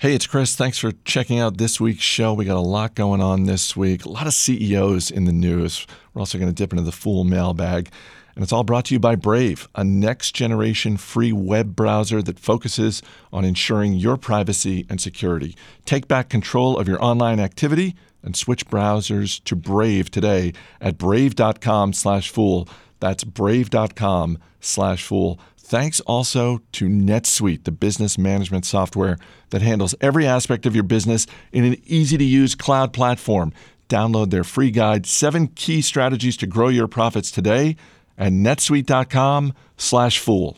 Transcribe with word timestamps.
Hey, 0.00 0.14
it's 0.14 0.28
Chris. 0.28 0.54
Thanks 0.54 0.78
for 0.78 0.92
checking 1.04 1.40
out 1.40 1.58
this 1.58 1.80
week's 1.80 2.04
show. 2.04 2.32
We 2.32 2.44
got 2.44 2.56
a 2.56 2.60
lot 2.60 2.94
going 2.94 3.20
on 3.20 3.46
this 3.46 3.76
week, 3.76 4.04
a 4.04 4.08
lot 4.08 4.28
of 4.28 4.32
CEOs 4.32 5.10
in 5.10 5.24
the 5.24 5.32
news. 5.32 5.88
We're 6.14 6.20
also 6.20 6.38
going 6.38 6.48
to 6.48 6.54
dip 6.54 6.72
into 6.72 6.84
the 6.84 6.92
Fool 6.92 7.24
mailbag. 7.24 7.90
And 8.36 8.44
it's 8.44 8.52
all 8.52 8.62
brought 8.62 8.84
to 8.84 8.94
you 8.94 9.00
by 9.00 9.16
Brave, 9.16 9.68
a 9.74 9.82
next 9.82 10.36
generation 10.36 10.98
free 10.98 11.32
web 11.32 11.74
browser 11.74 12.22
that 12.22 12.38
focuses 12.38 13.02
on 13.32 13.44
ensuring 13.44 13.94
your 13.94 14.16
privacy 14.16 14.86
and 14.88 15.00
security. 15.00 15.56
Take 15.84 16.06
back 16.06 16.28
control 16.28 16.78
of 16.78 16.86
your 16.86 17.02
online 17.02 17.40
activity 17.40 17.96
and 18.22 18.36
switch 18.36 18.68
browsers 18.68 19.42
to 19.42 19.56
Brave 19.56 20.12
today 20.12 20.52
at 20.80 20.96
brave.com 20.96 21.92
slash 21.92 22.30
fool. 22.30 22.68
That's 23.00 23.24
brave.com 23.24 24.38
slash 24.60 25.02
fool. 25.02 25.40
Thanks 25.68 26.00
also 26.00 26.62
to 26.72 26.86
NetSuite, 26.86 27.64
the 27.64 27.70
business 27.70 28.16
management 28.16 28.64
software 28.64 29.18
that 29.50 29.60
handles 29.60 29.94
every 30.00 30.26
aspect 30.26 30.64
of 30.64 30.74
your 30.74 30.82
business 30.82 31.26
in 31.52 31.62
an 31.62 31.76
easy 31.84 32.16
to 32.16 32.24
use 32.24 32.54
cloud 32.54 32.94
platform. 32.94 33.52
Download 33.86 34.30
their 34.30 34.44
free 34.44 34.70
guide, 34.70 35.04
Seven 35.04 35.48
Key 35.48 35.82
Strategies 35.82 36.38
to 36.38 36.46
Grow 36.46 36.68
Your 36.68 36.88
Profits 36.88 37.30
today 37.30 37.76
at 38.16 38.32
netsuite.com 38.32 39.52
slash 39.76 40.18
fool. 40.18 40.56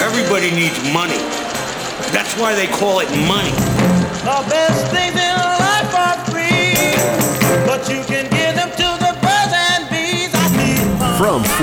Everybody 0.00 0.52
needs 0.52 0.78
money. 0.92 1.18
That's 2.14 2.38
why 2.38 2.54
they 2.54 2.68
call 2.68 3.00
it 3.00 3.10
money. 3.26 3.50
The 4.22 4.46
best 4.48 4.94
things 4.94 5.13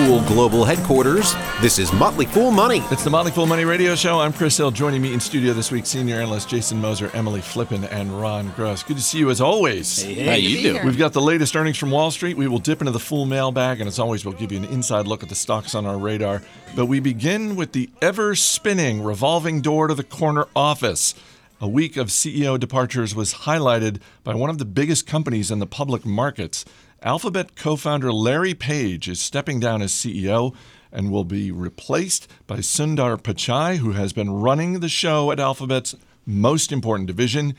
Fool 0.02 0.22
Global 0.24 0.66
Headquarters, 0.66 1.36
this 1.62 1.78
is 1.78 1.94
Motley 1.94 2.26
Fool 2.26 2.50
Money. 2.50 2.80
It's 2.90 3.04
the 3.04 3.12
Motley 3.12 3.32
Fool 3.32 3.46
Money 3.46 3.66
Radio 3.66 3.94
Show. 3.94 4.20
I'm 4.20 4.34
Chris 4.34 4.58
Hill. 4.58 4.72
Joining 4.72 5.00
me 5.00 5.14
in 5.14 5.20
studio 5.20 5.54
this 5.54 5.72
week, 5.72 5.86
senior 5.86 6.16
analyst 6.16 6.50
Jason 6.50 6.82
Moser, 6.82 7.12
Emily 7.14 7.40
Flippen, 7.40 7.88
and 7.92 8.12
Ron 8.20 8.50
Gross. 8.56 8.82
Good 8.82 8.98
to 8.98 9.04
see 9.04 9.20
you 9.20 9.30
as 9.30 9.40
always. 9.40 10.02
How 10.02 10.34
you 10.34 10.74
doing? 10.74 10.88
We've 10.88 10.98
got 10.98 11.14
the 11.14 11.22
latest 11.22 11.56
earnings 11.56 11.78
from 11.78 11.92
Wall 11.92 12.10
Street. 12.10 12.36
We 12.36 12.48
will 12.48 12.58
dip 12.58 12.82
into 12.82 12.92
the 12.92 13.00
full 13.00 13.28
mailbag, 13.28 13.80
and 13.80 13.88
as 13.88 14.00
always, 14.00 14.26
we'll 14.26 14.34
give 14.34 14.52
you 14.52 14.58
an 14.58 14.66
inside 14.66 15.06
look 15.06 15.22
at 15.22 15.30
the 15.30 15.36
stocks 15.36 15.76
on 15.76 15.86
our 15.86 16.00
radar. 16.00 16.42
But 16.76 16.88
we 16.88 17.00
begin 17.00 17.56
with 17.56 17.74
the 17.74 17.88
ever 18.02 18.34
spinning 18.34 19.04
revolving 19.04 19.62
door 19.62 19.88
to 19.88 19.94
the 19.94 20.04
corner 20.04 20.48
office. 20.56 21.14
A 21.60 21.68
week 21.68 21.96
of 21.96 22.08
CEO 22.08 22.60
departures 22.60 23.14
was 23.14 23.36
highlighted 23.36 24.02
by 24.24 24.34
one 24.34 24.50
of 24.50 24.58
the 24.58 24.66
biggest 24.66 25.06
companies 25.06 25.52
in 25.52 25.60
the 25.60 25.68
public 25.68 26.08
markets. 26.08 26.66
Alphabet 27.04 27.56
co 27.56 27.76
founder 27.76 28.14
Larry 28.14 28.54
Page 28.54 29.10
is 29.10 29.20
stepping 29.20 29.60
down 29.60 29.82
as 29.82 29.92
CEO 29.92 30.54
and 30.92 31.12
will 31.12 31.24
be 31.24 31.52
replaced 31.52 32.28
by 32.46 32.58
Sundar 32.58 33.20
Pichai, 33.20 33.78
who 33.78 33.94
has 33.94 34.14
been 34.14 34.30
running 34.30 34.82
the 34.82 34.90
show 34.90 35.32
at 35.32 35.40
Alphabet's 35.40 35.96
most 36.28 36.72
important 36.72 37.08
division. 37.08 37.56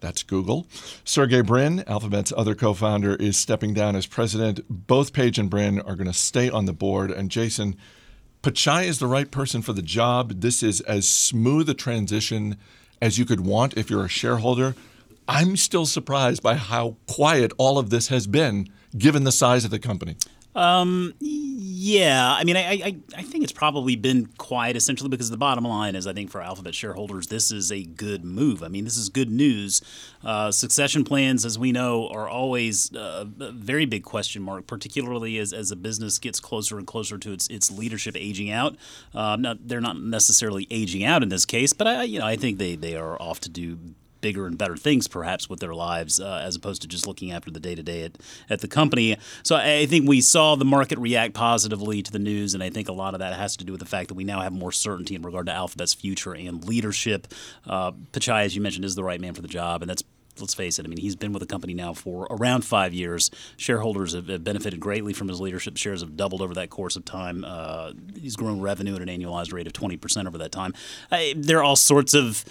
That's 0.00 0.22
Google. 0.22 0.66
Sergey 1.04 1.40
Brin, 1.40 1.84
Alphabet's 1.86 2.34
other 2.36 2.54
co 2.54 2.74
founder, 2.74 3.16
is 3.16 3.38
stepping 3.38 3.72
down 3.72 3.96
as 3.96 4.06
president. 4.06 4.60
Both 4.68 5.14
Page 5.14 5.38
and 5.38 5.48
Brin 5.48 5.80
are 5.80 5.96
going 5.96 6.06
to 6.06 6.12
stay 6.12 6.50
on 6.50 6.66
the 6.66 6.74
board. 6.74 7.10
And 7.10 7.30
Jason, 7.30 7.76
Pichai 8.42 8.84
is 8.84 8.98
the 8.98 9.06
right 9.06 9.30
person 9.30 9.62
for 9.62 9.72
the 9.72 9.80
job. 9.80 10.42
This 10.42 10.62
is 10.62 10.82
as 10.82 11.08
smooth 11.08 11.66
a 11.70 11.74
transition 11.74 12.58
as 13.00 13.16
you 13.16 13.24
could 13.24 13.40
want 13.40 13.74
if 13.74 13.88
you're 13.88 14.04
a 14.04 14.08
shareholder. 14.10 14.74
I'm 15.26 15.56
still 15.56 15.86
surprised 15.86 16.42
by 16.42 16.56
how 16.56 16.96
quiet 17.06 17.52
all 17.56 17.78
of 17.78 17.88
this 17.88 18.08
has 18.08 18.26
been, 18.26 18.68
given 18.96 19.24
the 19.24 19.32
size 19.32 19.64
of 19.64 19.70
the 19.70 19.78
company. 19.78 20.16
Um, 20.54 21.14
yeah, 21.20 22.34
I 22.38 22.44
mean, 22.44 22.56
I, 22.58 22.60
I, 22.60 22.96
I 23.16 23.22
think 23.22 23.42
it's 23.42 23.52
probably 23.52 23.96
been 23.96 24.26
quiet 24.36 24.76
essentially 24.76 25.08
because 25.08 25.30
the 25.30 25.38
bottom 25.38 25.64
line 25.64 25.94
is, 25.94 26.06
I 26.06 26.12
think 26.12 26.30
for 26.30 26.42
Alphabet 26.42 26.74
shareholders, 26.74 27.28
this 27.28 27.50
is 27.50 27.72
a 27.72 27.84
good 27.84 28.22
move. 28.22 28.62
I 28.62 28.68
mean, 28.68 28.84
this 28.84 28.98
is 28.98 29.08
good 29.08 29.30
news. 29.30 29.80
Uh, 30.22 30.50
succession 30.52 31.04
plans, 31.04 31.46
as 31.46 31.58
we 31.58 31.72
know, 31.72 32.06
are 32.08 32.28
always 32.28 32.94
uh, 32.94 33.24
a 33.40 33.52
very 33.52 33.86
big 33.86 34.04
question 34.04 34.42
mark, 34.42 34.66
particularly 34.66 35.38
as, 35.38 35.54
as 35.54 35.70
a 35.70 35.76
business 35.76 36.18
gets 36.18 36.38
closer 36.38 36.76
and 36.76 36.86
closer 36.86 37.16
to 37.16 37.32
its, 37.32 37.48
its 37.48 37.70
leadership 37.70 38.14
aging 38.18 38.50
out. 38.50 38.76
Um, 39.14 39.40
not, 39.40 39.66
they're 39.66 39.80
not 39.80 39.98
necessarily 39.98 40.66
aging 40.70 41.02
out 41.02 41.22
in 41.22 41.30
this 41.30 41.46
case, 41.46 41.72
but 41.72 41.86
I, 41.86 42.02
you 42.02 42.18
know, 42.18 42.26
I 42.26 42.36
think 42.36 42.58
they, 42.58 42.76
they 42.76 42.94
are 42.94 43.20
off 43.20 43.40
to 43.40 43.48
do 43.48 43.78
bigger 44.22 44.46
and 44.46 44.56
better 44.56 44.76
things 44.76 45.06
perhaps 45.06 45.50
with 45.50 45.60
their 45.60 45.74
lives 45.74 46.18
uh, 46.18 46.40
as 46.42 46.56
opposed 46.56 46.80
to 46.80 46.88
just 46.88 47.06
looking 47.06 47.30
after 47.30 47.50
the 47.50 47.60
day 47.60 47.74
to 47.74 47.82
day 47.82 48.10
at 48.48 48.60
the 48.60 48.68
company. 48.68 49.18
So 49.42 49.56
I, 49.56 49.84
think 49.84 50.08
we 50.08 50.22
saw 50.22 50.54
the 50.54 50.64
market 50.64 50.98
react 50.98 51.34
positively 51.34 52.02
to 52.02 52.10
the 52.10 52.18
news, 52.18 52.54
and 52.54 52.62
I 52.62 52.70
think 52.70 52.88
a 52.88 52.92
lot 52.92 53.12
of 53.12 53.20
that 53.20 53.34
has 53.34 53.56
to 53.58 53.64
do 53.64 53.72
with 53.72 53.80
the 53.80 53.86
fact 53.86 54.08
that 54.08 54.14
we 54.14 54.24
now 54.24 54.40
have 54.40 54.52
more 54.52 54.72
certainty 54.72 55.14
in 55.14 55.22
regard 55.22 55.46
to 55.46 55.52
Alphabet's 55.52 55.92
future 55.92 56.32
and 56.32 56.64
leadership. 56.64 57.26
Uh, 57.66 57.92
as 58.14 58.56
you 58.56 58.62
mentioned, 58.62 58.84
is 58.84 58.94
the 58.94 59.04
right 59.04 59.20
man 59.20 59.34
for 59.34 59.42
the 59.42 59.48
job, 59.48 59.82
and 59.82 59.90
that's 59.90 60.04
let's 60.40 60.54
face 60.54 60.78
it, 60.78 60.86
I 60.86 60.88
mean, 60.88 60.98
he's 60.98 61.14
been 61.14 61.32
with 61.32 61.40
the 61.40 61.46
company 61.46 61.74
now 61.74 61.92
for 61.92 62.26
around 62.30 62.64
five 62.64 62.94
years. 62.94 63.30
Shareholders 63.58 64.14
have, 64.14 64.28
have 64.28 64.42
benefited 64.42 64.80
greatly 64.80 65.12
from 65.12 65.28
his 65.28 65.40
leadership. 65.40 65.76
Shares 65.76 66.00
have 66.00 66.16
doubled 66.16 66.40
over 66.40 66.54
that 66.54 66.70
course 66.70 66.96
of 66.96 67.04
time. 67.04 67.44
Uh, 67.46 67.92
he's 68.18 68.34
grown 68.34 68.60
revenue 68.60 68.96
at 68.96 69.02
an 69.02 69.08
annualized 69.08 69.52
rate 69.52 69.66
of 69.66 69.74
20% 69.74 70.26
over 70.26 70.38
that 70.38 70.50
time. 70.50 70.72
I, 71.10 71.34
there 71.36 71.58
are 71.58 71.62
all 71.62 71.76
sorts 71.76 72.14
of 72.14 72.44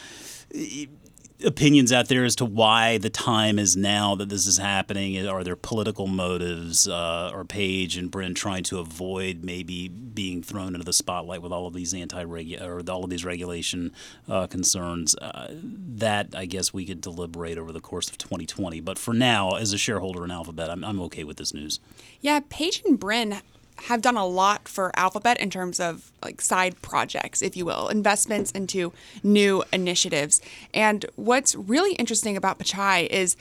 opinions 1.43 1.91
out 1.91 2.07
there 2.07 2.23
as 2.23 2.35
to 2.37 2.45
why 2.45 2.97
the 2.97 3.09
time 3.09 3.59
is 3.59 3.75
now 3.75 4.15
that 4.15 4.29
this 4.29 4.47
is 4.47 4.57
happening. 4.57 5.27
Are 5.27 5.43
there 5.43 5.55
political 5.55 6.07
motives? 6.07 6.87
Uh, 6.87 7.31
are 7.33 7.43
Page 7.43 7.97
and 7.97 8.09
Brin 8.09 8.33
trying 8.33 8.63
to 8.63 8.79
avoid 8.79 9.43
maybe 9.43 9.87
being 9.87 10.43
thrown 10.43 10.73
into 10.73 10.85
the 10.85 10.93
spotlight 10.93 11.41
with 11.41 11.51
all 11.51 11.67
of 11.67 11.73
these 11.73 11.93
anti 11.93 12.23
or 12.23 12.81
all 12.89 13.03
of 13.03 13.09
these 13.09 13.25
regulation 13.25 13.91
uh, 14.29 14.47
concerns? 14.47 15.15
Uh, 15.15 15.47
that 15.51 16.29
I 16.35 16.45
guess 16.45 16.73
we 16.73 16.85
could 16.85 17.01
deliberate 17.01 17.57
over 17.57 17.71
the 17.71 17.81
course 17.81 18.09
of 18.09 18.17
2020. 18.17 18.79
But 18.81 18.97
for 18.97 19.13
now, 19.13 19.51
as 19.55 19.73
a 19.73 19.77
shareholder 19.77 20.23
in 20.23 20.31
Alphabet, 20.31 20.69
I'm, 20.69 20.83
I'm 20.83 21.01
okay 21.01 21.23
with 21.23 21.37
this 21.37 21.53
news. 21.53 21.79
Yeah, 22.19 22.41
Page 22.49 22.83
and 22.85 22.99
Brin 22.99 23.41
have 23.87 24.01
done 24.01 24.17
a 24.17 24.25
lot 24.25 24.67
for 24.67 24.91
Alphabet 24.95 25.39
in 25.39 25.49
terms 25.49 25.79
of 25.79 26.11
like 26.23 26.41
side 26.41 26.81
projects, 26.81 27.41
if 27.41 27.57
you 27.57 27.65
will, 27.65 27.87
investments 27.87 28.51
into 28.51 28.93
new 29.23 29.63
initiatives. 29.73 30.41
And 30.73 31.05
what's 31.15 31.55
really 31.55 31.93
interesting 31.93 32.37
about 32.37 32.59
Pichai 32.59 33.07
is, 33.07 33.35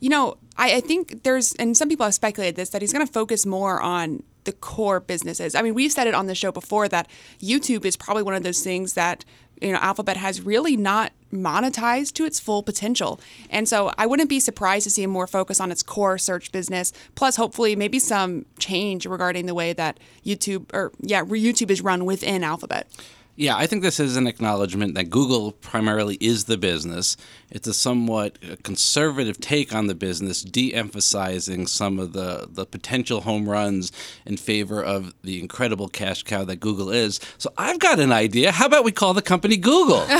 you 0.00 0.08
know, 0.08 0.36
I, 0.56 0.76
I 0.76 0.80
think 0.80 1.22
there's, 1.22 1.54
and 1.54 1.76
some 1.76 1.88
people 1.88 2.04
have 2.04 2.14
speculated 2.14 2.56
this, 2.56 2.70
that 2.70 2.82
he's 2.82 2.92
going 2.92 3.06
to 3.06 3.12
focus 3.12 3.46
more 3.46 3.80
on 3.80 4.22
the 4.44 4.52
core 4.52 5.00
businesses. 5.00 5.54
I 5.54 5.62
mean, 5.62 5.74
we've 5.74 5.92
said 5.92 6.06
it 6.06 6.14
on 6.14 6.26
the 6.26 6.34
show 6.34 6.52
before 6.52 6.88
that 6.88 7.08
YouTube 7.40 7.84
is 7.84 7.96
probably 7.96 8.22
one 8.22 8.34
of 8.34 8.42
those 8.42 8.62
things 8.62 8.94
that 8.94 9.24
you 9.60 9.72
know 9.72 9.78
Alphabet 9.78 10.16
has 10.16 10.40
really 10.40 10.76
not 10.76 11.12
monetized 11.32 12.12
to 12.14 12.24
its 12.24 12.38
full 12.38 12.62
potential. 12.62 13.20
And 13.50 13.68
so 13.68 13.92
I 13.98 14.06
wouldn't 14.06 14.28
be 14.28 14.40
surprised 14.40 14.84
to 14.84 14.90
see 14.90 15.06
more 15.06 15.26
focus 15.26 15.60
on 15.60 15.72
its 15.72 15.82
core 15.82 16.18
search 16.18 16.52
business, 16.52 16.92
plus 17.14 17.36
hopefully 17.36 17.76
maybe 17.76 17.98
some 17.98 18.46
change 18.58 19.06
regarding 19.06 19.46
the 19.46 19.54
way 19.54 19.72
that 19.72 19.98
YouTube 20.24 20.66
or 20.72 20.92
yeah, 21.00 21.22
YouTube 21.22 21.70
is 21.70 21.82
run 21.82 22.04
within 22.04 22.44
Alphabet. 22.44 22.86
Yeah, 23.38 23.54
I 23.56 23.66
think 23.66 23.82
this 23.82 24.00
is 24.00 24.16
an 24.16 24.26
acknowledgement 24.26 24.94
that 24.94 25.10
Google 25.10 25.52
primarily 25.52 26.16
is 26.20 26.44
the 26.44 26.56
business. 26.56 27.18
It's 27.50 27.68
a 27.68 27.74
somewhat 27.74 28.38
uh, 28.42 28.56
conservative 28.62 29.38
take 29.38 29.74
on 29.74 29.88
the 29.88 29.94
business, 29.94 30.42
de 30.42 30.72
emphasizing 30.72 31.66
some 31.66 31.98
of 31.98 32.14
the, 32.14 32.48
the 32.50 32.64
potential 32.64 33.20
home 33.20 33.46
runs 33.46 33.92
in 34.24 34.38
favor 34.38 34.82
of 34.82 35.14
the 35.22 35.38
incredible 35.38 35.88
cash 35.88 36.22
cow 36.22 36.44
that 36.44 36.60
Google 36.60 36.90
is. 36.90 37.20
So 37.36 37.52
I've 37.58 37.78
got 37.78 38.00
an 38.00 38.10
idea. 38.10 38.52
How 38.52 38.66
about 38.66 38.84
we 38.84 38.92
call 38.92 39.12
the 39.12 39.22
company 39.22 39.56
Google? 39.58 40.06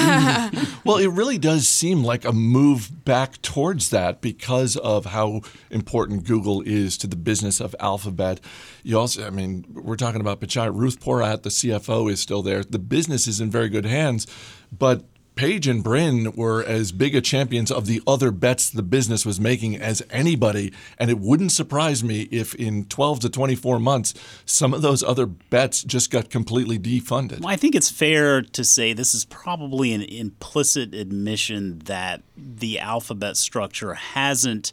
Well, 0.84 0.98
it 0.98 1.08
really 1.08 1.36
does 1.36 1.66
seem 1.66 2.04
like 2.04 2.24
a 2.24 2.32
move 2.32 3.04
back 3.04 3.42
towards 3.42 3.90
that 3.90 4.20
because 4.20 4.76
of 4.76 5.06
how 5.06 5.40
important 5.68 6.24
Google 6.24 6.62
is 6.62 6.96
to 6.98 7.08
the 7.08 7.16
business 7.16 7.60
of 7.60 7.74
Alphabet. 7.80 8.38
You 8.84 9.00
also, 9.00 9.26
I 9.26 9.30
mean, 9.30 9.64
we're 9.72 9.96
talking 9.96 10.20
about 10.20 10.40
Pichai. 10.40 10.72
Ruth 10.72 11.00
Porat, 11.00 11.42
the 11.42 11.48
CFO, 11.48 12.08
is 12.08 12.20
still 12.20 12.40
there. 12.40 12.62
The 12.62 12.78
business 12.78 13.05
is 13.08 13.40
in 13.40 13.50
very 13.50 13.68
good 13.68 13.86
hands, 13.86 14.26
but 14.70 15.04
Page 15.36 15.66
and 15.68 15.84
Brin 15.84 16.32
were 16.32 16.64
as 16.64 16.92
big 16.92 17.14
a 17.14 17.20
champions 17.20 17.70
of 17.70 17.84
the 17.84 18.00
other 18.06 18.30
bets 18.30 18.70
the 18.70 18.82
business 18.82 19.26
was 19.26 19.38
making 19.38 19.76
as 19.76 20.02
anybody. 20.08 20.72
And 20.96 21.10
it 21.10 21.18
wouldn't 21.18 21.52
surprise 21.52 22.02
me 22.02 22.22
if 22.32 22.54
in 22.54 22.86
12 22.86 23.20
to 23.20 23.28
24 23.28 23.78
months, 23.78 24.14
some 24.46 24.72
of 24.72 24.80
those 24.80 25.02
other 25.02 25.26
bets 25.26 25.82
just 25.82 26.10
got 26.10 26.30
completely 26.30 26.78
defunded. 26.78 27.40
Well, 27.40 27.50
I 27.50 27.56
think 27.56 27.74
it's 27.74 27.90
fair 27.90 28.40
to 28.40 28.64
say 28.64 28.94
this 28.94 29.14
is 29.14 29.26
probably 29.26 29.92
an 29.92 30.00
implicit 30.00 30.94
admission 30.94 31.80
that 31.80 32.22
the 32.34 32.80
alphabet 32.80 33.36
structure 33.36 33.92
hasn't 33.92 34.72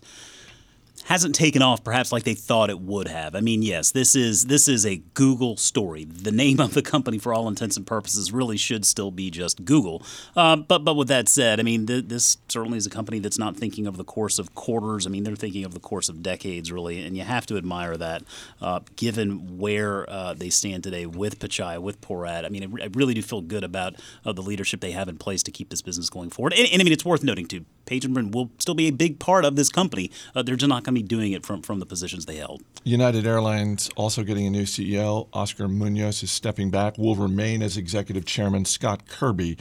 hasn't 1.06 1.36
taken 1.36 1.62
off 1.62 1.84
perhaps 1.84 2.12
like 2.12 2.24
they 2.24 2.34
thought 2.34 2.70
it 2.70 2.80
would 2.80 3.08
have. 3.08 3.36
I 3.36 3.42
mean, 3.42 3.62
yes, 3.62 3.92
this 3.92 4.16
is 4.16 4.46
this 4.46 4.68
is 4.68 4.86
a 4.86 4.98
Google 5.14 5.58
story. 5.58 6.06
The 6.06 6.32
name 6.32 6.60
of 6.60 6.74
the 6.74 6.82
company, 6.82 7.18
for 7.18 7.34
all 7.34 7.48
intents 7.48 7.78
and 7.78 7.86
purposes, 7.86 8.32
really 8.32 8.58
should 8.58 8.86
still 8.86 9.12
be 9.12 9.30
just 9.30 9.66
Google. 9.66 10.04
Uh, 10.36 10.56
but 10.56 10.80
but 10.80 10.96
with 10.96 11.08
that 11.10 11.30
said, 11.30 11.60
I 11.60 11.64
mean, 11.64 11.86
th- 11.86 12.06
this 12.08 12.38
certainly 12.48 12.78
is 12.78 12.86
a 12.86 12.90
company 12.90 13.20
that's 13.20 13.40
not 13.40 13.58
thinking 13.58 13.88
of 13.88 13.98
the 13.98 14.04
course 14.04 14.40
of 14.40 14.56
quarters. 14.56 15.06
I 15.06 15.10
mean, 15.10 15.24
they're 15.24 15.36
thinking 15.36 15.66
of 15.66 15.74
the 15.74 15.80
course 15.80 16.10
of 16.10 16.24
decades, 16.24 16.72
really, 16.72 17.06
and 17.06 17.18
you 17.18 17.24
have 17.24 17.46
to 17.48 17.58
admire 17.58 17.98
that, 17.98 18.24
uh, 18.62 18.80
given 18.96 19.58
where 19.58 20.10
uh, 20.10 20.34
they 20.34 20.50
stand 20.50 20.84
today 20.84 21.06
with 21.06 21.40
Pichai, 21.40 21.80
with 21.80 22.02
Porat. 22.02 22.46
I 22.46 22.50
mean, 22.50 22.64
I, 22.64 22.68
re- 22.68 22.84
I 22.84 22.90
really 22.94 23.14
do 23.14 23.22
feel 23.22 23.42
good 23.42 23.64
about 23.64 23.96
uh, 24.26 24.34
the 24.34 24.42
leadership 24.42 24.80
they 24.80 24.92
have 24.92 25.08
in 25.10 25.18
place 25.18 25.44
to 25.44 25.52
keep 25.52 25.70
this 25.70 25.82
business 25.82 26.10
going 26.10 26.30
forward. 26.30 26.54
And, 26.54 26.68
and 26.72 26.82
I 26.82 26.84
mean, 26.84 26.94
it's 26.94 27.06
worth 27.06 27.24
noting 27.24 27.48
too, 27.48 27.66
Page 27.86 28.06
and 28.06 28.14
Brin 28.14 28.32
will 28.32 28.52
still 28.60 28.76
be 28.76 28.88
a 28.88 28.92
big 28.92 29.20
part 29.20 29.46
of 29.46 29.56
this 29.56 29.70
company. 29.70 30.10
Uh, 30.36 30.42
they're 30.42 30.56
just 30.56 30.70
not 30.70 30.84
going 30.84 30.93
to 30.96 31.02
be 31.02 31.08
doing 31.08 31.32
it 31.32 31.46
from 31.46 31.62
from 31.62 31.80
the 31.80 31.86
positions 31.86 32.26
they 32.26 32.38
held. 32.38 32.62
United 32.84 33.26
Airlines 33.26 33.90
also 33.96 34.24
getting 34.24 34.46
a 34.48 34.50
new 34.50 34.64
CEO. 34.64 35.28
Oscar 35.34 35.68
Munoz 35.68 36.24
is 36.24 36.32
stepping 36.32 36.70
back. 36.70 36.98
Will 36.98 37.16
remain 37.16 37.62
as 37.62 37.78
executive 37.78 38.26
chairman. 38.26 38.66
Scott 38.66 39.08
Kirby 39.08 39.58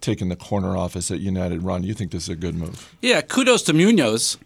taking 0.00 0.28
the 0.28 0.36
corner 0.36 0.76
office 0.76 1.10
at 1.10 1.20
United. 1.20 1.62
Ron, 1.62 1.82
you 1.82 1.94
think 1.94 2.12
this 2.12 2.24
is 2.24 2.28
a 2.28 2.36
good 2.36 2.54
move? 2.54 2.94
Yeah, 3.02 3.20
kudos 3.20 3.62
to 3.62 3.72
Munoz. 3.72 4.38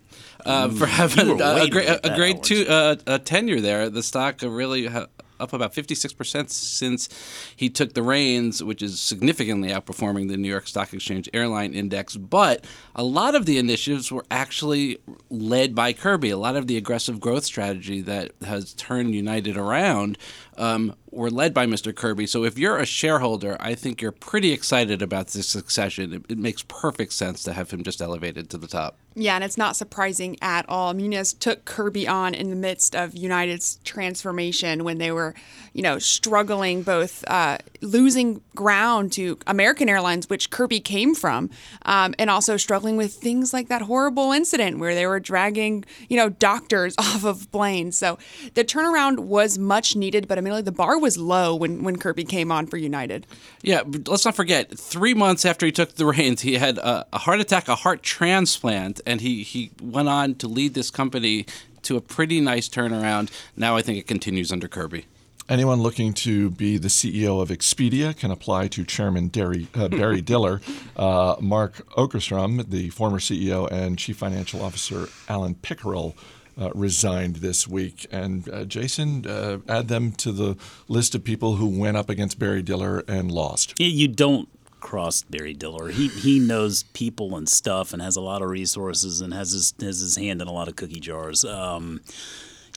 Uh, 0.44 0.69
for 0.70 0.87
having 0.87 1.29
you 1.29 1.40
a, 1.40 1.62
a 1.62 1.69
great, 1.69 1.88
at 1.88 2.05
a, 2.05 2.17
great 2.17 2.43
two, 2.43 2.67
uh, 2.67 2.96
a 3.06 3.19
tenure 3.19 3.61
there. 3.61 3.88
The 3.88 4.02
stock 4.02 4.43
really 4.43 4.87
ha- 4.87 5.06
up 5.43 5.53
about 5.53 5.75
56% 5.75 6.50
since 6.50 7.09
he 7.56 7.69
took 7.69 7.94
the 7.94 8.03
reins, 8.03 8.62
which 8.62 8.83
is 8.83 9.00
significantly 9.00 9.71
outperforming 9.71 10.29
the 10.29 10.37
New 10.37 10.49
York 10.49 10.67
Stock 10.67 10.93
Exchange 10.93 11.29
Airline 11.35 11.75
Index. 11.75 12.17
But 12.17 12.65
a 12.94 13.05
lot 13.05 13.35
of 13.35 13.44
the 13.44 13.59
initiatives 13.59 14.12
were 14.12 14.25
actually 14.31 14.99
led 15.29 15.75
by 15.75 15.93
Kirby. 15.93 16.31
A 16.31 16.39
lot 16.39 16.56
of 16.56 16.67
the 16.67 16.77
aggressive 16.77 17.21
growth 17.21 17.44
strategy 17.44 18.00
that 18.03 18.33
has 18.44 18.73
turned 18.75 19.15
United 19.15 19.56
around 19.56 20.17
um, 20.56 20.94
were 21.11 21.31
led 21.31 21.53
by 21.53 21.67
Mr. 21.67 21.94
Kirby. 21.94 22.27
So 22.27 22.44
if 22.44 22.59
you're 22.59 22.79
a 22.79 22.87
shareholder, 22.87 23.56
I 23.59 23.75
think 23.75 24.00
you're 24.00 24.12
pretty 24.12 24.53
excited 24.53 25.03
about 25.03 25.29
this 25.29 25.49
succession. 25.49 26.12
It, 26.12 26.23
it 26.31 26.39
makes 26.39 26.62
perfect 26.62 27.12
sense 27.12 27.43
to 27.44 27.53
have 27.53 27.71
him 27.71 27.83
just 27.83 28.00
elevated 28.00 28.49
to 28.50 28.59
the 28.59 28.69
top. 28.69 28.97
Yeah, 29.14 29.35
and 29.35 29.44
it's 29.44 29.59
not 29.59 29.76
surprising 29.76 30.37
at 30.41 30.67
all. 30.69 30.94
Munoz 30.94 31.32
took 31.35 31.64
Kirby 31.64 32.09
on 32.09 32.35
in 32.35 32.50
the 32.50 32.56
midst 32.56 32.97
of 32.97 33.14
United's 33.14 33.79
transformation 33.85 34.85
when 34.85 34.99
they 34.99 35.12
were, 35.12 35.35
you 35.75 35.82
know, 35.82 35.99
struggling 35.99 36.82
both 36.82 37.23
uh, 37.29 37.59
losing 37.82 38.41
ground 38.55 39.12
to 39.12 39.38
American 39.47 39.88
Airlines, 39.88 40.31
which 40.31 40.50
Kirby 40.50 40.81
came 40.81 41.14
from, 41.14 41.50
um, 41.85 42.14
and 42.19 42.31
also 42.31 42.56
struggling 42.56 42.97
with 42.97 43.12
things 43.12 43.53
like 43.53 43.69
that 43.69 43.82
horrible 43.82 44.32
incident 44.32 44.79
where 44.79 44.94
they 44.94 45.06
were 45.06 45.20
dragging, 45.20 45.85
you 46.08 46.17
know, 46.17 46.31
doctors 46.31 46.94
off 46.99 47.25
of 47.25 47.50
planes. 47.53 47.99
So 47.99 48.19
the 48.55 48.65
turnaround 48.65 49.20
was 49.20 49.58
much 49.58 49.94
needed, 49.94 50.26
but 50.26 50.38
admittedly 50.38 50.62
the 50.62 50.73
bar 50.73 50.99
was 50.99 51.19
low 51.19 51.55
when, 51.55 51.82
when 51.82 51.99
Kirby 51.99 52.25
came 52.25 52.50
on 52.50 52.67
for 52.67 52.79
United. 52.79 53.26
Yeah, 53.62 53.82
let's 54.06 54.25
not 54.25 54.37
forget, 54.37 54.76
three 54.79 55.15
months 55.15 55.44
after 55.44 55.67
he 55.67 55.73
took 55.73 55.97
the 55.97 56.06
reins, 56.06 56.41
he 56.41 56.55
had 56.55 56.79
a, 56.79 57.06
a 57.12 57.19
heart 57.19 57.41
attack, 57.41 57.69
a 57.69 57.75
heart 57.75 58.03
transplant, 58.03 59.01
and 59.06 59.20
he, 59.20 59.43
he 59.43 59.70
went 59.81 60.08
on 60.08 60.34
to 60.37 60.49
lead 60.49 60.75
this 60.75 60.90
company 60.90 61.46
to 61.82 61.96
a 61.96 62.00
pretty 62.00 62.40
nice 62.40 62.69
turnaround. 62.69 63.31
Now 63.56 63.76
I 63.76 63.82
think 63.82 63.99
it 63.99 64.06
continues 64.06 64.52
under 64.52 64.69
Kirby. 64.69 65.06
Anyone 65.49 65.82
looking 65.82 66.14
to 66.14 66.50
be 66.50 66.78
the 66.78 66.88
CEO 66.88 67.43
of 67.43 67.49
Expedia 67.49 68.16
can 68.16 68.31
apply 68.31 68.69
to 68.69 68.84
Chairman 68.84 69.28
Derry, 69.28 69.66
uh, 69.75 69.88
Barry 70.00 70.20
Diller. 70.20 70.60
Uh, 70.96 71.37
Mark 71.40 71.87
Okerstrom, 71.96 72.70
the 72.70 72.90
former 72.90 73.19
CEO, 73.19 73.70
and 73.70 73.99
Chief 73.99 74.16
Financial 74.16 74.62
Officer 74.62 75.08
Alan 75.28 75.56
Pickerill 75.56 76.14
uh, 76.60 76.70
resigned 76.75 77.37
this 77.37 77.66
week. 77.66 78.06
And 78.12 78.48
uh, 78.48 78.64
Jason, 78.64 79.26
uh, 79.26 79.58
add 79.69 79.88
them 79.88 80.12
to 80.12 80.32
the 80.32 80.56
list 80.88 81.14
of 81.14 81.25
people 81.25 81.56
who 81.56 81.66
went 81.69 81.96
up 81.96 82.08
against 82.08 82.38
Barry 82.38 82.62
Diller 82.62 83.02
and 83.08 83.31
lost. 83.31 83.75
You 83.78 84.08
don't 84.08 84.48
cross 84.82 85.23
Barry 85.23 85.55
Diller. 85.55 85.88
He 85.88 86.08
he 86.08 86.38
knows 86.38 86.82
people 86.93 87.37
and 87.37 87.49
stuff 87.49 87.93
and 87.94 88.02
has 88.02 88.17
a 88.17 88.20
lot 88.20 88.43
of 88.43 88.50
resources 88.50 89.20
and 89.23 89.32
has 89.32 89.52
his 89.52 89.73
has 89.81 90.00
his 90.00 90.17
hand 90.17 90.43
in 90.43 90.49
a 90.49 90.52
lot 90.52 90.69
of 90.69 90.76
cookie 90.76 91.00
jars. 91.00 91.44
Um, 91.44 92.00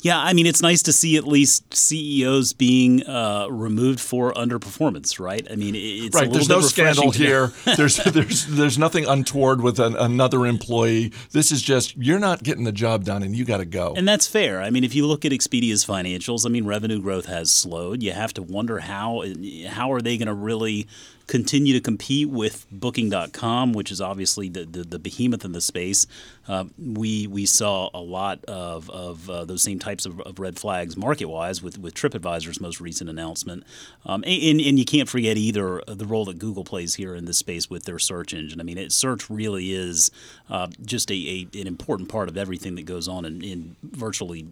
yeah, 0.01 0.19
I 0.19 0.33
mean 0.33 0.45
it's 0.45 0.61
nice 0.61 0.83
to 0.83 0.93
see 0.93 1.17
at 1.17 1.25
least 1.25 1.73
CEOs 1.73 2.53
being 2.53 3.01
uh, 3.07 3.47
removed 3.49 3.99
for 3.99 4.31
underperformance, 4.33 5.19
right? 5.19 5.47
I 5.49 5.55
mean 5.55 5.73
it- 5.73 5.79
it's 5.79 6.15
a 6.15 6.19
Right, 6.19 6.27
little 6.31 6.33
there's 6.45 6.49
no 6.49 6.61
scandal 6.61 7.09
here. 7.09 7.51
There's 7.75 7.95
there's 7.97 8.45
there's 8.45 8.77
nothing 8.77 9.05
untoward 9.07 9.61
with 9.61 9.79
an, 9.79 9.95
another 9.95 10.45
employee. 10.45 11.11
This 11.31 11.51
is 11.51 11.63
just 11.63 11.97
you're 11.97 12.19
not 12.19 12.43
getting 12.43 12.65
the 12.65 12.71
job 12.71 13.03
done, 13.03 13.23
and 13.23 13.35
you 13.35 13.45
got 13.45 13.57
to 13.57 13.65
go. 13.65 13.95
And 13.97 14.07
that's 14.07 14.27
fair. 14.27 14.61
I 14.61 14.69
mean, 14.69 14.83
if 14.83 14.93
you 14.93 15.07
look 15.07 15.25
at 15.25 15.31
Expedia's 15.31 15.83
financials, 15.83 16.45
I 16.45 16.49
mean, 16.49 16.65
revenue 16.67 17.01
growth 17.01 17.25
has 17.25 17.51
slowed. 17.51 18.03
You 18.03 18.11
have 18.11 18.33
to 18.35 18.43
wonder 18.43 18.79
how 18.79 19.23
how 19.69 19.91
are 19.91 20.01
they 20.01 20.17
going 20.17 20.27
to 20.27 20.33
really 20.35 20.85
continue 21.27 21.73
to 21.73 21.79
compete 21.79 22.29
with 22.29 22.65
Booking.com, 22.71 23.73
which 23.73 23.91
is 23.91 24.01
obviously 24.01 24.49
the, 24.49 24.65
the, 24.65 24.83
the 24.83 24.99
behemoth 24.99 25.43
in 25.43 25.51
the 25.51 25.61
space. 25.61 26.05
Uh, 26.47 26.65
we 26.77 27.27
we 27.27 27.45
saw 27.45 27.89
a 27.93 27.99
lot 27.99 28.43
of, 28.45 28.89
of 28.89 29.29
uh, 29.29 29.45
those 29.45 29.63
same 29.63 29.79
types 29.79 30.05
of, 30.05 30.19
of 30.21 30.39
red 30.39 30.59
flags 30.59 30.95
market 30.95 31.25
wise 31.25 31.63
with, 31.63 31.77
with 31.79 31.93
TripAdvisor's 31.93 32.61
most 32.61 32.79
recent 32.79 33.09
announcement. 33.09 33.63
Um, 34.05 34.23
and, 34.25 34.61
and 34.61 34.77
you 34.77 34.85
can't 34.85 35.09
forget 35.09 35.37
either 35.37 35.81
the 35.87 36.05
role 36.05 36.25
that 36.25 36.39
Google 36.39 36.63
plays 36.63 36.95
here 36.95 37.15
in 37.15 37.25
this 37.25 37.37
space 37.37 37.69
with 37.69 37.85
their 37.85 37.99
search 37.99 38.33
engine. 38.33 38.59
I 38.59 38.63
mean, 38.63 38.77
it, 38.77 38.91
search 38.91 39.29
really 39.29 39.73
is 39.73 40.11
uh, 40.49 40.67
just 40.83 41.09
a, 41.11 41.15
a, 41.15 41.59
an 41.59 41.67
important 41.67 42.09
part 42.09 42.29
of 42.29 42.37
everything 42.37 42.75
that 42.75 42.85
goes 42.85 43.07
on 43.07 43.25
in, 43.25 43.41
in 43.43 43.75
virtually 43.83 44.47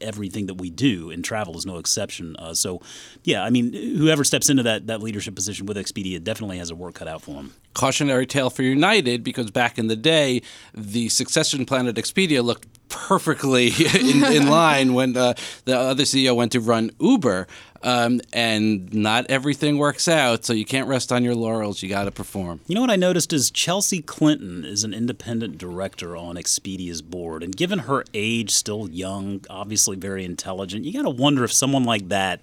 everything 0.00 0.46
that 0.46 0.54
we 0.54 0.70
do, 0.70 1.10
and 1.10 1.24
travel 1.24 1.56
is 1.56 1.66
no 1.66 1.78
exception. 1.78 2.36
Uh, 2.38 2.54
so, 2.54 2.80
yeah, 3.24 3.42
I 3.42 3.50
mean, 3.50 3.72
whoever 3.72 4.24
steps 4.24 4.48
into 4.50 4.62
that, 4.64 4.86
that 4.86 5.02
leadership 5.02 5.34
position 5.34 5.66
with 5.66 5.76
Expedia 5.76 6.22
definitely 6.22 6.58
has 6.58 6.70
a 6.70 6.74
work 6.74 6.94
cut 6.94 7.08
out 7.08 7.22
for 7.22 7.32
them. 7.32 7.54
Cautionary 7.74 8.26
tale 8.26 8.50
for 8.50 8.62
United 8.62 9.22
because 9.22 9.50
back 9.50 9.78
in 9.78 9.86
the 9.86 9.96
day, 9.96 10.42
the 10.74 11.08
succession 11.08 11.64
plan 11.64 11.86
at 11.86 11.94
Expedia 11.94 12.42
looked 12.42 12.69
perfectly 12.90 13.68
in, 13.98 14.22
in 14.24 14.48
line 14.50 14.92
when 14.92 15.16
uh, 15.16 15.34
the 15.64 15.78
other 15.78 16.02
CEO 16.02 16.36
went 16.36 16.52
to 16.52 16.60
run 16.60 16.90
Uber. 17.00 17.46
Um, 17.82 18.20
and 18.34 18.92
not 18.92 19.24
everything 19.30 19.78
works 19.78 20.06
out, 20.06 20.44
so 20.44 20.52
you 20.52 20.66
can't 20.66 20.86
rest 20.86 21.10
on 21.10 21.24
your 21.24 21.34
laurels. 21.34 21.82
You 21.82 21.88
got 21.88 22.04
to 22.04 22.10
perform. 22.10 22.60
You 22.66 22.74
know 22.74 22.82
what 22.82 22.90
I 22.90 22.96
noticed 22.96 23.32
is 23.32 23.50
Chelsea 23.50 24.02
Clinton 24.02 24.66
is 24.66 24.84
an 24.84 24.92
independent 24.92 25.56
director 25.56 26.14
on 26.14 26.36
Expedia's 26.36 27.00
board, 27.00 27.42
and 27.42 27.56
given 27.56 27.78
her 27.78 28.04
age, 28.12 28.50
still 28.50 28.90
young, 28.90 29.46
obviously 29.48 29.96
very 29.96 30.26
intelligent, 30.26 30.84
you 30.84 30.92
got 30.92 31.04
to 31.04 31.10
wonder 31.10 31.42
if 31.42 31.54
someone 31.54 31.84
like 31.84 32.10
that 32.10 32.42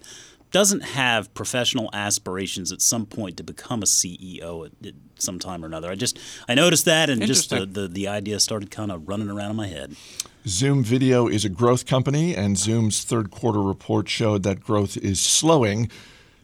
doesn't 0.51 0.81
have 0.81 1.33
professional 1.33 1.89
aspirations 1.93 2.71
at 2.71 2.81
some 2.81 3.05
point 3.05 3.37
to 3.37 3.43
become 3.43 3.81
a 3.81 3.85
CEO 3.85 4.65
at, 4.65 4.87
at 4.87 4.93
some 5.19 5.39
time 5.39 5.63
or 5.63 5.67
another. 5.67 5.91
I 5.91 5.95
just 5.95 6.19
I 6.47 6.55
noticed 6.55 6.85
that, 6.85 7.09
and 7.09 7.21
just 7.25 7.49
the, 7.49 7.65
the 7.65 7.87
the 7.87 8.07
idea 8.07 8.39
started 8.39 8.71
kind 8.71 8.91
of 8.91 9.07
running 9.07 9.29
around 9.29 9.51
in 9.51 9.55
my 9.55 9.67
head. 9.67 9.95
Zoom 10.47 10.81
Video 10.81 11.27
is 11.27 11.43
a 11.43 11.49
growth 11.49 11.85
company, 11.85 12.33
and 12.33 12.57
Zoom's 12.57 13.03
third 13.03 13.31
quarter 13.31 13.61
report 13.61 14.07
showed 14.07 14.43
that 14.43 14.63
growth 14.63 14.95
is 14.95 15.19
slowing. 15.19 15.91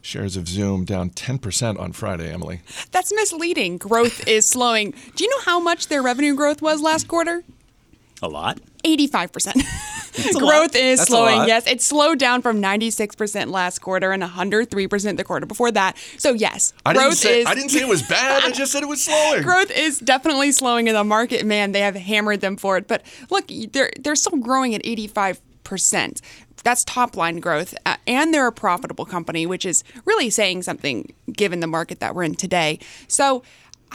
Shares 0.02 0.36
of 0.36 0.50
Zoom 0.50 0.84
down 0.84 1.10
10% 1.12 1.80
on 1.80 1.94
Friday, 1.94 2.30
Emily. 2.30 2.60
That's 2.92 3.14
misleading. 3.14 3.78
Growth 3.78 4.28
is 4.28 4.46
slowing. 4.46 4.94
Do 5.16 5.24
you 5.24 5.30
know 5.30 5.44
how 5.46 5.62
much 5.62 5.88
their 5.88 6.02
revenue 6.02 6.36
growth 6.36 6.62
was 6.62 6.82
last 6.82 7.08
quarter? 7.08 7.46
A 8.24 8.30
lot. 8.30 8.58
85%. 8.86 9.54
Growth 10.40 10.76
is 10.78 11.00
That's 11.00 11.10
slowing. 11.10 11.46
Yes, 11.46 11.68
it 11.68 11.82
slowed 11.82 12.20
down 12.20 12.42
from 12.42 12.62
96% 12.62 13.52
last 13.52 13.80
quarter 13.80 14.14
and 14.14 14.24
103% 14.24 15.18
the 15.18 15.24
quarter 15.26 15.46
before 15.46 15.72
that. 15.72 15.98
So 16.18 16.32
yes, 16.32 16.74
I 16.86 16.94
growth 16.94 17.06
didn't, 17.06 17.18
say, 17.18 17.42
is 17.42 17.48
I 17.48 17.54
didn't 17.54 17.72
say 17.72 17.82
it 17.82 17.88
was 17.88 18.02
bad. 18.02 18.44
I 18.44 18.52
just 18.54 18.72
said 18.72 18.82
it 18.82 18.88
was 18.88 19.04
slowing. 19.04 19.44
growth 19.44 19.72
is 19.72 20.00
definitely 20.00 20.54
slowing 20.54 20.88
in 20.88 20.94
the 20.94 21.04
market. 21.04 21.46
Man, 21.46 21.74
they 21.74 21.82
have 21.82 21.96
hammered 21.96 22.40
them 22.40 22.56
for 22.56 22.78
it. 22.78 22.88
But 22.88 23.04
look, 23.30 23.46
they're 23.72 23.92
they're 24.00 24.16
still 24.16 24.38
growing 24.38 24.74
at 24.74 24.84
85%. 24.84 26.22
That's 26.64 26.86
top 26.86 27.18
line 27.18 27.42
growth, 27.42 27.74
uh, 27.86 27.98
and 28.08 28.34
they're 28.34 28.48
a 28.48 28.54
profitable 28.54 29.06
company, 29.06 29.46
which 29.46 29.66
is 29.66 29.84
really 30.06 30.30
saying 30.30 30.62
something 30.62 31.14
given 31.30 31.60
the 31.60 31.68
market 31.68 32.00
that 32.00 32.16
we're 32.16 32.24
in 32.24 32.36
today. 32.36 32.80
So. 33.10 33.44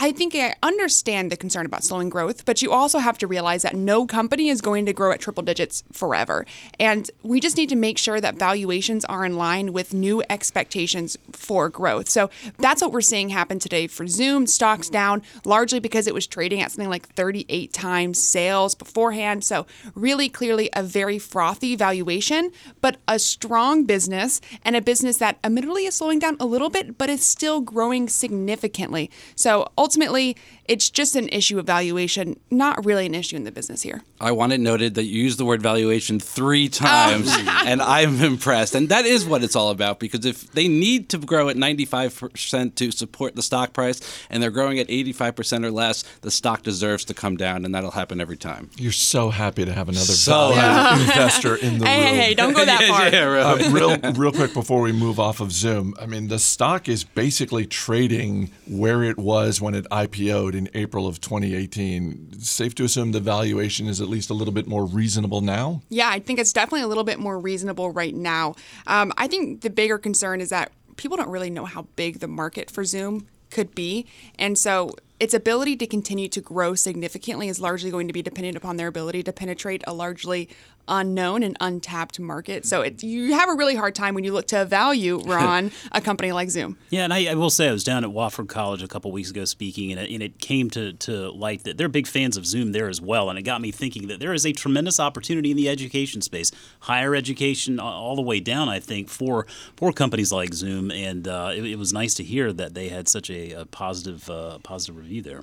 I 0.00 0.12
think 0.12 0.36
I 0.36 0.54
understand 0.62 1.32
the 1.32 1.36
concern 1.36 1.66
about 1.66 1.82
slowing 1.82 2.08
growth, 2.08 2.44
but 2.44 2.62
you 2.62 2.70
also 2.70 3.00
have 3.00 3.18
to 3.18 3.26
realize 3.26 3.62
that 3.62 3.74
no 3.74 4.06
company 4.06 4.48
is 4.48 4.60
going 4.60 4.86
to 4.86 4.92
grow 4.92 5.10
at 5.10 5.18
triple 5.18 5.42
digits 5.42 5.82
forever. 5.90 6.46
And 6.78 7.10
we 7.24 7.40
just 7.40 7.56
need 7.56 7.68
to 7.70 7.76
make 7.76 7.98
sure 7.98 8.20
that 8.20 8.36
valuations 8.36 9.04
are 9.06 9.24
in 9.24 9.36
line 9.36 9.72
with 9.72 9.92
new 9.92 10.22
expectations 10.30 11.16
for 11.32 11.68
growth. 11.68 12.08
So 12.08 12.30
that's 12.58 12.80
what 12.80 12.92
we're 12.92 13.00
seeing 13.00 13.30
happen 13.30 13.58
today 13.58 13.88
for 13.88 14.06
Zoom. 14.06 14.46
Stocks 14.46 14.88
down 14.88 15.20
largely 15.44 15.80
because 15.80 16.06
it 16.06 16.14
was 16.14 16.28
trading 16.28 16.62
at 16.62 16.70
something 16.70 16.88
like 16.88 17.08
38 17.08 17.72
times 17.72 18.22
sales 18.22 18.76
beforehand. 18.76 19.42
So, 19.42 19.66
really 19.96 20.28
clearly 20.28 20.70
a 20.74 20.82
very 20.84 21.18
frothy 21.18 21.74
valuation, 21.74 22.52
but 22.80 22.98
a 23.08 23.18
strong 23.18 23.84
business 23.84 24.40
and 24.64 24.76
a 24.76 24.80
business 24.80 25.16
that 25.16 25.38
admittedly 25.42 25.86
is 25.86 25.96
slowing 25.96 26.20
down 26.20 26.36
a 26.38 26.46
little 26.46 26.70
bit, 26.70 26.96
but 26.98 27.10
is 27.10 27.26
still 27.26 27.60
growing 27.60 28.08
significantly. 28.08 29.10
So, 29.34 29.66
ultimately, 29.88 30.36
it's 30.68 30.90
just 30.90 31.16
an 31.16 31.28
issue 31.30 31.58
of 31.58 31.66
valuation, 31.66 32.38
not 32.50 32.84
really 32.84 33.06
an 33.06 33.14
issue 33.14 33.36
in 33.36 33.44
the 33.44 33.50
business 33.50 33.82
here. 33.82 34.02
I 34.20 34.32
want 34.32 34.52
it 34.52 34.60
noted 34.60 34.94
that 34.96 35.04
you 35.04 35.22
used 35.22 35.38
the 35.38 35.44
word 35.44 35.62
valuation 35.62 36.20
three 36.20 36.68
times, 36.68 37.34
and 37.64 37.80
I'm 37.82 38.20
impressed. 38.22 38.74
And 38.74 38.88
that 38.90 39.06
is 39.06 39.24
what 39.24 39.42
it's 39.42 39.56
all 39.56 39.70
about 39.70 39.98
because 39.98 40.24
if 40.26 40.52
they 40.52 40.68
need 40.68 41.08
to 41.10 41.18
grow 41.18 41.48
at 41.48 41.56
95% 41.56 42.74
to 42.76 42.90
support 42.92 43.34
the 43.36 43.42
stock 43.42 43.72
price 43.72 44.00
and 44.30 44.42
they're 44.42 44.50
growing 44.50 44.78
at 44.78 44.88
85% 44.88 45.64
or 45.64 45.70
less, 45.70 46.02
the 46.20 46.30
stock 46.30 46.62
deserves 46.62 47.04
to 47.06 47.14
come 47.14 47.36
down, 47.36 47.64
and 47.64 47.74
that'll 47.74 47.92
happen 47.92 48.20
every 48.20 48.36
time. 48.36 48.70
You're 48.76 48.92
so 48.92 49.30
happy 49.30 49.64
to 49.64 49.72
have 49.72 49.88
another 49.88 50.04
So 50.04 50.52
value 50.54 51.02
investor 51.04 51.56
in 51.56 51.78
the 51.78 51.86
Hey, 51.86 51.96
room. 51.98 52.06
hey, 52.08 52.16
hey, 52.28 52.34
don't 52.34 52.52
go 52.54 52.64
that 52.64 52.82
far. 52.88 53.08
yeah, 53.08 53.24
really. 53.24 53.38
Uh, 53.64 53.70
real, 53.72 54.12
real 54.12 54.32
quick 54.32 54.52
before 54.52 54.82
we 54.82 54.92
move 54.92 55.18
off 55.18 55.40
of 55.40 55.50
Zoom, 55.52 55.94
I 56.00 56.06
mean, 56.06 56.28
the 56.28 56.38
stock 56.38 56.88
is 56.88 57.04
basically 57.04 57.66
trading 57.66 58.50
where 58.66 59.02
it 59.02 59.16
was 59.16 59.60
when 59.60 59.74
it 59.74 59.86
IPO'd 59.90 60.57
in 60.58 60.68
April 60.74 61.06
of 61.06 61.20
2018. 61.20 62.40
Safe 62.40 62.74
to 62.74 62.84
assume 62.84 63.12
the 63.12 63.20
valuation 63.20 63.86
is 63.86 64.00
at 64.00 64.08
least 64.08 64.28
a 64.28 64.34
little 64.34 64.52
bit 64.52 64.66
more 64.66 64.84
reasonable 64.84 65.40
now. 65.40 65.80
Yeah, 65.88 66.10
I 66.10 66.18
think 66.18 66.38
it's 66.38 66.52
definitely 66.52 66.82
a 66.82 66.88
little 66.88 67.04
bit 67.04 67.18
more 67.18 67.38
reasonable 67.38 67.90
right 67.90 68.14
now. 68.14 68.56
Um, 68.86 69.12
I 69.16 69.28
think 69.28 69.62
the 69.62 69.70
bigger 69.70 69.96
concern 69.96 70.42
is 70.42 70.50
that 70.50 70.72
people 70.96 71.16
don't 71.16 71.30
really 71.30 71.48
know 71.48 71.64
how 71.64 71.82
big 71.96 72.20
the 72.20 72.28
market 72.28 72.70
for 72.70 72.84
Zoom 72.84 73.26
could 73.50 73.74
be. 73.74 74.06
And 74.38 74.58
so 74.58 74.94
its 75.20 75.34
ability 75.34 75.76
to 75.76 75.86
continue 75.86 76.28
to 76.28 76.40
grow 76.40 76.74
significantly 76.74 77.48
is 77.48 77.60
largely 77.60 77.90
going 77.90 78.06
to 78.08 78.12
be 78.12 78.22
dependent 78.22 78.56
upon 78.56 78.76
their 78.76 78.88
ability 78.88 79.22
to 79.22 79.32
penetrate 79.32 79.82
a 79.86 79.94
largely 79.94 80.48
unknown 80.88 81.42
and 81.42 81.56
untapped 81.60 82.18
market. 82.18 82.66
So 82.66 82.80
it, 82.82 83.02
you 83.02 83.34
have 83.34 83.48
a 83.48 83.54
really 83.54 83.76
hard 83.76 83.94
time 83.94 84.14
when 84.14 84.24
you 84.24 84.32
look 84.32 84.46
to 84.48 84.64
value, 84.64 85.18
Ron, 85.26 85.70
a 85.92 86.00
company 86.00 86.32
like 86.32 86.50
Zoom. 86.50 86.78
Yeah, 86.90 87.04
and 87.04 87.12
I, 87.12 87.26
I 87.26 87.34
will 87.34 87.50
say 87.50 87.68
I 87.68 87.72
was 87.72 87.84
down 87.84 88.04
at 88.04 88.10
Wofford 88.10 88.48
College 88.48 88.82
a 88.82 88.88
couple 88.88 89.12
weeks 89.12 89.30
ago 89.30 89.44
speaking, 89.44 89.92
and 89.92 90.00
it, 90.00 90.10
and 90.10 90.22
it 90.22 90.38
came 90.38 90.70
to, 90.70 90.92
to 90.94 91.30
light 91.30 91.64
that 91.64 91.76
they're 91.76 91.88
big 91.88 92.06
fans 92.06 92.36
of 92.36 92.46
Zoom 92.46 92.72
there 92.72 92.88
as 92.88 93.00
well. 93.00 93.30
And 93.30 93.38
it 93.38 93.42
got 93.42 93.60
me 93.60 93.70
thinking 93.70 94.08
that 94.08 94.20
there 94.20 94.32
is 94.32 94.46
a 94.46 94.52
tremendous 94.52 94.98
opportunity 94.98 95.50
in 95.50 95.56
the 95.56 95.68
education 95.68 96.22
space, 96.22 96.50
higher 96.80 97.14
education, 97.14 97.78
all 97.78 98.16
the 98.16 98.22
way 98.22 98.40
down, 98.40 98.68
I 98.68 98.80
think, 98.80 99.08
for 99.08 99.46
for 99.76 99.92
companies 99.92 100.32
like 100.32 100.54
Zoom. 100.54 100.90
And 100.90 101.28
uh, 101.28 101.52
it, 101.54 101.64
it 101.64 101.78
was 101.78 101.92
nice 101.92 102.14
to 102.14 102.24
hear 102.24 102.52
that 102.52 102.74
they 102.74 102.88
had 102.88 103.08
such 103.08 103.30
a, 103.30 103.52
a 103.52 103.64
positive 103.66 104.28
uh, 104.30 104.58
positive 104.58 104.96
review 104.96 105.22
there. 105.22 105.42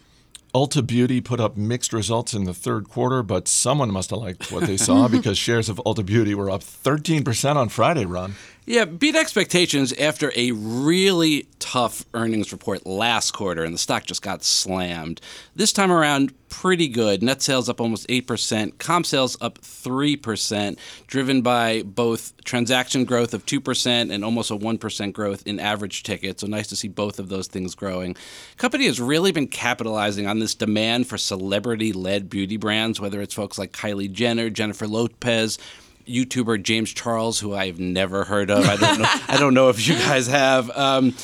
Ulta 0.55 0.87
Beauty 0.87 1.19
put 1.19 1.41
up 1.41 1.57
mixed 1.57 1.91
results 1.91 2.33
in 2.33 2.45
the 2.45 2.53
third 2.53 2.87
quarter, 2.87 3.21
but 3.21 3.45
someone 3.45 3.91
must 3.91 4.11
have 4.11 4.19
liked 4.19 4.53
what 4.53 4.63
they 4.63 4.77
saw 4.77 5.07
because 5.09 5.37
shares 5.37 5.67
of 5.67 5.81
Ulta 5.85 6.05
Beauty 6.05 6.33
were 6.33 6.49
up 6.49 6.61
13% 6.61 7.57
on 7.57 7.67
Friday, 7.67 8.05
Ron. 8.05 8.35
Yeah, 8.67 8.85
beat 8.85 9.15
expectations 9.15 9.93
after 9.93 10.33
a 10.35 10.51
really 10.51 11.47
tough 11.59 12.03
earnings 12.15 12.51
report 12.51 12.87
last 12.87 13.29
quarter, 13.29 13.63
and 13.63 13.75
the 13.75 13.77
stock 13.77 14.05
just 14.05 14.23
got 14.23 14.43
slammed. 14.43 15.21
This 15.55 15.71
time 15.71 15.91
around, 15.91 16.33
pretty 16.49 16.87
good. 16.87 17.21
Net 17.21 17.43
sales 17.43 17.69
up 17.69 17.79
almost 17.79 18.07
8%, 18.07 18.79
comp 18.79 19.05
sales 19.05 19.37
up 19.39 19.59
3%, 19.61 20.79
driven 21.05 21.43
by 21.43 21.83
both 21.83 22.33
transaction 22.43 23.05
growth 23.05 23.35
of 23.35 23.45
2% 23.45 24.11
and 24.11 24.25
almost 24.25 24.49
a 24.49 24.57
1% 24.57 25.13
growth 25.13 25.45
in 25.45 25.59
average 25.59 26.01
ticket. 26.01 26.39
So 26.39 26.47
nice 26.47 26.65
to 26.67 26.75
see 26.75 26.87
both 26.87 27.19
of 27.19 27.29
those 27.29 27.45
things 27.45 27.75
growing. 27.75 28.15
Company 28.57 28.87
has 28.87 28.99
really 28.99 29.31
been 29.31 29.47
capitalizing 29.47 30.25
on 30.25 30.39
this 30.39 30.55
demand 30.55 31.05
for 31.05 31.19
celebrity 31.19 31.93
led 31.93 32.31
beauty 32.31 32.57
brands, 32.57 32.99
whether 32.99 33.21
it's 33.21 33.35
folks 33.35 33.59
like 33.59 33.73
Kylie 33.73 34.11
Jenner, 34.11 34.49
Jennifer 34.49 34.87
Lopez. 34.87 35.59
YouTuber 36.07 36.63
James 36.63 36.93
Charles, 36.93 37.39
who 37.39 37.53
I've 37.55 37.79
never 37.79 38.23
heard 38.23 38.49
of. 38.51 38.67
I 38.67 38.75
don't 38.75 38.99
know. 38.99 39.09
I 39.27 39.37
don't 39.37 39.53
know 39.53 39.69
if 39.69 39.87
you 39.87 39.95
guys 39.95 40.27
have. 40.27 40.69
Um, 40.71 41.15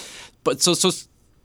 but 0.43 0.61
so 0.61 0.73
so 0.73 0.91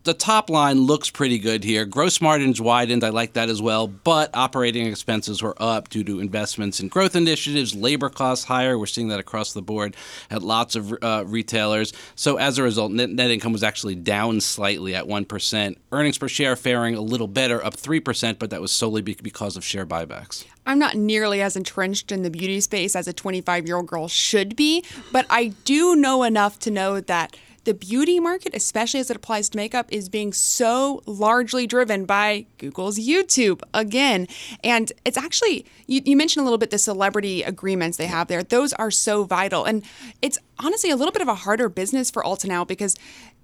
the 0.06 0.14
top 0.14 0.48
line 0.48 0.80
looks 0.82 1.10
pretty 1.10 1.38
good 1.38 1.64
here. 1.64 1.84
Gross 1.84 2.20
margins 2.20 2.60
widened. 2.60 3.02
I 3.04 3.10
like 3.10 3.34
that 3.34 3.50
as 3.50 3.60
well. 3.60 3.88
But 3.88 4.30
operating 4.34 4.86
expenses 4.86 5.42
were 5.42 5.54
up 5.60 5.88
due 5.88 6.04
to 6.04 6.20
investments 6.20 6.80
in 6.80 6.88
growth 6.88 7.16
initiatives. 7.16 7.74
Labor 7.74 8.08
costs 8.08 8.44
higher. 8.44 8.78
We're 8.78 8.86
seeing 8.86 9.08
that 9.08 9.18
across 9.18 9.52
the 9.52 9.62
board 9.62 9.96
at 10.30 10.42
lots 10.42 10.76
of 10.76 10.94
uh, 11.02 11.24
retailers. 11.26 11.92
So 12.14 12.36
as 12.36 12.56
a 12.56 12.62
result, 12.62 12.92
net, 12.92 13.10
net 13.10 13.30
income 13.30 13.52
was 13.52 13.64
actually 13.64 13.96
down 13.96 14.40
slightly 14.40 14.94
at 14.94 15.08
one 15.08 15.24
percent. 15.24 15.78
Earnings 15.90 16.18
per 16.18 16.28
share 16.28 16.54
faring 16.54 16.94
a 16.94 17.00
little 17.00 17.28
better, 17.28 17.62
up 17.64 17.74
three 17.74 18.00
percent, 18.00 18.38
but 18.38 18.50
that 18.50 18.60
was 18.60 18.70
solely 18.70 19.02
be- 19.02 19.18
because 19.20 19.56
of 19.56 19.64
share 19.64 19.84
buybacks. 19.84 20.44
I'm 20.66 20.78
not 20.78 20.94
nearly 20.94 21.42
as 21.42 21.56
entrenched 21.56 22.12
in 22.12 22.22
the 22.22 22.30
beauty 22.30 22.60
space 22.60 22.96
as 22.96 23.08
a 23.08 23.12
25 23.12 23.66
year 23.66 23.76
old 23.76 23.86
girl 23.86 24.08
should 24.08 24.54
be, 24.56 24.84
but 25.12 25.26
I 25.28 25.48
do 25.64 25.96
know 25.96 26.22
enough 26.22 26.58
to 26.60 26.70
know 26.70 27.00
that 27.00 27.36
the 27.66 27.74
beauty 27.74 28.20
market, 28.20 28.54
especially 28.54 29.00
as 29.00 29.10
it 29.10 29.16
applies 29.16 29.48
to 29.50 29.56
makeup, 29.56 29.86
is 29.90 30.08
being 30.08 30.32
so 30.32 31.02
largely 31.04 31.66
driven 31.66 32.06
by 32.06 32.46
Google's 32.58 32.96
YouTube 32.98 33.60
again. 33.74 34.28
And 34.62 34.92
it's 35.04 35.18
actually, 35.18 35.66
you, 35.86 36.00
you 36.04 36.16
mentioned 36.16 36.42
a 36.42 36.44
little 36.44 36.58
bit 36.58 36.70
the 36.70 36.78
celebrity 36.78 37.42
agreements 37.42 37.98
they 37.98 38.06
have 38.06 38.28
there. 38.28 38.42
Those 38.44 38.72
are 38.74 38.92
so 38.92 39.24
vital. 39.24 39.64
And 39.64 39.84
it's 40.22 40.38
honestly 40.60 40.90
a 40.90 40.96
little 40.96 41.12
bit 41.12 41.22
of 41.22 41.28
a 41.28 41.34
harder 41.34 41.68
business 41.68 42.08
for 42.08 42.22
Ulta 42.22 42.46
now 42.46 42.64
because 42.64 42.96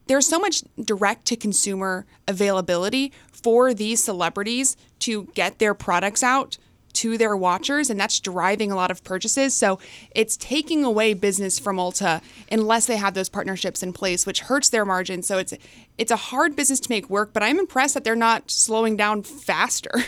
there's 0.07 0.27
so 0.27 0.39
much 0.39 0.63
direct 0.81 1.25
to 1.27 1.37
consumer 1.37 2.07
availability 2.29 3.13
for 3.33 3.75
these 3.75 4.03
celebrities 4.03 4.77
to 5.01 5.25
get 5.35 5.59
their 5.59 5.75
products 5.75 6.23
out 6.23 6.59
to 7.03 7.19
their 7.19 7.37
watchers, 7.37 7.91
and 7.91 7.99
that's 7.99 8.21
driving 8.21 8.71
a 8.71 8.77
lot 8.77 8.93
of 8.93 9.03
purchases. 9.03 9.55
So 9.55 9.81
it's 10.15 10.37
taking 10.37 10.85
away 10.85 11.15
business 11.15 11.59
from 11.59 11.77
Ulta 11.77 12.23
unless 12.51 12.87
they 12.87 12.97
have 12.97 13.15
those 13.15 13.29
partnerships 13.29 13.83
in 13.83 13.93
place, 13.93 14.25
which 14.25 14.41
hurts 14.41 14.69
their 14.69 14.85
margins. 14.85 15.27
So 15.27 15.39
it's 15.39 15.53
it's 15.99 16.13
a 16.13 16.17
hard 16.17 16.55
business 16.55 16.79
to 16.81 16.91
make 16.91 17.11
work, 17.11 17.33
but 17.33 17.43
I'm 17.43 17.59
impressed 17.59 17.95
that 17.95 18.05
they're 18.05 18.15
not 18.15 18.51
slowing 18.51 18.97
down 18.97 19.23
faster. 19.25 19.91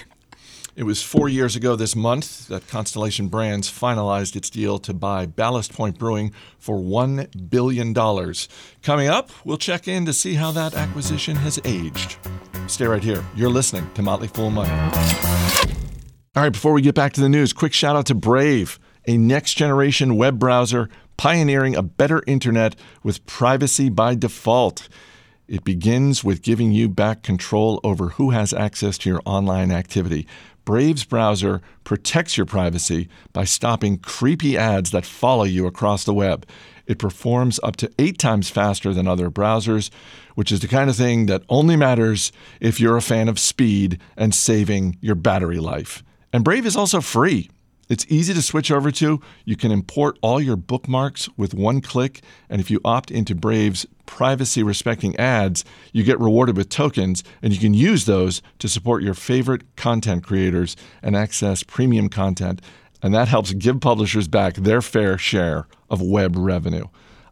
It 0.77 0.83
was 0.83 1.05
four 1.05 1.29
years 1.29 1.55
ago 1.55 1.77
this 1.77 1.95
month 1.95 2.49
that 2.49 2.67
Constellation 2.67 3.29
Brands 3.29 3.71
finalized 3.71 4.35
its 4.35 4.51
deal 4.51 4.81
to 4.81 4.93
buy 4.93 5.25
Ballast 5.25 5.73
Point 5.73 6.01
Brewing 6.01 6.33
for 6.59 6.77
$1 6.77 7.49
billion. 7.49 7.95
Coming 8.83 9.07
up, 9.07 9.31
we'll 9.45 9.57
check 9.57 9.87
in 9.87 10.05
to 10.07 10.13
see 10.13 10.35
how 10.35 10.51
that 10.51 10.75
acquisition 10.75 11.37
has 11.37 11.61
aged. 11.65 12.17
Stay 12.67 12.87
right 12.87 13.05
here. 13.05 13.25
You're 13.37 13.51
listening 13.51 13.89
to 13.95 14.03
Motley 14.03 14.27
Fool 14.27 14.51
Money. 14.51 15.84
All 16.37 16.43
right, 16.43 16.53
before 16.53 16.73
we 16.73 16.83
get 16.83 16.97
back 16.97 17.13
to 17.13 17.21
the 17.21 17.29
news, 17.29 17.53
quick 17.53 17.73
shout 17.73 17.95
out 17.95 18.07
to 18.07 18.15
Brave, 18.15 18.81
a 19.07 19.17
next 19.17 19.55
generation 19.55 20.17
web 20.17 20.37
browser 20.37 20.89
pioneering 21.17 21.77
a 21.77 21.83
better 21.83 22.25
internet 22.27 22.75
with 23.05 23.25
privacy 23.25 23.89
by 23.89 24.17
default. 24.17 24.89
It 25.47 25.63
begins 25.63 26.25
with 26.25 26.43
giving 26.43 26.73
you 26.73 26.89
back 26.89 27.23
control 27.23 27.79
over 27.85 28.09
who 28.09 28.31
has 28.31 28.53
access 28.53 28.99
to 28.99 29.11
your 29.11 29.21
online 29.25 29.71
activity. 29.71 30.27
Brave's 30.65 31.05
browser 31.05 31.63
protects 31.85 32.37
your 32.37 32.47
privacy 32.47 33.09
by 33.33 33.45
stopping 33.45 33.99
creepy 33.99 34.59
ads 34.59 34.91
that 34.91 35.07
follow 35.07 35.45
you 35.45 35.69
across 35.69 36.03
the 36.03 36.15
web. 36.15 36.49
It 36.89 36.99
performs 36.99 37.61
up 37.63 37.77
to 37.77 37.93
eight 37.97 38.19
times 38.19 38.51
faster 38.51 38.93
than 38.93 39.07
other 39.07 39.31
browsers, 39.31 39.89
which 40.35 40.51
is 40.51 40.59
the 40.59 40.69
kind 40.69 40.91
of 40.91 40.97
thing 40.97 41.27
that 41.27 41.45
only 41.49 41.77
matters 41.77 42.33
if 42.61 42.81
you're 42.81 42.97
a 42.97 43.03
fan 43.03 43.29
of 43.29 43.39
speed 43.39 44.01
and 44.17 44.35
saving 44.35 44.99
your 45.01 45.15
battery 45.15 45.61
life. 45.61 46.03
And 46.35 46.43
Brave 46.43 46.67
is 46.67 46.75
also 46.75 47.01
free. 47.01 47.49
It's 47.89 48.05
easy 48.09 48.35
to 48.35 48.43
switch 48.43 48.73
over 48.73 48.91
to. 48.91 49.21
You 49.45 49.55
can 49.55 49.71
import 49.71 50.19
all 50.21 50.41
your 50.41 50.57
bookmarks 50.57 51.29
with 51.37 51.55
one 51.55 51.81
click. 51.81 52.23
And 52.51 52.61
if 52.61 52.73
you 52.73 52.81
opt 52.85 53.13
into 53.13 53.37
Brave's 53.37 53.87
privacy 54.05 54.65
respecting 54.65 55.15
ads, 55.15 55.65
you 55.93 56.03
get 56.03 56.19
rewarded 56.19 56.57
with 56.57 56.71
tokens, 56.71 57.23
and 57.41 57.53
you 57.53 57.61
can 57.61 57.73
use 57.73 58.07
those 58.07 58.43
to 58.59 58.69
support 58.69 59.05
your 59.05 59.15
favorite 59.15 59.77
content 59.77 60.25
creators 60.25 60.75
and 61.05 61.15
access 61.15 61.63
premium 61.63 62.09
content. 62.09 62.61
And 63.01 63.15
that 63.15 63.29
helps 63.29 63.53
give 63.53 63.81
publishers 63.81 64.27
back 64.27 64.55
their 64.55 64.83
fair 64.83 65.17
share 65.17 65.69
of 65.89 66.03
web 66.03 66.35
revenue. 66.37 66.89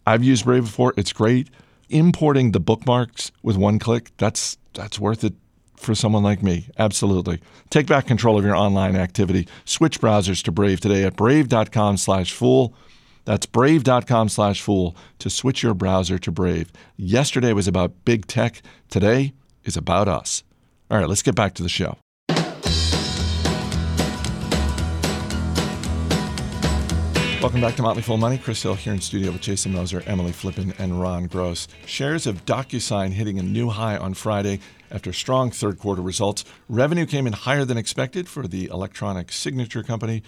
I've 0.06 0.23
used 0.23 0.44
Brave 0.44 0.66
before, 0.66 0.94
it's 0.97 1.12
great. 1.12 1.50
Importing 1.88 2.52
the 2.52 2.61
bookmarks 2.61 3.32
with 3.42 3.56
one 3.56 3.80
click, 3.80 4.12
that's 4.16 4.59
that's 4.75 5.00
worth 5.00 5.25
it 5.25 5.35
for 5.83 5.95
someone 5.95 6.23
like 6.23 6.43
me. 6.43 6.69
Absolutely. 6.79 7.41
Take 7.71 7.87
back 7.87 8.07
control 8.07 8.39
of 8.39 8.45
your 8.45 8.57
online 8.57 8.97
activity. 8.97 9.49
Switch 9.65 10.01
browsers 10.01 10.43
to 10.45 10.53
Brave 10.53 10.81
today 10.81 11.05
at 11.05 11.17
brave.com 11.17 11.97
slash 11.97 12.33
fool. 12.33 12.75
That's 13.25 13.47
brave.com 13.47 14.29
slash 14.29 14.62
fool 14.62 14.97
to 15.19 15.31
switch 15.31 15.62
your 15.62 15.75
browser 15.75 16.19
to 16.19 16.33
Brave. 16.33 16.73
Yesterday 16.97 17.53
was 17.53 17.69
about 17.69 18.05
big 18.05 18.27
tech. 18.27 18.62
Today 18.89 19.35
is 19.65 19.77
about 19.77 20.09
us. 20.09 20.43
All 20.91 20.99
right, 20.99 21.09
let's 21.09 21.23
get 21.23 21.35
back 21.35 21.55
to 21.55 21.62
the 21.62 21.69
show. 21.69 21.99
Welcome 27.43 27.61
back 27.61 27.75
to 27.75 27.83
Motley 27.83 28.03
Fool 28.03 28.19
Money. 28.19 28.39
Chris 28.39 28.62
Hill 28.62 28.77
here 28.77 28.93
in 28.93 29.01
studio 29.01 29.33
with 29.33 29.41
Jason 29.41 29.73
Moser, 29.73 30.05
Emily 30.07 30.31
Flippen, 30.31 30.79
and 30.79 31.01
Ron 31.01 31.27
Gross. 31.27 31.67
Shares 31.87 32.25
of 32.25 32.45
DocuSign 32.45 33.11
hitting 33.11 33.41
a 33.41 33.43
new 33.43 33.69
high 33.69 33.97
on 33.97 34.15
Friday 34.15 34.61
after 34.93 35.13
strong 35.13 35.51
third 35.51 35.79
quarter 35.79 36.03
results. 36.03 36.45
Revenue 36.69 37.07
came 37.07 37.27
in 37.27 37.33
higher 37.33 37.65
than 37.65 37.79
expected 37.79 38.29
for 38.29 38.47
the 38.47 38.67
electronic 38.67 39.33
signature 39.33 39.83
company. 39.83 40.23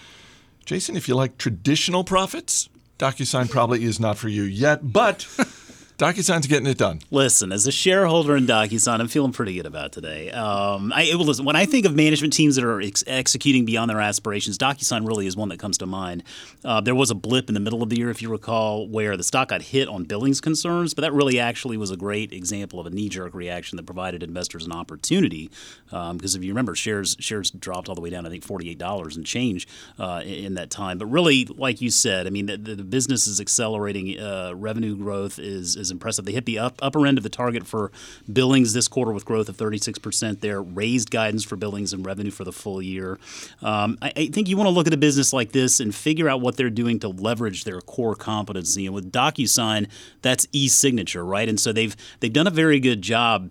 Jason, 0.65 0.97
if 0.97 1.07
you 1.07 1.15
like 1.15 1.39
traditional 1.39 2.03
profits, 2.03 2.69
DocuSign 2.99 3.51
probably 3.51 3.85
is 3.85 4.01
not 4.01 4.17
for 4.17 4.29
you 4.29 4.43
yet, 4.43 4.93
but 4.93 5.27
DocuSign's 5.97 6.49
getting 6.49 6.67
it 6.67 6.77
done. 6.77 6.99
Listen, 7.13 7.53
as 7.53 7.69
a 7.69 7.73
shareholder 7.73 8.37
in 8.37 8.47
DocuSign, 8.47 8.99
I'm 8.99 9.07
feeling 9.07 9.31
pretty 9.31 9.55
good 9.55 9.67
about 9.67 9.93
today. 9.93 10.29
Um, 10.33 10.93
I, 10.93 11.13
listen, 11.13 11.45
when 11.45 11.55
I 11.55 11.67
think 11.67 11.87
of 11.87 11.95
management 11.95 12.33
teams 12.33 12.57
that 12.57 12.65
are 12.65 12.81
ex- 12.81 13.05
executing 13.07 13.65
beyond 13.65 13.91
their 13.91 14.01
aspirations, 14.01 14.59
DocuSign 14.59 15.07
really 15.07 15.29
is 15.29 15.37
one 15.37 15.51
that 15.51 15.61
comes 15.61 15.79
to 15.79 15.87
mind. 15.87 16.25
Uh, 16.65 16.81
there 16.81 16.97
was 16.97 17.13
a 17.13 17.15
blip 17.15 17.49
in 17.49 17.55
the 17.55 17.61
middle 17.61 17.81
of 17.81 17.91
the 17.91 17.97
year, 17.97 18.11
if 18.11 18.21
you 18.23 18.29
recall, 18.29 18.89
where 18.89 19.17
the 19.17 19.23
stock 19.23 19.51
got 19.51 19.63
hit 19.63 19.89
on 19.89 20.03
billings 20.03 20.41
concerns, 20.41 20.95
but 20.95 21.03
that 21.03 21.13
really 21.13 21.39
actually 21.39 21.77
was 21.77 21.93
a 21.93 21.97
great 21.97 22.33
example 22.33 22.81
of 22.81 22.87
a 22.87 22.91
knee-jerk 22.91 23.33
reaction 23.33 23.77
that 23.77 23.87
provided 23.87 24.25
investors 24.25 24.67
an 24.67 24.73
opportunity. 24.73 25.49
Because 25.91 26.35
if 26.35 26.43
you 26.43 26.51
remember, 26.51 26.75
shares 26.75 27.17
shares 27.21 27.53
dropped 27.53 27.89
all 27.89 27.95
the 27.95 28.01
way 28.01 28.11
down, 28.11 28.27
I 28.27 28.31
think, 28.31 28.43
forty-eight 28.43 28.79
dollars 28.79 29.17
and 29.17 29.25
change 29.25 29.69
uh, 30.01 30.23
in, 30.25 30.55
that 30.55 30.71
time. 30.71 30.99
But 30.99 31.07
really, 31.07 31.45
like 31.45 31.81
you 31.81 31.91
said, 31.91 32.27
I 32.27 32.31
mean, 32.31 32.47
the, 32.47 32.57
the 32.57 32.83
business 32.83 33.29
is 33.29 33.41
accelerating. 33.41 34.19
Uh, 34.19 34.53
revenue 34.57 34.97
growth 34.97 35.39
is 35.39 35.77
impressive. 35.91 36.25
They 36.25 36.33
hit 36.33 36.47
the 36.47 36.59
up, 36.59 36.79
upper 36.83 37.07
end 37.07 37.19
of 37.19 37.25
the 37.25 37.31
target 37.31 37.67
for 37.67 37.93
billings 38.31 38.73
this 38.73 38.89
quarter 38.89 39.13
with 39.13 39.25
growth 39.25 39.49
of 39.49 39.57
36% 39.57 40.41
there, 40.41 40.63
raised 40.63 41.11
guidance 41.11 41.45
for 41.45 41.57
billings 41.57 41.93
and 41.93 42.05
revenue 42.05 42.31
for 42.31 42.45
the 42.45 42.53
full 42.53 42.83
year. 42.83 43.19
Um, 43.63 43.99
I, 44.03 44.13
I 44.17 44.27
think 44.29 44.49
you 44.49 44.57
want 44.57 44.67
to 44.67 44.73
look 44.73 44.87
at 44.87 44.95
a 44.95 44.99
business 44.99 45.33
like 45.33 45.53
this 45.53 45.81
and 45.81 45.95
figure 45.95 46.29
out 46.29 46.41
what 46.41 46.57
they're 46.57 46.71
doing 46.71 46.99
to 47.01 47.09
leverage 47.09 47.65
their 47.65 47.81
core 47.81 48.15
competency. 48.15 48.87
And 48.87 48.95
with 48.95 49.13
DocuSign, 49.13 49.89
that's 50.23 50.47
e-signature, 50.53 51.25
right? 51.25 51.49
And 51.49 51.59
so 51.59 51.73
they've 51.73 51.97
they've 52.21 52.33
done 52.33 52.47
a 52.47 52.51
very 52.51 52.81
good 52.81 53.03
job 53.03 53.51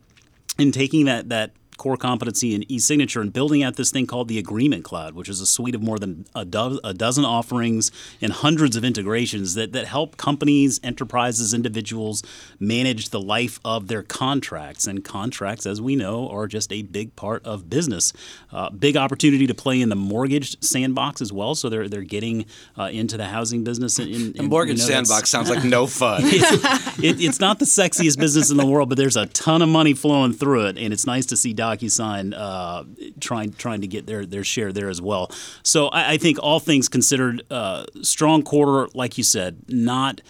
in 0.57 0.71
taking 0.71 1.05
that 1.05 1.29
that 1.29 1.51
core 1.83 1.97
competency 1.97 2.55
in 2.55 2.63
e-signature 2.71 3.19
and 3.19 3.33
building 3.33 3.61
out 3.61 3.75
this 3.75 3.91
thing 3.91 4.07
called 4.07 4.29
the 4.29 4.39
Agreement 4.39 4.85
Cloud, 4.85 5.15
which 5.15 5.27
is 5.27 5.41
a 5.41 5.45
suite 5.45 5.75
of 5.75 5.83
more 5.83 5.99
than 5.99 6.25
a, 6.33 6.45
do- 6.45 6.79
a 6.81 6.93
dozen 6.93 7.25
offerings 7.25 7.91
and 8.21 8.31
hundreds 8.31 8.77
of 8.77 8.85
integrations 8.85 9.55
that, 9.55 9.73
that 9.73 9.85
help 9.85 10.15
companies, 10.15 10.79
enterprises, 10.81 11.53
individuals 11.53 12.23
manage 12.57 13.09
the 13.09 13.19
life 13.19 13.59
of 13.65 13.89
their 13.89 14.01
contracts. 14.01 14.87
And 14.87 15.03
contracts, 15.03 15.65
as 15.65 15.81
we 15.81 15.97
know, 15.97 16.29
are 16.29 16.47
just 16.47 16.71
a 16.71 16.83
big 16.83 17.17
part 17.17 17.45
of 17.45 17.69
business. 17.69 18.13
Uh, 18.49 18.69
big 18.69 18.95
opportunity 18.95 19.45
to 19.45 19.53
play 19.53 19.81
in 19.81 19.89
the 19.89 19.97
mortgage 19.97 20.63
sandbox 20.63 21.21
as 21.21 21.33
well. 21.33 21.53
So 21.53 21.67
they're 21.67 21.89
they're 21.89 22.01
getting 22.03 22.45
uh, 22.77 22.83
into 22.93 23.17
the 23.17 23.25
housing 23.25 23.65
business. 23.65 23.99
In, 23.99 24.07
in, 24.07 24.31
The 24.31 24.43
mortgage 24.43 24.77
you 24.77 24.83
know, 24.83 25.03
sandbox 25.03 25.29
sounds 25.29 25.49
like 25.49 25.65
no 25.65 25.85
fun. 26.01 26.21
it's, 26.23 26.99
it, 26.99 27.21
it's 27.21 27.41
not 27.41 27.59
the 27.59 27.65
sexiest 27.65 28.17
business 28.17 28.51
in 28.51 28.55
the 28.55 28.65
world, 28.65 28.87
but 28.87 28.97
there's 28.97 29.17
a 29.17 29.25
ton 29.25 29.61
of 29.61 29.67
money 29.67 29.93
flowing 29.93 30.31
through 30.31 30.67
it, 30.67 30.77
and 30.77 30.93
it's 30.93 31.05
nice 31.05 31.25
to 31.25 31.35
see 31.35 31.51
DocuSign 31.77 32.33
uh, 32.37 32.83
trying 33.19 33.53
trying 33.53 33.81
to 33.81 33.87
get 33.87 34.05
their 34.05 34.25
their 34.25 34.43
share 34.43 34.71
there 34.71 34.89
as 34.89 35.01
well. 35.01 35.31
So 35.63 35.87
I, 35.87 36.13
I 36.13 36.17
think 36.17 36.37
all 36.41 36.59
things 36.59 36.89
considered, 36.89 37.43
uh, 37.49 37.85
strong 38.01 38.43
quarter, 38.43 38.89
like 38.93 39.17
you 39.17 39.23
said, 39.23 39.63
not. 39.67 40.21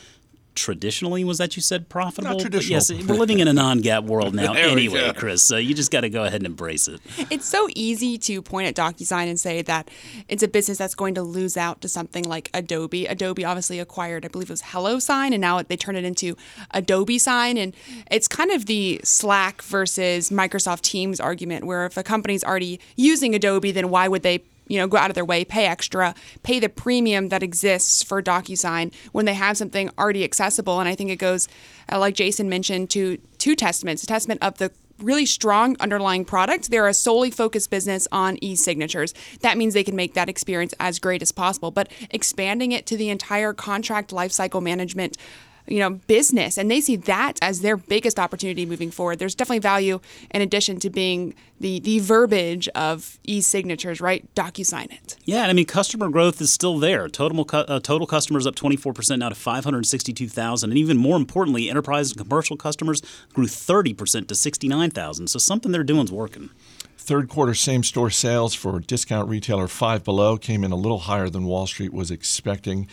Traditionally, 0.56 1.24
was 1.24 1.38
that 1.40 1.56
you 1.56 1.62
said 1.62 1.90
profitable? 1.90 2.36
But 2.36 2.42
traditional. 2.42 2.74
yes, 2.74 2.92
we're 2.92 3.16
living 3.16 3.40
in 3.40 3.48
a 3.48 3.54
non-GAAP 3.54 4.04
world 4.04 4.34
now. 4.36 4.54
There 4.54 4.70
anyway. 4.70 5.12
Chris, 5.16 5.42
so 5.44 5.58
you 5.58 5.74
just 5.74 5.92
got 5.92 6.02
to 6.02 6.10
go 6.10 6.24
ahead 6.24 6.42
and 6.42 6.46
embrace 6.46 6.88
it. 6.88 7.02
It's 7.30 7.46
so 7.46 7.68
easy 7.76 8.18
to 8.20 8.42
point 8.42 8.68
at 8.68 8.76
DocuSign 8.76 9.28
and 9.28 9.40
say 9.40 9.62
that 9.64 9.90
it's 10.28 10.44
a 10.44 10.48
business 10.48 10.78
that's 10.78 10.96
going 10.96 11.16
to 11.16 11.24
lose 11.24 11.58
out 11.58 11.82
to 11.82 11.90
something 11.90 12.24
like 12.24 12.50
Adobe. 12.54 13.06
Adobe 13.06 13.44
obviously 13.46 13.80
acquired, 13.80 14.26
I 14.26 14.28
believe 14.28 14.50
it 14.50 14.54
was 14.54 14.62
HelloSign, 14.62 15.32
and 15.32 15.42
now 15.42 15.62
they 15.62 15.78
turn 15.78 15.96
it 15.96 16.06
into 16.06 16.36
Adobe 16.72 17.18
Sign. 17.18 17.58
And 17.58 17.76
it's 18.12 18.28
kind 18.28 18.52
of 18.52 18.66
the 18.66 19.02
Slack 19.04 19.62
versus 19.64 20.30
Microsoft 20.30 20.82
Teams 20.82 21.20
argument, 21.20 21.66
where 21.66 21.86
if 21.86 21.98
a 21.98 22.04
company's 22.04 22.44
already 22.44 22.80
using 22.96 23.36
Adobe, 23.36 23.72
then 23.72 23.90
why 23.90 24.08
would 24.08 24.24
they 24.24 24.44
you 24.74 24.80
know, 24.80 24.88
go 24.88 24.98
out 24.98 25.12
of 25.12 25.16
their 25.16 25.24
way, 25.24 25.46
pay 25.46 25.66
extra, 25.68 26.16
pay 26.42 26.60
the 26.60 26.70
premium 26.70 27.30
that 27.30 27.44
exists 27.44 28.02
for 28.02 28.22
DocuSign 28.22 28.92
when 29.12 29.26
they 29.26 29.36
have 29.36 29.56
something 29.56 29.92
already 30.00 30.24
accessible. 30.24 30.80
And 30.80 30.90
I 30.90 30.96
think 30.96 31.12
it 31.12 31.18
goes, 31.18 31.48
uh, 31.92 32.00
like 32.00 32.16
Jason 32.16 32.50
mentioned, 32.50 32.90
to 32.92 33.18
two 33.38 33.56
testaments: 33.56 34.04
a 34.04 34.08
testament 34.08 34.42
of 34.42 34.58
the 34.58 34.72
really 35.00 35.26
strong 35.26 35.76
underlying 35.80 36.26
product. 36.26 36.72
They're 36.72 36.88
a 36.88 36.94
solely 36.94 37.30
focused 37.30 37.70
business 37.70 38.08
on 38.12 38.38
e-signatures. 38.42 39.14
That 39.42 39.58
means 39.58 39.74
they 39.74 39.84
can 39.84 39.96
make 39.96 40.14
that 40.14 40.30
experience 40.30 40.74
as 40.80 41.00
great 41.00 41.22
as 41.22 41.32
possible. 41.32 41.72
But 41.72 41.92
expanding 42.10 42.72
it 42.72 42.86
to 42.88 42.98
the 42.98 43.10
entire 43.10 43.54
contract 43.54 44.12
lifecycle 44.12 44.62
management 44.62 45.18
you 45.68 45.80
know 45.80 45.92
business 46.08 46.58
and 46.58 46.70
they 46.70 46.82
see 46.82 46.96
that 46.96 47.34
as 47.42 47.62
their 47.62 47.78
biggest 47.78 48.20
opportunity 48.20 48.66
moving 48.66 48.92
forward 48.92 49.20
there's 49.20 49.36
definitely 49.36 49.60
value 49.60 50.00
in 50.32 50.42
addition 50.42 50.80
to 50.80 50.90
being 50.90 51.34
the 51.60 51.80
the 51.80 52.00
verbiage 52.00 52.68
of 52.70 53.20
e-signatures 53.24 54.02
right 54.02 54.28
docusign 54.36 54.92
it 54.92 55.16
Yeah, 55.26 55.42
and 55.44 55.50
I 55.50 55.54
mean, 55.54 55.66
customer 55.66 56.10
growth 56.10 56.42
is 56.42 56.52
still 56.52 56.78
there. 56.80 57.08
Total 57.08 57.46
cu- 57.46 57.58
uh, 57.58 57.80
total 57.80 58.06
customers 58.08 58.46
up 58.46 58.56
24% 58.56 59.20
now 59.20 59.30
to 59.30 59.36
562,000, 59.36 60.70
and 60.70 60.78
even 60.78 60.98
more 60.98 61.16
importantly, 61.16 61.70
enterprise 61.70 62.12
and 62.12 62.20
commercial 62.20 62.58
customers 62.58 63.02
grew 63.34 63.46
30% 63.46 64.28
to 64.28 64.36
69,000. 64.36 65.28
So 65.28 65.40
something 65.40 65.72
they're 65.72 65.84
doing 65.84 66.04
is 66.04 66.12
working. 66.12 66.50
Third 66.98 67.30
quarter 67.30 67.54
same 67.54 67.84
store 67.84 68.10
sales 68.10 68.54
for 68.54 68.80
discount 68.80 69.30
retailer 69.30 69.68
Five 69.68 70.04
Below 70.04 70.38
came 70.38 70.64
in 70.64 70.72
a 70.72 70.76
little 70.76 71.00
higher 71.00 71.30
than 71.30 71.46
Wall 71.46 71.68
Street 71.68 71.94
was 71.94 72.12
expecting. 72.12 72.88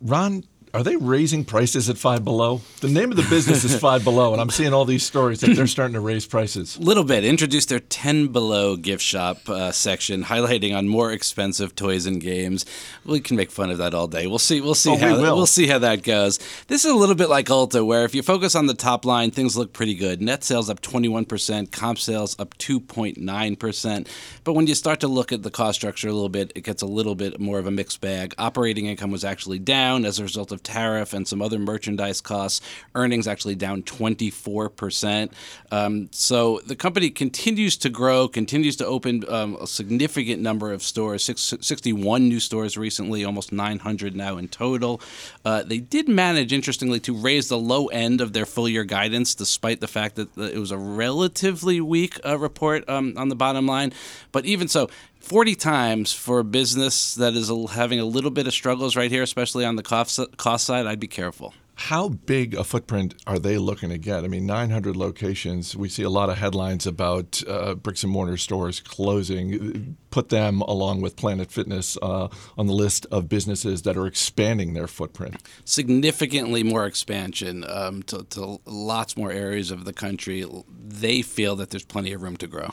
Ron, 0.00 0.44
are 0.74 0.82
they 0.82 0.96
raising 0.96 1.44
prices 1.44 1.88
at 1.88 1.96
Five 1.98 2.24
Below? 2.24 2.60
The 2.80 2.88
name 2.88 3.10
of 3.10 3.16
the 3.16 3.26
business 3.28 3.64
is 3.64 3.78
Five 3.78 4.04
Below, 4.04 4.32
and 4.32 4.40
I'm 4.40 4.50
seeing 4.50 4.72
all 4.74 4.84
these 4.84 5.02
stories 5.04 5.40
that 5.40 5.54
they're 5.56 5.66
starting 5.66 5.94
to 5.94 6.00
raise 6.00 6.26
prices. 6.26 6.76
a 6.76 6.80
little 6.82 7.04
bit. 7.04 7.24
Introduced 7.24 7.68
their 7.70 7.80
10 7.80 8.28
below 8.28 8.76
gift 8.76 9.02
shop 9.02 9.48
uh, 9.48 9.72
section 9.72 10.24
highlighting 10.24 10.76
on 10.76 10.88
more 10.88 11.10
expensive 11.12 11.74
toys 11.74 12.06
and 12.06 12.20
games. 12.20 12.66
We 13.04 13.20
can 13.20 13.36
make 13.36 13.50
fun 13.50 13.70
of 13.70 13.78
that 13.78 13.94
all 13.94 14.06
day. 14.08 14.26
We'll 14.26 14.38
see 14.38 14.60
we'll 14.60 14.74
see 14.74 14.90
Oh, 14.90 14.94
we 14.94 15.00
how 15.00 15.16
will. 15.20 15.36
we'll 15.36 15.46
see 15.46 15.66
how 15.66 15.78
that 15.80 16.02
goes. 16.02 16.38
This 16.68 16.84
is 16.84 16.90
a 16.92 16.96
little 16.96 17.14
bit 17.14 17.28
like 17.28 17.46
ulta 17.46 17.84
where 17.86 18.04
if 18.04 18.14
you 18.14 18.22
focus 18.22 18.54
on 18.54 18.66
the 18.66 18.74
top 18.74 19.04
line 19.04 19.30
things 19.30 19.56
look 19.56 19.72
pretty 19.72 19.94
good. 19.94 20.20
Net 20.20 20.44
sales 20.44 20.68
up 20.70 20.80
21% 20.82 21.72
comp 21.72 21.98
sales 21.98 22.38
up 22.38 22.56
2.9% 22.58 24.06
but 24.44 24.52
when 24.54 24.66
you 24.66 24.74
start 24.74 25.00
to 25.00 25.08
look 25.08 25.32
at 25.32 25.42
the 25.42 25.50
cost 25.50 25.78
structure 25.78 26.08
a 26.08 26.12
little 26.12 26.28
bit 26.28 26.52
it 26.54 26.62
gets 26.64 26.82
a 26.82 26.86
little 26.86 27.14
bit 27.14 27.40
more 27.40 27.58
of 27.58 27.66
a 27.66 27.70
mixed 27.70 28.00
bag. 28.00 28.34
Operating 28.38 28.86
income 28.86 29.10
was 29.10 29.24
actually 29.24 29.58
down 29.58 30.04
as 30.04 30.18
a 30.18 30.22
result 30.22 30.52
of 30.52 30.57
tariff 30.58 31.12
and 31.12 31.26
some 31.26 31.40
other 31.40 31.58
merchandise 31.58 32.20
costs 32.20 32.60
earnings 32.94 33.26
actually 33.26 33.54
down 33.54 33.82
24% 33.82 35.30
um, 35.70 36.08
so 36.12 36.60
the 36.66 36.76
company 36.76 37.10
continues 37.10 37.76
to 37.78 37.88
grow, 37.88 38.28
continues 38.28 38.76
to 38.76 38.86
open 38.86 39.24
um, 39.28 39.56
a 39.60 39.66
significant 39.66 40.42
number 40.42 40.72
of 40.72 40.82
stores, 40.82 41.24
six, 41.24 41.54
61 41.60 42.28
new 42.28 42.40
stores 42.40 42.76
recently, 42.76 43.24
almost 43.24 43.52
900 43.52 44.16
now 44.16 44.36
in 44.36 44.48
total. 44.48 45.00
Uh, 45.44 45.62
they 45.62 45.78
did 45.78 46.08
manage, 46.08 46.52
interestingly, 46.52 47.00
to 47.00 47.14
raise 47.14 47.48
the 47.48 47.58
low 47.58 47.86
end 47.86 48.20
of 48.20 48.32
their 48.32 48.46
full 48.46 48.68
year 48.68 48.84
guidance, 48.84 49.34
despite 49.34 49.80
the 49.80 49.88
fact 49.88 50.16
that 50.16 50.36
it 50.36 50.58
was 50.58 50.70
a 50.70 50.78
relatively 50.78 51.80
weak 51.80 52.18
uh, 52.24 52.38
report 52.38 52.88
um, 52.88 53.14
on 53.16 53.28
the 53.28 53.36
bottom 53.36 53.66
line. 53.66 53.92
But 54.32 54.46
even 54.46 54.68
so, 54.68 54.88
40 55.28 55.56
times 55.56 56.12
for 56.14 56.38
a 56.38 56.44
business 56.44 57.14
that 57.16 57.34
is 57.34 57.52
having 57.72 58.00
a 58.00 58.04
little 58.06 58.30
bit 58.30 58.46
of 58.46 58.54
struggles 58.54 58.96
right 58.96 59.10
here, 59.10 59.22
especially 59.22 59.62
on 59.62 59.76
the 59.76 59.82
cost, 59.82 60.18
cost 60.38 60.64
side, 60.64 60.86
I'd 60.86 61.00
be 61.00 61.06
careful. 61.06 61.52
How 61.74 62.08
big 62.08 62.54
a 62.54 62.64
footprint 62.64 63.14
are 63.26 63.38
they 63.38 63.58
looking 63.58 63.90
to 63.90 63.98
get? 63.98 64.24
I 64.24 64.28
mean, 64.28 64.46
900 64.46 64.96
locations. 64.96 65.76
We 65.76 65.90
see 65.90 66.02
a 66.02 66.08
lot 66.08 66.30
of 66.30 66.38
headlines 66.38 66.86
about 66.86 67.42
uh, 67.46 67.74
bricks 67.74 68.02
and 68.02 68.10
mortar 68.10 68.38
stores 68.38 68.80
closing. 68.80 69.98
Put 70.10 70.30
them 70.30 70.62
along 70.62 71.02
with 71.02 71.14
Planet 71.14 71.52
Fitness 71.52 71.98
uh, 72.00 72.28
on 72.56 72.66
the 72.66 72.72
list 72.72 73.04
of 73.12 73.28
businesses 73.28 73.82
that 73.82 73.98
are 73.98 74.06
expanding 74.06 74.72
their 74.72 74.88
footprint. 74.88 75.36
significantly 75.66 76.62
more 76.62 76.86
expansion 76.86 77.64
um, 77.68 78.02
to, 78.04 78.24
to 78.30 78.60
lots 78.64 79.14
more 79.14 79.30
areas 79.30 79.70
of 79.70 79.84
the 79.84 79.92
country. 79.92 80.46
They 80.82 81.20
feel 81.20 81.54
that 81.56 81.68
there's 81.68 81.84
plenty 81.84 82.14
of 82.14 82.22
room 82.22 82.38
to 82.38 82.46
grow. 82.46 82.70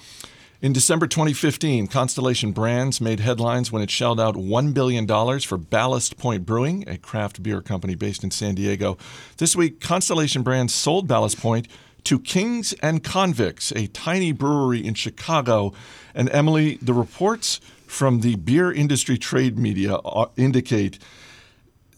In 0.62 0.72
December 0.72 1.06
2015, 1.06 1.88
Constellation 1.88 2.54
Brands 2.54 3.02
made 3.02 3.20
headlines 3.20 3.74
when 3.74 3.82
it 3.82 3.92
shelled 3.92 4.22
out 4.22 4.36
$1 4.36 4.74
billion 4.74 5.06
for 5.42 5.58
Ballast 5.58 6.18
Point 6.18 6.46
Brewing, 6.46 6.88
a 6.88 6.98
craft 6.98 7.44
beer 7.44 7.62
company 7.62 7.94
based 7.94 8.24
in 8.24 8.32
San 8.32 8.56
Diego. 8.56 8.98
This 9.38 9.54
week, 9.54 9.82
Constellation 9.82 10.44
Brands 10.44 10.74
sold 10.74 11.10
Ballast 11.10 11.38
Point 11.42 11.68
to 12.06 12.20
Kings 12.20 12.72
and 12.82 13.04
Convicts, 13.04 13.74
a 13.74 13.88
tiny 13.88 14.32
brewery 14.32 14.80
in 14.80 14.94
Chicago. 14.94 15.74
And 16.14 16.30
Emily, 16.30 16.78
the 16.82 16.94
reports 16.94 17.60
from 17.86 18.22
the 18.22 18.38
beer 18.38 18.72
industry 18.72 19.18
trade 19.18 19.60
media 19.60 19.96
uh, 19.96 20.30
indicate 20.38 21.00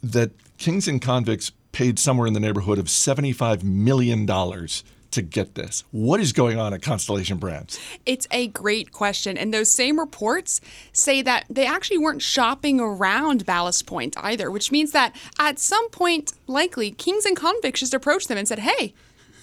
that 0.02 0.32
Kings 0.58 0.88
and 0.88 1.00
Convicts 1.00 1.52
paid 1.74 2.00
somewhere 2.00 2.26
in 2.26 2.34
the 2.34 2.40
neighborhood 2.40 2.80
of 2.80 2.86
$75 2.86 3.62
million 3.62 4.26
to 5.12 5.22
get 5.22 5.56
this. 5.56 5.84
What 5.92 6.20
is 6.20 6.34
going 6.34 6.60
on 6.60 6.74
at 6.74 6.82
Constellation 6.82 7.38
Brands? 7.38 7.80
It's 8.06 8.28
a 8.32 8.48
great 8.48 8.92
question. 8.92 9.38
And 9.38 9.54
those 9.54 9.70
same 9.70 10.00
reports 10.00 10.62
say 10.94 11.22
that 11.22 11.46
they 11.50 11.66
actually 11.66 11.98
weren't 11.98 12.22
shopping 12.22 12.80
around 12.80 13.46
Ballast 13.46 13.86
Point 13.86 14.16
either, 14.18 14.52
which 14.52 14.72
means 14.72 14.92
that 14.92 15.16
at 15.40 15.60
some 15.60 15.90
point, 15.90 16.34
likely, 16.48 16.92
Kings 16.92 17.26
and 17.26 17.36
Convicts 17.36 17.80
just 17.80 17.94
approached 17.94 18.28
them 18.28 18.38
and 18.38 18.48
said, 18.48 18.60
hey, 18.60 18.94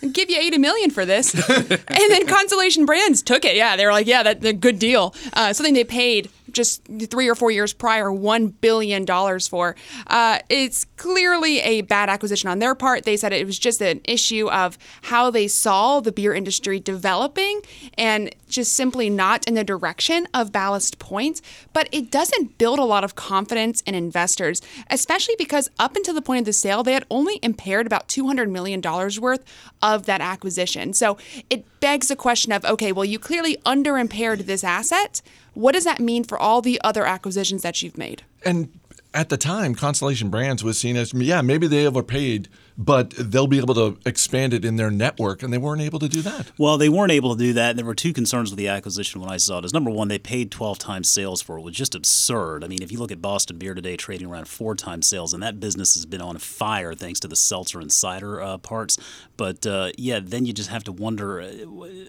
I'll 0.02 0.10
give 0.10 0.28
you 0.30 0.38
80 0.38 0.58
million 0.58 0.90
for 0.90 1.04
this. 1.06 1.34
and 1.48 1.80
then 1.88 2.26
Constellation 2.26 2.84
Brands 2.84 3.22
took 3.22 3.44
it. 3.44 3.56
Yeah, 3.56 3.76
they 3.76 3.86
were 3.86 3.92
like, 3.92 4.06
yeah, 4.06 4.22
that's 4.22 4.44
a 4.44 4.52
good 4.52 4.78
deal. 4.78 5.14
Uh, 5.32 5.52
something 5.52 5.74
they 5.74 5.84
paid 5.84 6.30
just 6.50 6.82
three 7.10 7.28
or 7.28 7.34
four 7.34 7.50
years 7.50 7.72
prior, 7.72 8.06
$1 8.06 8.54
billion 8.60 9.06
for. 9.06 9.76
Uh, 10.06 10.38
it's 10.48 10.84
clearly 10.96 11.60
a 11.60 11.82
bad 11.82 12.08
acquisition 12.08 12.48
on 12.48 12.58
their 12.58 12.74
part. 12.74 13.04
They 13.04 13.16
said 13.16 13.32
it 13.32 13.46
was 13.46 13.58
just 13.58 13.80
an 13.80 14.00
issue 14.04 14.48
of 14.50 14.78
how 15.02 15.30
they 15.30 15.48
saw 15.48 16.00
the 16.00 16.12
beer 16.12 16.34
industry 16.34 16.78
developing 16.78 17.60
and 17.98 18.34
just 18.48 18.74
simply 18.74 19.10
not 19.10 19.46
in 19.48 19.54
the 19.54 19.64
direction 19.64 20.28
of 20.32 20.52
Ballast 20.52 20.98
Point. 20.98 21.40
But 21.72 21.88
it 21.90 22.10
doesn't 22.10 22.58
build 22.58 22.78
a 22.78 22.84
lot 22.84 23.04
of 23.04 23.16
confidence 23.16 23.80
in 23.82 23.94
investors, 23.94 24.62
especially 24.90 25.34
because 25.36 25.70
up 25.78 25.96
until 25.96 26.14
the 26.14 26.22
point 26.22 26.40
of 26.40 26.46
the 26.46 26.52
sale, 26.52 26.82
they 26.82 26.92
had 26.92 27.06
only 27.10 27.40
impaired 27.42 27.86
about 27.86 28.08
$200 28.08 28.50
million 28.50 28.80
worth 29.20 29.44
of 29.82 30.06
that 30.06 30.20
acquisition. 30.20 30.92
So 30.92 31.18
it 31.50 31.64
begs 31.80 32.08
the 32.08 32.16
question 32.16 32.52
of 32.52 32.64
okay, 32.64 32.92
well, 32.92 33.04
you 33.04 33.18
clearly 33.18 33.58
under 33.66 33.98
impaired 33.98 34.40
this 34.40 34.64
asset. 34.64 35.20
What 35.54 35.72
does 35.72 35.84
that 35.84 36.00
mean 36.00 36.24
for 36.24 36.38
all 36.38 36.60
the 36.60 36.80
other 36.82 37.04
acquisitions 37.04 37.62
that 37.62 37.82
you've 37.82 37.98
made? 37.98 38.22
And 38.44 38.68
at 39.14 39.28
the 39.28 39.36
time, 39.36 39.74
Constellation 39.76 40.28
Brands 40.28 40.64
was 40.64 40.76
seen 40.78 40.96
as, 40.96 41.14
yeah, 41.14 41.40
maybe 41.40 41.66
they 41.68 41.86
overpaid, 41.86 42.48
but 42.76 43.10
they'll 43.16 43.46
be 43.46 43.58
able 43.58 43.74
to 43.74 43.96
expand 44.04 44.52
it 44.52 44.64
in 44.64 44.74
their 44.74 44.90
network, 44.90 45.42
and 45.42 45.52
they 45.52 45.58
weren't 45.58 45.80
able 45.80 46.00
to 46.00 46.08
do 46.08 46.20
that. 46.22 46.50
Well, 46.58 46.76
they 46.76 46.88
weren't 46.88 47.12
able 47.12 47.36
to 47.36 47.38
do 47.38 47.52
that. 47.52 47.76
There 47.76 47.84
were 47.84 47.94
two 47.94 48.12
concerns 48.12 48.50
with 48.50 48.58
the 48.58 48.66
acquisition 48.66 49.20
when 49.20 49.30
I 49.30 49.36
saw 49.36 49.58
it. 49.58 49.64
Is 49.64 49.72
number 49.72 49.90
one, 49.90 50.08
they 50.08 50.18
paid 50.18 50.50
12 50.50 50.78
times 50.80 51.08
sales 51.08 51.40
for 51.40 51.56
it, 51.56 51.60
which 51.62 51.72
was 51.72 51.78
just 51.78 51.94
absurd. 51.94 52.64
I 52.64 52.66
mean, 52.66 52.82
if 52.82 52.90
you 52.90 52.98
look 52.98 53.12
at 53.12 53.22
Boston 53.22 53.56
Beer 53.56 53.74
today, 53.74 53.96
trading 53.96 54.26
around 54.26 54.48
four 54.48 54.74
times 54.74 55.06
sales, 55.06 55.32
and 55.32 55.42
that 55.42 55.60
business 55.60 55.94
has 55.94 56.04
been 56.06 56.20
on 56.20 56.36
fire 56.38 56.92
thanks 56.94 57.20
to 57.20 57.28
the 57.28 57.36
seltzer 57.36 57.78
and 57.78 57.92
cider 57.92 58.42
uh, 58.42 58.58
parts. 58.58 58.98
But 59.36 59.64
uh, 59.64 59.92
yeah, 59.96 60.18
then 60.20 60.44
you 60.44 60.52
just 60.52 60.70
have 60.70 60.82
to 60.84 60.92
wonder. 60.92 61.40
uh, 61.40 61.48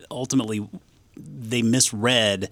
Ultimately, 0.09 0.67
they 1.15 1.61
misread 1.61 2.49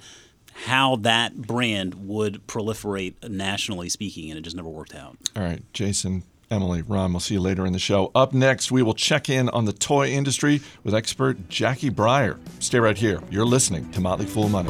how 0.65 0.97
that 0.97 1.35
brand 1.35 2.07
would 2.07 2.45
proliferate 2.47 3.29
nationally 3.29 3.89
speaking, 3.89 4.29
and 4.29 4.37
it 4.37 4.41
just 4.41 4.55
never 4.55 4.69
worked 4.69 4.95
out. 4.95 5.17
All 5.35 5.43
right, 5.43 5.61
Jason, 5.73 6.23
Emily, 6.49 6.81
Ron, 6.81 7.13
we'll 7.13 7.19
see 7.19 7.33
you 7.33 7.41
later 7.41 7.65
in 7.65 7.73
the 7.73 7.79
show. 7.79 8.11
Up 8.13 8.33
next, 8.33 8.71
we 8.71 8.83
will 8.83 8.93
check 8.93 9.29
in 9.29 9.49
on 9.49 9.65
the 9.65 9.73
toy 9.73 10.09
industry 10.09 10.61
with 10.83 10.93
expert 10.93 11.49
Jackie 11.49 11.89
Breyer. 11.89 12.37
Stay 12.59 12.79
right 12.79 12.97
here. 12.97 13.21
You're 13.29 13.45
listening 13.45 13.91
to 13.91 14.01
Motley 14.01 14.25
Fool 14.25 14.49
Money. 14.49 14.69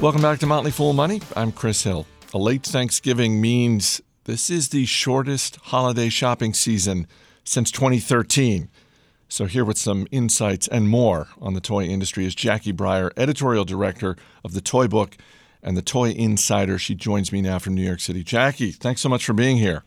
Welcome 0.00 0.22
back 0.22 0.38
to 0.38 0.46
Motley 0.46 0.70
Fool 0.70 0.92
Money. 0.92 1.20
I'm 1.34 1.50
Chris 1.50 1.82
Hill. 1.82 2.06
A 2.32 2.38
late 2.38 2.62
Thanksgiving 2.62 3.40
means 3.40 4.00
this 4.26 4.48
is 4.48 4.68
the 4.68 4.86
shortest 4.86 5.56
holiday 5.56 6.08
shopping 6.08 6.54
season 6.54 7.08
since 7.42 7.72
2013. 7.72 8.68
So, 9.28 9.46
here 9.46 9.64
with 9.64 9.76
some 9.76 10.06
insights 10.12 10.68
and 10.68 10.88
more 10.88 11.26
on 11.40 11.54
the 11.54 11.60
toy 11.60 11.82
industry 11.82 12.24
is 12.26 12.36
Jackie 12.36 12.72
Breyer, 12.72 13.10
editorial 13.16 13.64
director 13.64 14.14
of 14.44 14.54
the 14.54 14.60
Toy 14.60 14.86
Book 14.86 15.16
and 15.64 15.76
the 15.76 15.82
Toy 15.82 16.10
Insider. 16.10 16.78
She 16.78 16.94
joins 16.94 17.32
me 17.32 17.42
now 17.42 17.58
from 17.58 17.74
New 17.74 17.82
York 17.82 17.98
City. 17.98 18.22
Jackie, 18.22 18.70
thanks 18.70 19.00
so 19.00 19.08
much 19.08 19.26
for 19.26 19.32
being 19.32 19.56
here. 19.56 19.82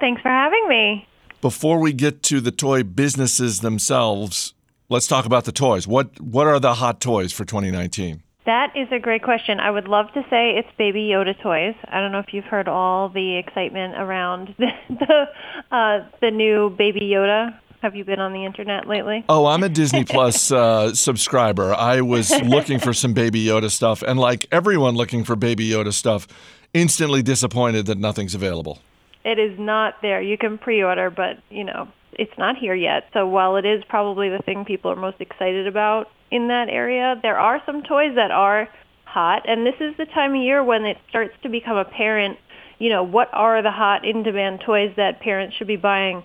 Thanks 0.00 0.22
for 0.22 0.28
having 0.28 0.66
me. 0.68 1.06
Before 1.40 1.78
we 1.78 1.92
get 1.92 2.24
to 2.24 2.40
the 2.40 2.50
toy 2.50 2.82
businesses 2.82 3.60
themselves, 3.60 4.54
let's 4.88 5.06
talk 5.06 5.24
about 5.24 5.44
the 5.44 5.52
toys. 5.52 5.86
What 5.86 6.20
what 6.20 6.48
are 6.48 6.58
the 6.58 6.74
hot 6.74 7.00
toys 7.00 7.32
for 7.32 7.44
2019? 7.44 8.24
That 8.46 8.76
is 8.76 8.86
a 8.92 9.00
great 9.00 9.24
question. 9.24 9.58
I 9.58 9.72
would 9.72 9.88
love 9.88 10.06
to 10.12 10.22
say 10.30 10.50
it's 10.56 10.68
Baby 10.78 11.08
Yoda 11.08 11.40
toys. 11.42 11.74
I 11.88 12.00
don't 12.00 12.12
know 12.12 12.20
if 12.20 12.32
you've 12.32 12.44
heard 12.44 12.68
all 12.68 13.08
the 13.08 13.36
excitement 13.36 13.94
around 13.96 14.54
the 14.58 14.68
the, 14.88 15.76
uh, 15.76 16.08
the 16.20 16.30
new 16.30 16.70
Baby 16.70 17.00
Yoda. 17.00 17.58
Have 17.82 17.96
you 17.96 18.04
been 18.04 18.20
on 18.20 18.32
the 18.32 18.44
internet 18.44 18.88
lately? 18.88 19.24
Oh, 19.28 19.46
I'm 19.46 19.62
a 19.64 19.68
Disney 19.68 20.04
Plus 20.04 20.50
uh, 20.50 20.94
subscriber. 20.94 21.74
I 21.74 22.00
was 22.00 22.30
looking 22.44 22.78
for 22.78 22.92
some 22.92 23.12
Baby 23.12 23.44
Yoda 23.44 23.70
stuff, 23.70 24.02
and 24.02 24.18
like 24.18 24.46
everyone 24.52 24.94
looking 24.94 25.24
for 25.24 25.34
Baby 25.34 25.68
Yoda 25.68 25.92
stuff, 25.92 26.28
instantly 26.72 27.22
disappointed 27.22 27.86
that 27.86 27.98
nothing's 27.98 28.34
available. 28.34 28.80
It 29.24 29.40
is 29.40 29.58
not 29.58 30.00
there. 30.02 30.22
You 30.22 30.38
can 30.38 30.56
pre-order, 30.56 31.10
but 31.10 31.38
you 31.50 31.64
know 31.64 31.88
it's 32.18 32.36
not 32.38 32.56
here 32.56 32.74
yet. 32.74 33.04
So 33.12 33.26
while 33.26 33.56
it 33.56 33.64
is 33.64 33.82
probably 33.88 34.28
the 34.28 34.42
thing 34.44 34.64
people 34.64 34.90
are 34.90 34.96
most 34.96 35.20
excited 35.20 35.66
about 35.66 36.08
in 36.30 36.48
that 36.48 36.68
area, 36.68 37.16
there 37.22 37.38
are 37.38 37.62
some 37.64 37.82
toys 37.82 38.14
that 38.16 38.30
are 38.30 38.68
hot, 39.04 39.48
and 39.48 39.66
this 39.66 39.74
is 39.80 39.96
the 39.96 40.06
time 40.06 40.34
of 40.34 40.42
year 40.42 40.62
when 40.62 40.84
it 40.84 40.96
starts 41.08 41.34
to 41.42 41.48
become 41.48 41.76
apparent. 41.76 42.38
You 42.78 42.90
know 42.90 43.02
what 43.02 43.28
are 43.32 43.62
the 43.62 43.70
hot 43.70 44.04
in-demand 44.04 44.60
toys 44.66 44.92
that 44.96 45.20
parents 45.20 45.56
should 45.56 45.66
be 45.66 45.76
buying 45.76 46.22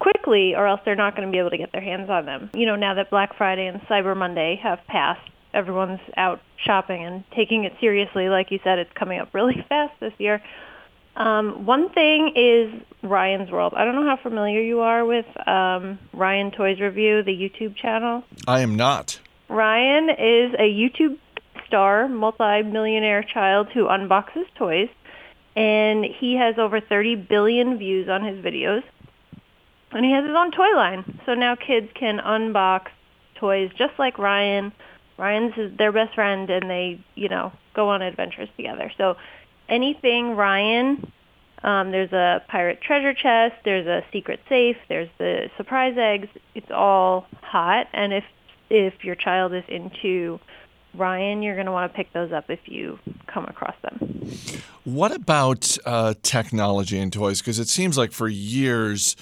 quickly, 0.00 0.54
or 0.54 0.66
else 0.66 0.80
they're 0.84 0.96
not 0.96 1.14
going 1.14 1.28
to 1.28 1.32
be 1.32 1.38
able 1.38 1.50
to 1.50 1.58
get 1.58 1.72
their 1.72 1.80
hands 1.80 2.10
on 2.10 2.26
them. 2.26 2.50
You 2.54 2.66
know 2.66 2.76
now 2.76 2.94
that 2.94 3.10
Black 3.10 3.36
Friday 3.36 3.66
and 3.66 3.80
Cyber 3.82 4.16
Monday 4.16 4.58
have 4.62 4.80
passed, 4.88 5.28
everyone's 5.52 6.00
out 6.16 6.40
shopping 6.64 7.04
and 7.04 7.24
taking 7.34 7.64
it 7.64 7.72
seriously. 7.80 8.28
Like 8.28 8.50
you 8.50 8.58
said, 8.64 8.78
it's 8.78 8.92
coming 8.94 9.20
up 9.20 9.32
really 9.32 9.64
fast 9.68 9.92
this 10.00 10.12
year. 10.18 10.42
Um, 11.16 11.64
one 11.64 11.90
thing 11.90 12.32
is 12.34 12.82
Ryan's 13.02 13.50
World. 13.50 13.74
I 13.76 13.84
don't 13.84 13.94
know 13.94 14.04
how 14.04 14.20
familiar 14.20 14.60
you 14.60 14.80
are 14.80 15.04
with 15.04 15.26
um, 15.46 15.98
Ryan 16.12 16.50
Toys 16.50 16.80
Review, 16.80 17.22
the 17.22 17.32
YouTube 17.32 17.76
channel. 17.76 18.24
I 18.48 18.60
am 18.60 18.76
not. 18.76 19.20
Ryan 19.48 20.10
is 20.10 20.54
a 20.58 20.68
YouTube 20.68 21.18
star, 21.66 22.08
multi-millionaire 22.08 23.22
child 23.22 23.68
who 23.72 23.84
unboxes 23.84 24.46
toys, 24.56 24.88
and 25.54 26.04
he 26.04 26.36
has 26.36 26.58
over 26.58 26.80
30 26.80 27.16
billion 27.16 27.78
views 27.78 28.08
on 28.08 28.24
his 28.24 28.44
videos. 28.44 28.82
And 29.92 30.04
he 30.04 30.10
has 30.10 30.24
his 30.24 30.34
own 30.36 30.50
toy 30.50 30.74
line. 30.74 31.20
So 31.24 31.34
now 31.34 31.54
kids 31.54 31.88
can 31.94 32.18
unbox 32.18 32.86
toys 33.36 33.70
just 33.78 33.92
like 33.96 34.18
Ryan. 34.18 34.72
Ryan's 35.16 35.54
his, 35.54 35.76
their 35.78 35.92
best 35.92 36.16
friend, 36.16 36.50
and 36.50 36.68
they, 36.68 37.00
you 37.14 37.28
know, 37.28 37.52
go 37.76 37.90
on 37.90 38.02
adventures 38.02 38.48
together. 38.56 38.90
So 38.98 39.14
anything 39.68 40.36
Ryan, 40.36 41.12
um, 41.62 41.90
there's 41.90 42.12
a 42.12 42.42
pirate 42.48 42.80
treasure 42.82 43.14
chest, 43.14 43.54
there's 43.64 43.86
a 43.86 44.04
secret 44.12 44.40
safe, 44.48 44.76
there's 44.88 45.08
the 45.18 45.50
surprise 45.56 45.96
eggs. 45.96 46.28
It's 46.54 46.70
all 46.70 47.26
hot, 47.42 47.88
and 47.92 48.12
if 48.12 48.24
if 48.70 49.04
your 49.04 49.14
child 49.14 49.54
is 49.54 49.64
into 49.68 50.40
Ryan, 50.94 51.42
you're 51.42 51.54
going 51.54 51.66
to 51.66 51.72
want 51.72 51.92
to 51.92 51.96
pick 51.96 52.12
those 52.12 52.32
up 52.32 52.50
if 52.50 52.60
you 52.66 52.98
come 53.26 53.44
across 53.44 53.74
them. 53.82 54.30
What 54.84 55.12
about 55.12 55.76
uh, 55.84 56.14
technology 56.22 56.98
and 56.98 57.12
toys? 57.12 57.40
Because 57.40 57.58
it 57.58 57.68
seems 57.68 57.98
like 57.98 58.12
for 58.12 58.28
years, 58.28 59.16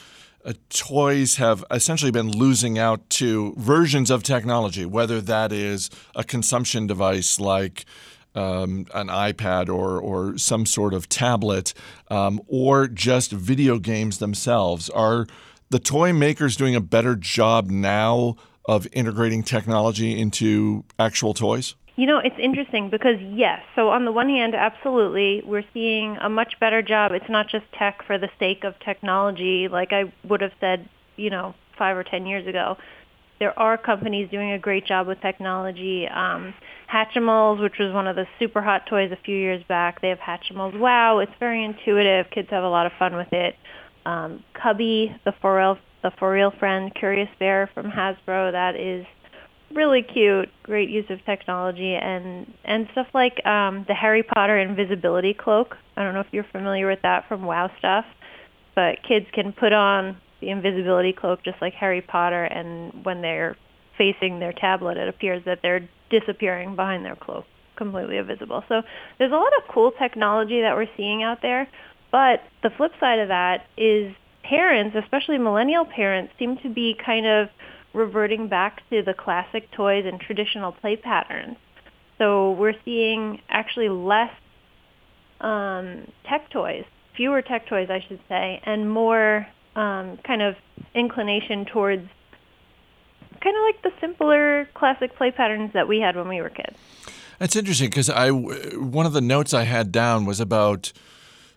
uh, 0.45 0.53
toys 0.71 1.37
have 1.37 1.65
essentially 1.71 2.11
been 2.11 2.31
losing 2.31 2.79
out 2.79 3.09
to 3.11 3.55
versions 3.57 4.11
of 4.11 4.23
technology, 4.23 4.85
whether 4.85 5.21
that 5.21 5.53
is 5.53 5.91
a 6.15 6.25
consumption 6.25 6.87
device 6.87 7.39
like 7.39 7.85
um, 8.35 8.87
an 8.95 9.09
iPad 9.09 9.69
or, 9.69 9.99
or 9.99 10.39
some 10.39 10.67
sort 10.67 10.95
of 10.95 11.09
tablet, 11.09 11.75
um, 12.09 12.41
or 12.47 12.89
just 12.89 13.33
video 13.33 13.79
games 13.79 14.19
themselves. 14.19 14.89
Are 14.91 15.27
the 15.71 15.79
toy 15.79 16.13
makers 16.13 16.57
doing 16.57 16.75
a 16.75 16.81
better 16.81 17.17
job 17.17 17.71
now 17.71 18.37
of 18.67 18.87
integrating 18.93 19.43
technology 19.43 20.19
into 20.19 20.85
actual 20.99 21.35
toys? 21.35 21.75
You 21.97 22.07
know, 22.07 22.19
it's 22.19 22.39
interesting 22.39 22.89
because 22.89 23.21
yes. 23.21 23.61
So 23.75 23.91
on 23.91 24.05
the 24.07 24.13
one 24.13 24.29
hand, 24.29 24.55
absolutely, 24.55 25.43
we're 25.45 25.65
seeing 25.75 26.17
a 26.17 26.29
much 26.29 26.59
better 26.59 26.81
job. 26.81 27.13
It's 27.13 27.29
not 27.29 27.49
just 27.49 27.65
tech 27.79 28.03
for 28.07 28.17
the 28.17 28.31
sake 28.39 28.65
of 28.65 28.79
technology, 28.81 29.69
like 29.69 29.93
I 29.93 30.13
would 30.25 30.41
have 30.41 30.53
said, 30.59 30.89
you 31.17 31.29
know, 31.29 31.55
five 31.77 31.97
or 31.97 32.05
ten 32.05 32.27
years 32.27 32.47
ago. 32.47 32.79
There 33.43 33.59
are 33.59 33.77
companies 33.77 34.31
doing 34.31 34.53
a 34.53 34.59
great 34.61 34.87
job 34.87 35.09
with 35.09 35.21
technology. 35.21 36.07
Um, 36.07 36.55
Hatchimals, 36.89 37.61
which 37.61 37.75
was 37.81 37.93
one 37.93 38.07
of 38.07 38.15
the 38.15 38.25
super 38.39 38.63
hot 38.63 38.83
toys 38.89 39.11
a 39.11 39.17
few 39.25 39.37
years 39.37 39.65
back, 39.69 40.01
they 40.01 40.11
have 40.11 40.21
Hatchimals. 40.21 40.79
Wow, 40.79 41.19
it's 41.19 41.33
very 41.41 41.65
intuitive. 41.65 42.27
Kids 42.31 42.47
have 42.53 42.63
a 42.63 42.69
lot 42.69 42.87
of 42.87 42.93
fun 43.01 43.17
with 43.17 43.33
it. 43.33 43.57
Um, 44.07 44.45
Cubby, 44.55 45.13
the 45.25 45.33
FurReal, 45.43 45.77
the 46.05 46.13
FurReal 46.21 46.57
friend, 46.61 46.95
Curious 46.95 47.29
Bear 47.41 47.69
from 47.75 47.91
Hasbro, 47.91 48.53
that 48.53 48.77
is 48.77 49.05
really 49.75 50.03
cute. 50.05 50.49
Great 50.63 50.89
use 50.89 51.07
of 51.11 51.19
technology 51.25 51.97
and 51.97 52.47
and 52.65 52.87
stuff 52.93 53.09
like 53.13 53.45
um, 53.45 53.85
the 53.89 53.95
Harry 53.95 54.23
Potter 54.23 54.57
invisibility 54.57 55.35
cloak. 55.35 55.75
I 55.97 56.05
don't 56.05 56.15
know 56.15 56.21
if 56.21 56.29
you're 56.31 56.47
familiar 56.53 56.87
with 56.87 57.03
that 57.03 57.27
from 57.27 57.43
Wow 57.43 57.73
Stuff, 57.81 58.05
but 58.77 59.03
kids 59.03 59.27
can 59.35 59.53
put 59.53 59.73
on 59.73 60.17
the 60.43 60.51
invisibility 60.51 61.15
cloak 61.15 61.43
just 61.43 61.63
like 61.63 61.73
Harry 61.73 62.03
Potter, 62.03 62.45
and 62.45 63.05
when 63.05 63.23
they're 63.23 63.57
facing 63.97 64.41
their 64.41 64.53
tablet, 64.53 64.99
it 64.99 65.09
appears 65.09 65.43
that 65.47 65.61
they're 65.63 65.89
disappearing 66.11 66.77
behind 66.77 67.05
their 67.05 67.17
cloak, 67.17 67.47
completely 67.77 68.19
invisible. 68.19 68.63
So 68.69 68.83
there's 69.19 69.33
a 69.33 69.37
lot 69.37 69.53
of 69.57 69.73
cool 69.73 69.93
technology 69.93 70.61
that 70.61 70.75
we're 70.77 70.95
seeing 70.97 71.23
out 71.23 71.39
there. 71.41 71.69
But 72.11 72.43
the 72.63 72.71
flip 72.77 72.93
side 73.01 73.21
of 73.21 73.29
that 73.29 73.67
is 73.79 74.15
parents, 74.43 74.95
especially 75.03 75.39
millennial 75.39 75.87
parents, 75.87 76.35
seem 76.39 76.59
to 76.59 76.69
be 76.69 76.95
kind 76.95 77.27
of 77.27 77.49
reverting 77.95 78.49
back 78.49 78.83
to 78.91 79.03
the 79.03 79.15
classic 79.15 79.71
toys 79.71 80.05
and 80.07 80.21
traditional 80.21 80.73
play 80.73 80.97
patterns. 80.97 81.57
So 82.19 82.53
we're 82.53 82.75
seeing 82.85 83.41
actually 83.49 83.89
less 83.89 84.31
um, 85.41 86.07
tech 86.29 86.51
toys, 86.51 86.85
fewer 87.17 87.43
tech 87.43 87.67
toys, 87.67 87.89
I 87.91 88.05
should 88.07 88.21
say, 88.29 88.61
and 88.65 88.91
more 88.91 89.47
um, 89.77 90.19
kind 90.27 90.43
of 90.43 90.57
inclination 90.95 91.65
towards 91.65 92.09
kind 93.41 93.57
of 93.57 93.63
like 93.63 93.83
the 93.83 93.91
simpler 94.01 94.69
classic 94.75 95.17
play 95.17 95.31
patterns 95.31 95.73
that 95.73 95.89
we 95.89 96.01
had 96.01 96.17
when 96.17 96.29
we 96.29 96.41
were 96.41 96.51
kids. 96.51 96.77
That's 97.39 97.57
interesting 97.57 97.91
because 97.91 98.09
I 98.09 98.31
one 98.31 99.07
of 99.07 99.13
the 99.13 99.21
notes 99.21 99.53
I 99.53 99.65
had 99.65 99.91
down 99.91 100.27
was 100.27 100.39
about 100.39 100.93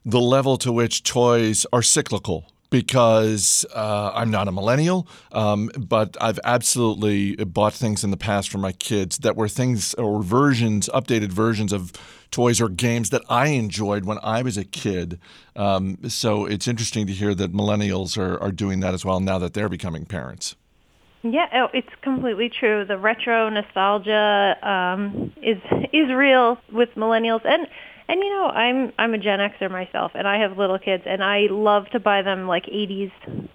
the 0.04 0.22
level 0.22 0.58
to 0.58 0.72
which 0.72 1.04
toys 1.04 1.66
are 1.72 1.82
cyclical. 1.82 2.52
Because 2.70 3.66
uh, 3.74 4.12
I'm 4.14 4.32
not 4.32 4.48
a 4.48 4.52
millennial, 4.52 5.08
um, 5.32 5.70
but 5.78 6.18
I've 6.20 6.40
absolutely 6.44 7.36
bought 7.36 7.74
things 7.74 8.04
in 8.04 8.12
the 8.12 8.18
past 8.18 8.50
for 8.50 8.58
my 8.58 8.72
kids 8.74 9.20
that 9.20 9.36
were 9.36 9.48
things 9.48 9.94
or 9.96 10.22
versions, 10.24 10.90
updated 10.94 11.32
versions 11.32 11.72
of 11.72 11.94
toys 12.32 12.60
or 12.60 12.68
games 12.68 13.12
that 13.12 13.22
I 13.30 13.48
enjoyed 13.48 14.04
when 14.06 14.18
I 14.22 14.42
was 14.42 14.58
a 14.58 14.66
kid. 14.66 15.20
Um, 15.56 15.98
so 16.10 16.46
it's 16.46 16.68
interesting 16.68 17.08
to 17.08 17.14
hear 17.14 17.34
that 17.36 17.54
millennials 17.54 18.18
are, 18.18 18.42
are 18.42 18.52
doing 18.52 18.82
that 18.82 18.94
as 18.94 19.06
well 19.06 19.20
now 19.20 19.38
that 19.40 19.54
they're 19.54 19.70
becoming 19.70 20.06
parents. 20.06 20.56
Yeah, 21.24 21.48
oh, 21.56 21.68
it's 21.74 21.90
completely 22.02 22.50
true. 22.50 22.86
The 22.86 23.00
retro 23.00 23.50
nostalgia 23.50 24.58
um, 24.62 25.34
is 25.42 25.58
is 25.92 26.12
real 26.12 26.60
with 26.72 26.90
millennials, 26.96 27.42
and 27.46 27.66
and 28.08 28.22
you 28.22 28.30
know 28.30 28.46
I'm 28.48 28.94
I'm 28.98 29.14
a 29.14 29.18
Gen 29.18 29.40
Xer 29.40 29.70
myself, 29.72 30.12
and 30.16 30.28
I 30.28 30.40
have 30.40 30.58
little 30.58 30.80
kids, 30.80 31.04
and 31.06 31.24
I 31.24 31.48
love 31.50 31.90
to 31.92 32.00
buy 32.00 32.22
them 32.22 32.48
like 32.48 32.66
'80s 32.66 33.12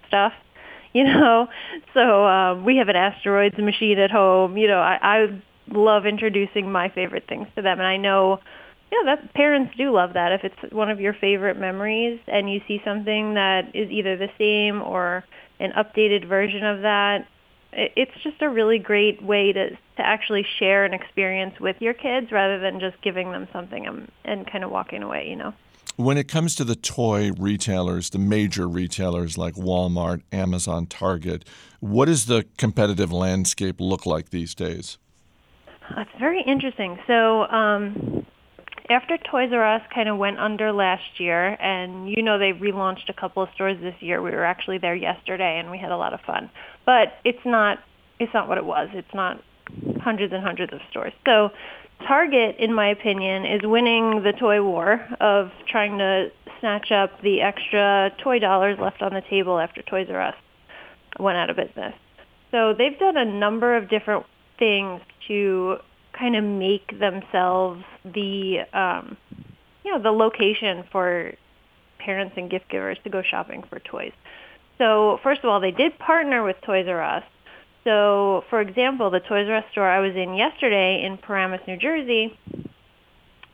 stuff, 0.07 0.33
you 0.93 1.03
know. 1.03 1.47
So 1.93 2.25
um, 2.25 2.65
we 2.65 2.77
have 2.77 2.89
an 2.89 2.95
asteroids 2.95 3.57
machine 3.57 3.99
at 3.99 4.11
home. 4.11 4.57
You 4.57 4.67
know, 4.67 4.79
I, 4.79 4.97
I 5.01 5.41
love 5.69 6.05
introducing 6.05 6.71
my 6.71 6.89
favorite 6.89 7.25
things 7.27 7.47
to 7.55 7.61
them, 7.61 7.79
and 7.79 7.87
I 7.87 7.97
know 7.97 8.39
yeah, 8.91 9.15
that 9.15 9.33
parents 9.33 9.73
do 9.77 9.91
love 9.91 10.13
that. 10.13 10.33
If 10.33 10.43
it's 10.43 10.73
one 10.73 10.89
of 10.89 10.99
your 10.99 11.13
favorite 11.13 11.57
memories 11.57 12.19
and 12.27 12.51
you 12.51 12.59
see 12.67 12.81
something 12.83 13.35
that 13.35 13.73
is 13.73 13.89
either 13.89 14.17
the 14.17 14.27
same 14.37 14.81
or 14.81 15.23
an 15.61 15.71
updated 15.71 16.27
version 16.27 16.65
of 16.65 16.81
that, 16.81 17.25
it's 17.73 18.11
just 18.23 18.41
a 18.41 18.49
really 18.49 18.79
great 18.79 19.21
way 19.21 19.53
to 19.53 19.69
to 19.71 19.77
actually 19.97 20.45
share 20.59 20.85
an 20.85 20.93
experience 20.93 21.59
with 21.59 21.75
your 21.79 21.93
kids 21.93 22.31
rather 22.31 22.59
than 22.59 22.79
just 22.79 23.01
giving 23.01 23.31
them 23.31 23.47
something 23.53 23.85
and, 23.85 24.11
and 24.25 24.49
kind 24.51 24.63
of 24.63 24.71
walking 24.71 25.03
away, 25.03 25.27
you 25.29 25.35
know. 25.35 25.53
When 25.95 26.17
it 26.17 26.27
comes 26.27 26.55
to 26.55 26.63
the 26.63 26.75
toy 26.75 27.31
retailers, 27.37 28.09
the 28.09 28.17
major 28.17 28.67
retailers 28.67 29.37
like 29.37 29.55
Walmart, 29.55 30.21
Amazon, 30.31 30.87
Target, 30.87 31.45
what 31.79 32.05
does 32.05 32.25
the 32.25 32.45
competitive 32.57 33.11
landscape 33.11 33.79
look 33.79 34.05
like 34.05 34.29
these 34.29 34.55
days? 34.55 34.97
That's 35.95 36.09
very 36.17 36.41
interesting. 36.41 36.97
So, 37.07 37.43
um, 37.43 38.25
after 38.91 39.17
Toys 39.17 39.51
R 39.51 39.75
Us 39.75 39.81
kind 39.93 40.09
of 40.09 40.17
went 40.17 40.39
under 40.39 40.71
last 40.71 41.19
year, 41.19 41.49
and 41.61 42.09
you 42.09 42.21
know 42.21 42.37
they 42.37 42.51
relaunched 42.53 43.09
a 43.09 43.13
couple 43.13 43.41
of 43.43 43.49
stores 43.55 43.77
this 43.81 43.95
year. 43.99 44.21
We 44.21 44.31
were 44.31 44.45
actually 44.45 44.77
there 44.77 44.95
yesterday, 44.95 45.59
and 45.59 45.71
we 45.71 45.77
had 45.77 45.91
a 45.91 45.97
lot 45.97 46.13
of 46.13 46.21
fun. 46.21 46.49
But 46.85 47.13
it's 47.23 47.45
not 47.45 47.79
it's 48.19 48.33
not 48.33 48.47
what 48.47 48.57
it 48.57 48.65
was. 48.65 48.89
It's 48.93 49.13
not 49.13 49.41
hundreds 50.01 50.33
and 50.33 50.43
hundreds 50.43 50.73
of 50.73 50.79
stores. 50.89 51.13
So, 51.25 51.49
Target, 52.07 52.57
in 52.59 52.73
my 52.73 52.89
opinion, 52.89 53.45
is 53.45 53.61
winning 53.63 54.23
the 54.23 54.33
toy 54.33 54.63
war 54.63 55.07
of 55.19 55.51
trying 55.67 55.97
to 55.97 56.31
snatch 56.59 56.91
up 56.91 57.21
the 57.21 57.41
extra 57.41 58.11
toy 58.23 58.39
dollars 58.39 58.77
left 58.79 59.01
on 59.01 59.13
the 59.13 59.21
table 59.29 59.59
after 59.59 59.81
Toys 59.81 60.07
R 60.09 60.21
Us 60.21 60.35
went 61.19 61.37
out 61.37 61.49
of 61.49 61.55
business. 61.55 61.93
So 62.51 62.73
they've 62.77 62.97
done 62.97 63.17
a 63.17 63.25
number 63.25 63.75
of 63.75 63.89
different 63.89 64.25
things 64.59 65.01
to 65.27 65.77
kind 66.21 66.35
of 66.35 66.43
make 66.43 66.99
themselves 66.99 67.83
the 68.05 68.59
um, 68.73 69.17
you 69.83 69.91
know 69.91 70.01
the 70.01 70.11
location 70.11 70.83
for 70.91 71.33
parents 71.97 72.35
and 72.37 72.49
gift 72.49 72.69
givers 72.69 72.97
to 73.03 73.09
go 73.09 73.23
shopping 73.23 73.63
for 73.69 73.79
toys. 73.79 74.13
So 74.77 75.19
first 75.23 75.43
of 75.43 75.49
all, 75.49 75.59
they 75.59 75.71
did 75.71 75.97
partner 75.97 76.43
with 76.43 76.55
Toys 76.61 76.85
R 76.87 77.01
Us. 77.01 77.23
So 77.83 78.43
for 78.51 78.61
example, 78.61 79.09
the 79.09 79.19
Toys 79.19 79.47
R 79.49 79.57
Us 79.57 79.65
store 79.71 79.89
I 79.89 79.99
was 79.99 80.15
in 80.15 80.35
yesterday 80.35 81.03
in 81.03 81.17
Paramus, 81.17 81.61
New 81.67 81.77
Jersey, 81.77 82.37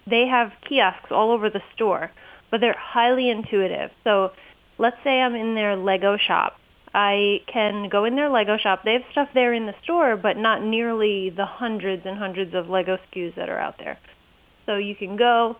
they 0.05 0.27
have 0.27 0.51
kiosks 0.67 1.11
all 1.11 1.31
over 1.31 1.49
the 1.49 1.61
store, 1.73 2.11
but 2.51 2.59
they're 2.61 2.75
highly 2.77 3.29
intuitive. 3.29 3.91
So 4.03 4.31
let's 4.77 4.97
say 5.05 5.21
I'm 5.21 5.35
in 5.35 5.55
their 5.55 5.77
Lego 5.77 6.17
shop. 6.17 6.59
I 6.97 7.41
can 7.45 7.89
go 7.89 8.05
in 8.05 8.15
their 8.15 8.27
Lego 8.27 8.57
shop. 8.57 8.81
They 8.83 8.93
have 8.93 9.03
stuff 9.11 9.29
there 9.35 9.53
in 9.53 9.67
the 9.67 9.75
store, 9.83 10.17
but 10.17 10.35
not 10.35 10.63
nearly 10.63 11.29
the 11.29 11.45
hundreds 11.45 12.07
and 12.07 12.17
hundreds 12.17 12.55
of 12.55 12.69
Lego 12.69 12.97
SKUs 12.97 13.35
that 13.35 13.49
are 13.49 13.59
out 13.59 13.75
there. 13.77 13.99
So 14.65 14.77
you 14.77 14.95
can 14.95 15.15
go, 15.15 15.57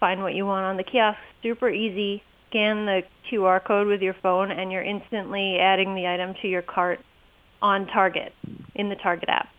find 0.00 0.24
what 0.24 0.34
you 0.34 0.44
want 0.44 0.64
on 0.64 0.76
the 0.76 0.82
kiosk, 0.82 1.20
super 1.40 1.70
easy, 1.70 2.24
scan 2.50 2.84
the 2.84 3.02
QR 3.30 3.64
code 3.64 3.86
with 3.86 4.02
your 4.02 4.16
phone, 4.24 4.50
and 4.50 4.72
you're 4.72 4.82
instantly 4.82 5.56
adding 5.60 5.94
the 5.94 6.08
item 6.08 6.34
to 6.42 6.48
your 6.48 6.62
cart 6.62 6.98
on 7.62 7.86
Target, 7.86 8.32
in 8.74 8.88
the 8.88 8.96
Target 8.96 9.28
app. 9.28 9.50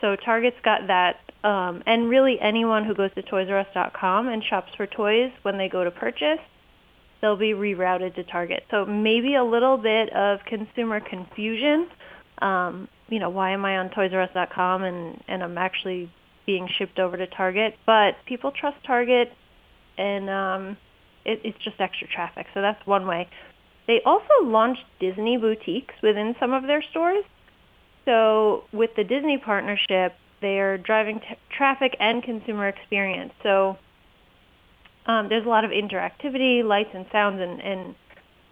So 0.00 0.14
Target's 0.14 0.60
got 0.64 0.86
that, 0.86 1.16
um, 1.42 1.82
and 1.86 2.08
really 2.08 2.38
anyone 2.40 2.84
who 2.84 2.94
goes 2.94 3.12
to 3.16 3.22
ToysRUs.com 3.22 4.28
and 4.28 4.44
shops 4.44 4.70
for 4.76 4.86
toys 4.86 5.32
when 5.42 5.58
they 5.58 5.68
go 5.68 5.82
to 5.82 5.90
purchase, 5.90 6.38
they'll 7.22 7.36
be 7.36 7.52
rerouted 7.52 8.16
to 8.16 8.24
Target. 8.24 8.64
So 8.70 8.84
maybe 8.84 9.36
a 9.36 9.44
little 9.44 9.78
bit 9.78 10.12
of 10.12 10.40
consumer 10.44 11.00
confusion. 11.00 11.88
Um, 12.42 12.88
you 13.08 13.20
know, 13.20 13.30
why 13.30 13.52
am 13.52 13.64
I 13.64 13.78
on 13.78 13.88
ToysRUs.com 13.90 14.82
and 14.82 15.22
and 15.28 15.42
I'm 15.42 15.56
actually 15.56 16.12
being 16.44 16.68
shipped 16.76 16.98
over 16.98 17.16
to 17.16 17.26
Target? 17.28 17.76
But 17.86 18.16
people 18.26 18.50
trust 18.50 18.76
Target, 18.84 19.32
and 19.96 20.28
um, 20.28 20.76
it, 21.24 21.40
it's 21.44 21.58
just 21.64 21.80
extra 21.80 22.08
traffic. 22.08 22.46
So 22.52 22.60
that's 22.60 22.84
one 22.86 23.06
way. 23.06 23.28
They 23.86 24.00
also 24.04 24.42
launched 24.42 24.84
Disney 25.00 25.36
boutiques 25.36 25.94
within 26.02 26.34
some 26.38 26.52
of 26.52 26.64
their 26.64 26.82
stores. 26.90 27.24
So 28.04 28.64
with 28.72 28.90
the 28.96 29.04
Disney 29.04 29.38
partnership, 29.38 30.14
they're 30.40 30.78
driving 30.78 31.20
t- 31.20 31.36
traffic 31.56 31.96
and 32.00 32.22
consumer 32.22 32.68
experience. 32.68 33.32
So 33.42 33.76
um, 35.06 35.28
there's 35.28 35.44
a 35.44 35.48
lot 35.48 35.64
of 35.64 35.70
interactivity, 35.70 36.64
lights 36.64 36.90
and 36.94 37.06
sounds, 37.10 37.40
and, 37.40 37.60
and 37.60 37.94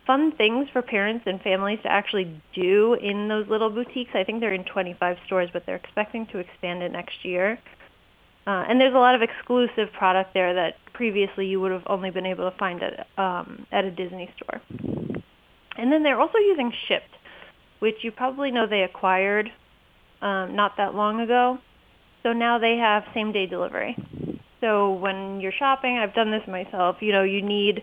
fun 0.07 0.33
things 0.37 0.69
for 0.73 0.83
parents 0.83 1.25
and 1.27 1.41
families 1.43 1.79
to 1.83 1.91
actually 1.91 2.41
do 2.55 2.95
in 2.95 3.29
those 3.29 3.47
little 3.49 3.71
boutiques. 3.71 4.11
I 4.15 4.25
think 4.25 4.41
they're 4.41 4.55
in 4.55 4.65
25 4.65 5.17
stores, 5.27 5.51
but 5.53 5.65
they're 5.67 5.77
expecting 5.77 6.27
to 6.33 6.39
expand 6.39 6.83
it 6.83 6.91
next 6.91 7.25
year. 7.25 7.59
Uh, 8.47 8.65
and 8.69 8.81
there's 8.81 8.95
a 8.95 8.99
lot 8.99 9.15
of 9.15 9.23
exclusive 9.23 9.93
product 9.97 10.35
there 10.35 10.55
that 10.55 10.75
previously 10.95 11.47
you 11.47 11.61
would 11.61 11.71
have 11.71 11.85
only 11.87 12.11
been 12.11 12.27
able 12.27 12.51
to 12.51 12.57
find 12.57 12.83
at 12.83 13.07
um, 13.17 13.67
at 13.71 13.85
a 13.85 13.91
Disney 13.91 14.29
store. 14.37 14.61
And 15.77 15.93
then 15.93 16.03
they're 16.03 16.21
also 16.21 16.39
using 16.39 16.73
Shipt, 16.89 17.15
which 17.79 17.97
you 18.03 18.11
probably 18.11 18.51
know 18.51 18.67
they 18.67 18.83
acquired 18.83 19.51
um, 20.21 20.57
not 20.57 20.73
that 20.79 20.95
long 20.95 21.21
ago. 21.21 21.59
So 22.23 22.33
now 22.33 22.59
they 22.59 22.77
have 22.77 23.05
same 23.15 23.33
day 23.33 23.47
delivery. 23.47 23.97
So 24.61 24.93
when 24.93 25.41
you're 25.41 25.53
shopping, 25.59 25.99
I've 25.99 26.15
done 26.15 26.31
this 26.31 26.47
myself. 26.47 26.97
You 27.01 27.13
know, 27.13 27.23
you 27.23 27.43
need 27.43 27.83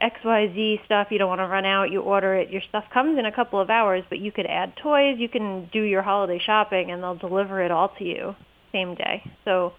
XYZ 0.00 0.84
stuff. 0.84 1.08
You 1.10 1.18
don't 1.18 1.28
want 1.28 1.40
to 1.40 1.46
run 1.46 1.66
out. 1.66 1.90
You 1.90 2.00
order 2.00 2.34
it. 2.34 2.50
Your 2.50 2.62
stuff 2.68 2.84
comes 2.92 3.18
in 3.18 3.26
a 3.26 3.32
couple 3.32 3.60
of 3.60 3.70
hours, 3.70 4.04
but 4.08 4.18
you 4.18 4.32
could 4.32 4.46
add 4.46 4.74
toys. 4.82 5.16
You 5.18 5.28
can 5.28 5.68
do 5.72 5.82
your 5.82 6.02
holiday 6.02 6.40
shopping, 6.44 6.90
and 6.90 7.02
they'll 7.02 7.16
deliver 7.16 7.62
it 7.62 7.70
all 7.70 7.90
to 7.98 8.04
you 8.04 8.34
same 8.72 8.94
day. 8.94 9.22
So 9.44 9.72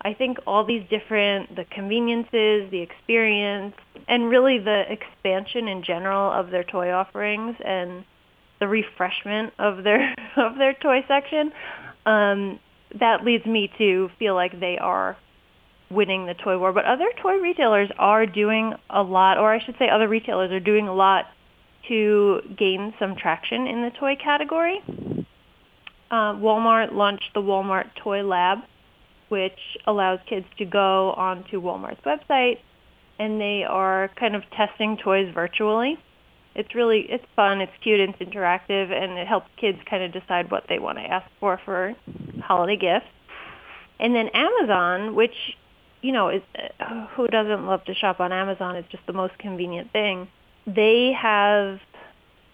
I 0.00 0.14
think 0.14 0.38
all 0.46 0.64
these 0.64 0.82
different, 0.88 1.54
the 1.54 1.64
conveniences, 1.64 2.70
the 2.70 2.80
experience, 2.80 3.74
and 4.06 4.28
really 4.28 4.58
the 4.58 4.84
expansion 4.88 5.68
in 5.68 5.82
general 5.82 6.32
of 6.32 6.50
their 6.50 6.64
toy 6.64 6.90
offerings 6.90 7.56
and 7.64 8.04
the 8.60 8.68
refreshment 8.68 9.52
of 9.58 9.84
their 9.84 10.14
of 10.36 10.56
their 10.56 10.74
toy 10.74 11.04
section, 11.06 11.52
um, 12.06 12.58
that 12.98 13.24
leads 13.24 13.44
me 13.44 13.70
to 13.78 14.08
feel 14.18 14.34
like 14.34 14.58
they 14.58 14.78
are 14.78 15.16
winning 15.90 16.26
the 16.26 16.34
toy 16.34 16.58
war. 16.58 16.72
But 16.72 16.84
other 16.84 17.08
toy 17.22 17.36
retailers 17.36 17.90
are 17.98 18.26
doing 18.26 18.74
a 18.90 19.02
lot, 19.02 19.38
or 19.38 19.52
I 19.52 19.64
should 19.64 19.76
say 19.78 19.88
other 19.88 20.08
retailers 20.08 20.50
are 20.52 20.60
doing 20.60 20.88
a 20.88 20.94
lot 20.94 21.26
to 21.88 22.40
gain 22.56 22.94
some 22.98 23.16
traction 23.16 23.66
in 23.66 23.82
the 23.82 23.90
toy 23.98 24.16
category. 24.22 24.82
Uh, 26.10 26.34
Walmart 26.34 26.92
launched 26.92 27.30
the 27.34 27.40
Walmart 27.40 27.86
Toy 28.02 28.22
Lab, 28.22 28.58
which 29.28 29.58
allows 29.86 30.18
kids 30.28 30.46
to 30.58 30.64
go 30.64 31.12
onto 31.12 31.60
Walmart's 31.60 32.00
website 32.04 32.58
and 33.18 33.40
they 33.40 33.64
are 33.68 34.10
kind 34.18 34.36
of 34.36 34.42
testing 34.50 34.96
toys 34.96 35.32
virtually. 35.34 35.98
It's 36.54 36.74
really 36.74 37.06
it's 37.08 37.24
fun, 37.36 37.60
it's 37.60 37.72
cute, 37.82 38.00
it's 38.00 38.18
interactive, 38.18 38.90
and 38.92 39.18
it 39.18 39.26
helps 39.26 39.48
kids 39.60 39.78
kind 39.88 40.02
of 40.02 40.12
decide 40.12 40.50
what 40.50 40.64
they 40.68 40.78
want 40.78 40.98
to 40.98 41.04
ask 41.04 41.28
for 41.40 41.60
for 41.64 41.94
holiday 42.42 42.76
gifts. 42.76 43.06
And 44.00 44.14
then 44.14 44.28
Amazon, 44.28 45.14
which 45.14 45.34
you 46.02 46.12
know, 46.12 46.30
who 47.16 47.26
doesn't 47.28 47.66
love 47.66 47.84
to 47.84 47.94
shop 47.94 48.20
on 48.20 48.32
Amazon? 48.32 48.76
It's 48.76 48.88
just 48.90 49.06
the 49.06 49.12
most 49.12 49.38
convenient 49.38 49.92
thing. 49.92 50.28
They 50.66 51.12
have 51.20 51.80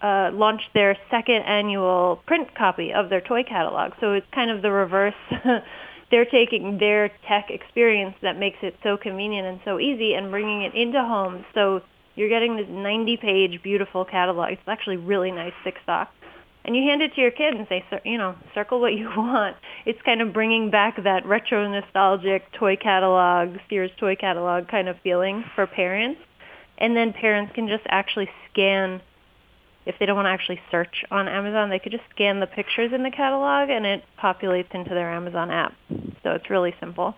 uh, 0.01 0.31
launched 0.33 0.69
their 0.73 0.97
second 1.09 1.43
annual 1.43 2.21
print 2.27 2.53
copy 2.55 2.93
of 2.93 3.09
their 3.09 3.21
toy 3.21 3.43
catalog. 3.43 3.93
So 3.99 4.13
it's 4.13 4.27
kind 4.33 4.51
of 4.51 4.61
the 4.61 4.71
reverse 4.71 5.13
they're 6.11 6.25
taking 6.25 6.77
their 6.77 7.09
tech 7.27 7.49
experience 7.49 8.15
that 8.21 8.37
makes 8.37 8.57
it 8.61 8.75
so 8.83 8.97
convenient 8.97 9.47
and 9.47 9.59
so 9.65 9.79
easy 9.79 10.13
and 10.13 10.31
bringing 10.31 10.61
it 10.61 10.75
into 10.75 11.01
homes. 11.01 11.45
So 11.53 11.81
you're 12.15 12.29
getting 12.29 12.55
this 12.55 12.67
90-page 12.67 13.61
beautiful 13.63 14.05
catalog. 14.05 14.51
It's 14.51 14.61
actually 14.67 14.97
really 14.97 15.31
nice 15.31 15.53
thick 15.63 15.75
stock. 15.83 16.09
And 16.65 16.75
you 16.75 16.81
hand 16.81 17.03
it 17.03 17.13
to 17.13 17.21
your 17.21 17.31
kid 17.31 17.53
and 17.53 17.67
say, 17.67 17.85
you 18.03 18.17
know, 18.17 18.35
circle 18.55 18.81
what 18.81 18.93
you 18.93 19.05
want. 19.17 19.55
It's 19.85 20.01
kind 20.01 20.21
of 20.21 20.33
bringing 20.33 20.71
back 20.71 21.01
that 21.03 21.25
retro 21.25 21.67
nostalgic 21.69 22.51
toy 22.53 22.75
catalog, 22.75 23.57
Sears 23.69 23.91
toy 23.97 24.15
catalog 24.15 24.67
kind 24.67 24.89
of 24.89 24.99
feeling 25.01 25.45
for 25.53 25.67
parents. 25.67 26.19
And 26.77 26.97
then 26.97 27.13
parents 27.13 27.53
can 27.53 27.67
just 27.67 27.83
actually 27.87 28.29
scan 28.51 29.01
if 29.85 29.99
they 29.99 30.05
don't 30.07 30.15
want 30.15 30.25
to 30.25 30.31
actually 30.31 30.59
search 30.71 31.05
on 31.11 31.27
Amazon, 31.27 31.69
they 31.69 31.77
could 31.77 31.91
just 31.91 32.03
scan 32.09 32.39
the 32.39 32.47
pictures 32.47 32.91
in 32.91 33.03
the 33.03 33.11
catalog 33.11 33.69
and 33.69 33.85
it 33.85 34.03
populates 34.19 34.73
into 34.73 34.89
their 34.89 35.11
Amazon 35.11 35.51
app. 35.51 35.75
So 36.23 36.31
it's 36.31 36.49
really 36.49 36.73
simple. 36.79 37.15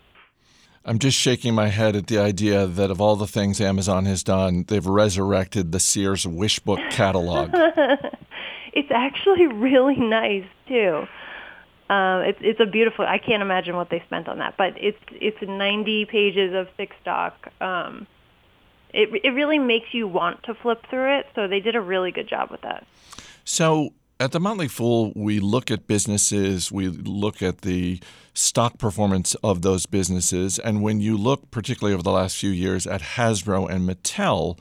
I'm 0.84 1.00
just 1.00 1.18
shaking 1.18 1.54
my 1.54 1.68
head 1.68 1.96
at 1.96 2.08
the 2.08 2.18
idea 2.18 2.66
that 2.66 2.92
of 2.92 3.02
all 3.02 3.16
the 3.16 3.28
things 3.28 3.60
Amazon 3.60 4.06
has 4.06 4.24
done, 4.24 4.66
they've 4.68 4.86
resurrected 4.86 5.72
the 5.72 5.80
Sears 5.80 6.26
Wish 6.26 6.60
Book 6.60 6.80
catalog. 6.90 7.52
It's 8.74 8.92
actually 8.92 9.48
really 9.54 9.98
nice 9.98 10.46
too. 10.68 11.08
Um, 11.90 12.22
it's 12.22 12.40
it's 12.42 12.60
a 12.60 12.66
beautiful. 12.66 13.06
I 13.06 13.18
can't 13.18 13.42
imagine 13.42 13.76
what 13.76 13.90
they 13.90 14.02
spent 14.06 14.28
on 14.28 14.40
that, 14.40 14.56
but 14.58 14.74
it's 14.78 14.98
it's 15.12 15.38
90 15.42 16.06
pages 16.06 16.54
of 16.54 16.68
thick 16.76 16.92
stock. 17.02 17.52
Um, 17.62 18.08
it 18.94 19.10
it 19.24 19.30
really 19.30 19.60
makes 19.60 19.94
you 19.94 20.08
want 20.08 20.44
to 20.44 20.54
flip 20.54 20.86
through 20.90 21.20
it. 21.20 21.28
So 21.36 21.48
they 21.48 21.62
did 21.62 21.76
a 21.76 21.82
really 21.82 22.12
good 22.12 22.28
job 22.28 22.52
with 22.52 22.62
that. 22.62 22.86
So 23.46 23.94
at 24.20 24.32
the 24.32 24.40
Motley 24.40 24.68
Fool, 24.68 25.14
we 25.16 25.40
look 25.40 25.70
at 25.70 25.88
businesses, 25.88 26.72
we 26.72 26.88
look 26.88 27.42
at 27.42 27.62
the 27.62 28.02
stock 28.34 28.78
performance 28.78 29.36
of 29.36 29.62
those 29.62 29.86
businesses. 29.86 30.60
And 30.60 30.82
when 30.82 31.00
you 31.00 31.18
look, 31.18 31.52
particularly 31.52 31.94
over 31.94 32.04
the 32.04 32.12
last 32.12 32.38
few 32.38 32.50
years, 32.50 32.88
at 32.88 33.02
Hasbro 33.02 33.70
and 33.70 33.88
Mattel, 33.88 34.58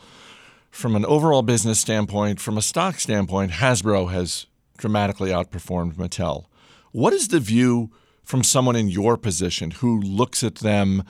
from 0.76 0.94
an 0.94 1.06
overall 1.06 1.42
business 1.42 1.80
standpoint, 1.80 2.38
from 2.38 2.58
a 2.58 2.62
stock 2.62 3.00
standpoint, 3.00 3.52
Hasbro 3.52 4.10
has 4.12 4.46
dramatically 4.76 5.30
outperformed 5.30 5.94
Mattel. 5.94 6.44
What 6.92 7.14
is 7.14 7.28
the 7.28 7.40
view 7.40 7.90
from 8.22 8.44
someone 8.44 8.76
in 8.76 8.88
your 8.88 9.16
position 9.16 9.70
who 9.70 9.98
looks 9.98 10.44
at 10.44 10.56
them 10.56 11.02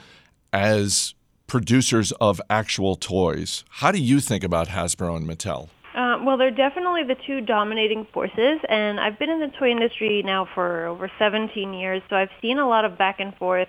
as 0.53 1.15
producers 1.49 2.13
of 2.13 2.41
actual 2.49 2.95
toys? 2.95 3.65
How 3.69 3.91
do 3.91 3.99
you 3.99 4.21
think 4.21 4.45
about 4.45 4.69
Hasbro 4.69 5.17
and 5.17 5.29
Mattel? 5.29 5.69
Uh, 5.97 6.23
well, 6.25 6.37
they're 6.37 6.51
definitely 6.53 7.03
the 7.03 7.17
two 7.27 7.41
dominating 7.41 8.07
forces, 8.13 8.61
and 8.69 9.01
I've 9.01 9.19
been 9.19 9.31
in 9.31 9.41
the 9.41 9.51
toy 9.59 9.71
industry 9.71 10.23
now 10.25 10.47
for 10.55 10.87
over 10.87 11.11
17 11.19 11.75
years, 11.75 12.03
so 12.09 12.15
I've 12.15 12.31
seen 12.41 12.59
a 12.59 12.69
lot 12.69 12.85
of 12.85 12.97
back 12.97 13.19
and 13.19 13.35
forth. 13.35 13.69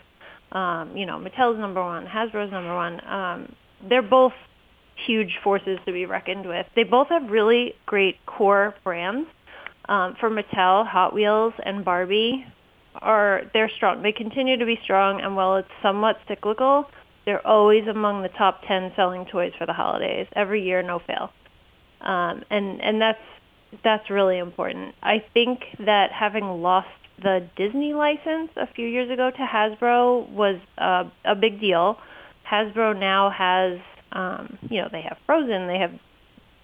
Um, 0.52 0.96
you 0.96 1.08
know, 1.08 1.18
Mattel's 1.18 1.60
number 1.60 1.84
one, 1.84 2.06
Hasbro's 2.06 2.52
number 2.52 2.76
one. 2.76 3.04
Um, 3.08 3.56
they're 3.90 4.04
both 4.04 4.34
huge 5.06 5.40
forces 5.44 5.80
to 5.86 5.92
be 5.92 6.06
reckoned 6.06 6.48
with. 6.48 6.66
They 6.76 6.84
both 6.84 7.10
have 7.10 7.30
really 7.30 7.76
great 7.86 8.26
core 8.26 8.76
brands. 8.84 9.30
Um, 9.90 10.16
for 10.20 10.30
Mattel, 10.30 10.86
Hot 10.86 11.14
Wheels 11.14 11.54
and 11.64 11.86
Barbie 11.86 12.46
are 12.96 13.44
they're 13.54 13.70
strong. 13.70 14.02
They 14.02 14.12
continue 14.12 14.58
to 14.58 14.66
be 14.66 14.78
strong, 14.84 15.22
and 15.22 15.36
while 15.36 15.56
it's 15.56 15.70
somewhat 15.82 16.18
cyclical, 16.28 16.86
they're 17.26 17.46
always 17.46 17.88
among 17.88 18.22
the 18.22 18.30
top 18.30 18.64
10 18.68 18.94
selling 18.96 19.26
toys 19.26 19.54
for 19.58 19.66
the 19.66 19.74
holidays 19.74 20.28
every 20.36 20.64
year, 20.64 20.82
no 20.84 21.00
fail 21.00 21.32
um, 22.02 22.44
and 22.50 22.82
and 22.82 23.02
that's 23.02 23.20
that's 23.84 24.10
really 24.10 24.38
important. 24.38 24.96
I 25.04 25.24
think 25.34 25.60
that 25.80 26.12
having 26.12 26.46
lost 26.62 26.88
the 27.22 27.48
Disney 27.58 27.94
license 27.94 28.52
a 28.56 28.68
few 28.74 28.88
years 28.88 29.10
ago 29.12 29.32
to 29.32 29.38
Hasbro 29.38 30.30
was 30.30 30.60
uh, 30.78 31.06
a 31.26 31.36
big 31.36 31.60
deal. 31.60 31.98
Hasbro 32.50 32.98
now 32.98 33.30
has, 33.30 33.80
um, 34.12 34.58
you 34.70 34.82
know, 34.82 34.90
they 34.92 35.02
have 35.02 35.18
Frozen, 35.26 35.68
they 35.68 35.80
have 35.80 35.92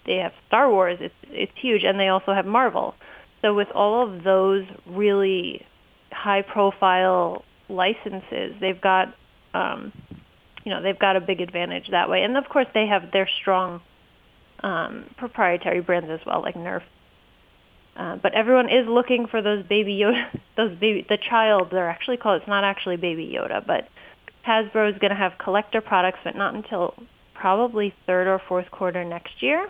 they 0.06 0.16
have 0.16 0.32
Star 0.48 0.70
Wars. 0.70 0.98
It's 1.00 1.14
it's 1.30 1.52
huge, 1.56 1.82
and 1.84 1.98
they 1.98 2.08
also 2.08 2.32
have 2.34 2.46
Marvel. 2.46 2.94
So 3.42 3.54
with 3.54 3.68
all 3.74 4.06
of 4.08 4.24
those 4.24 4.64
really 4.86 5.66
high 6.12 6.42
profile 6.42 7.44
licenses, 7.68 8.54
they've 8.60 8.80
got, 8.80 9.14
um, 9.52 9.92
you 10.64 10.72
know, 10.72 10.82
they've 10.82 10.98
got 10.98 11.16
a 11.16 11.20
big 11.20 11.40
advantage 11.40 11.88
that 11.90 12.08
way. 12.08 12.22
And 12.22 12.36
of 12.36 12.48
course, 12.48 12.66
they 12.72 12.86
have 12.86 13.12
their 13.12 13.28
strong 13.40 13.82
um, 14.62 15.10
proprietary 15.18 15.80
brands 15.80 16.08
as 16.10 16.20
well, 16.26 16.40
like 16.40 16.54
Nerf. 16.54 16.82
Uh, 17.96 18.16
but 18.16 18.34
everyone 18.34 18.68
is 18.68 18.86
looking 18.88 19.26
for 19.26 19.40
those 19.40 19.64
baby 19.66 19.98
Yoda, 19.98 20.40
those 20.56 20.76
baby, 20.78 21.06
the 21.08 21.18
child. 21.18 21.68
They're 21.70 21.90
actually 21.90 22.16
called. 22.16 22.40
It's 22.40 22.48
not 22.48 22.64
actually 22.64 22.96
baby 22.96 23.32
Yoda, 23.36 23.64
but 23.64 23.88
Hasbro 24.46 24.92
is 24.92 24.98
going 24.98 25.10
to 25.10 25.16
have 25.16 25.32
collector 25.38 25.80
products, 25.80 26.18
but 26.24 26.34
not 26.34 26.54
until 26.54 26.94
probably 27.34 27.94
third 28.06 28.26
or 28.26 28.40
fourth 28.48 28.70
quarter 28.70 29.04
next 29.04 29.42
year. 29.42 29.68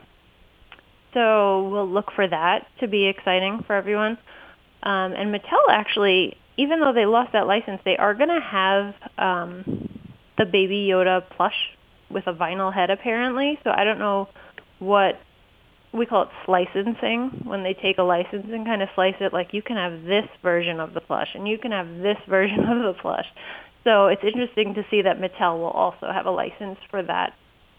So 1.14 1.68
we'll 1.68 1.88
look 1.88 2.10
for 2.14 2.26
that 2.26 2.66
to 2.80 2.88
be 2.88 3.06
exciting 3.06 3.64
for 3.66 3.74
everyone. 3.74 4.18
Um, 4.82 5.12
and 5.12 5.34
Mattel 5.34 5.70
actually, 5.70 6.36
even 6.56 6.80
though 6.80 6.92
they 6.92 7.06
lost 7.06 7.32
that 7.32 7.46
license, 7.46 7.80
they 7.84 7.96
are 7.96 8.14
going 8.14 8.28
to 8.28 8.40
have 8.40 8.94
um, 9.16 9.88
the 10.36 10.44
Baby 10.44 10.88
Yoda 10.90 11.22
plush 11.36 11.56
with 12.10 12.26
a 12.26 12.34
vinyl 12.34 12.72
head 12.72 12.90
apparently. 12.90 13.58
So 13.64 13.70
I 13.70 13.84
don't 13.84 13.98
know 13.98 14.28
what 14.78 15.20
we 15.92 16.06
call 16.06 16.22
it 16.22 16.28
licensing 16.48 17.42
when 17.44 17.62
they 17.62 17.72
take 17.72 17.98
a 17.98 18.02
license 18.02 18.46
and 18.50 18.66
kind 18.66 18.82
of 18.82 18.88
slice 18.96 19.14
it 19.20 19.32
like 19.32 19.54
you 19.54 19.62
can 19.62 19.76
have 19.76 20.02
this 20.02 20.28
version 20.42 20.80
of 20.80 20.92
the 20.92 21.00
plush 21.00 21.28
and 21.34 21.46
you 21.46 21.56
can 21.56 21.70
have 21.70 21.86
this 21.86 22.18
version 22.28 22.60
of 22.60 22.82
the 22.82 23.00
plush. 23.00 23.26
So 23.84 24.08
it's 24.08 24.22
interesting 24.24 24.74
to 24.74 24.84
see 24.90 25.02
that 25.02 25.18
Mattel 25.18 25.58
will 25.58 25.66
also 25.66 26.10
have 26.12 26.26
a 26.26 26.30
license 26.30 26.78
for 26.90 27.02
that 27.02 27.34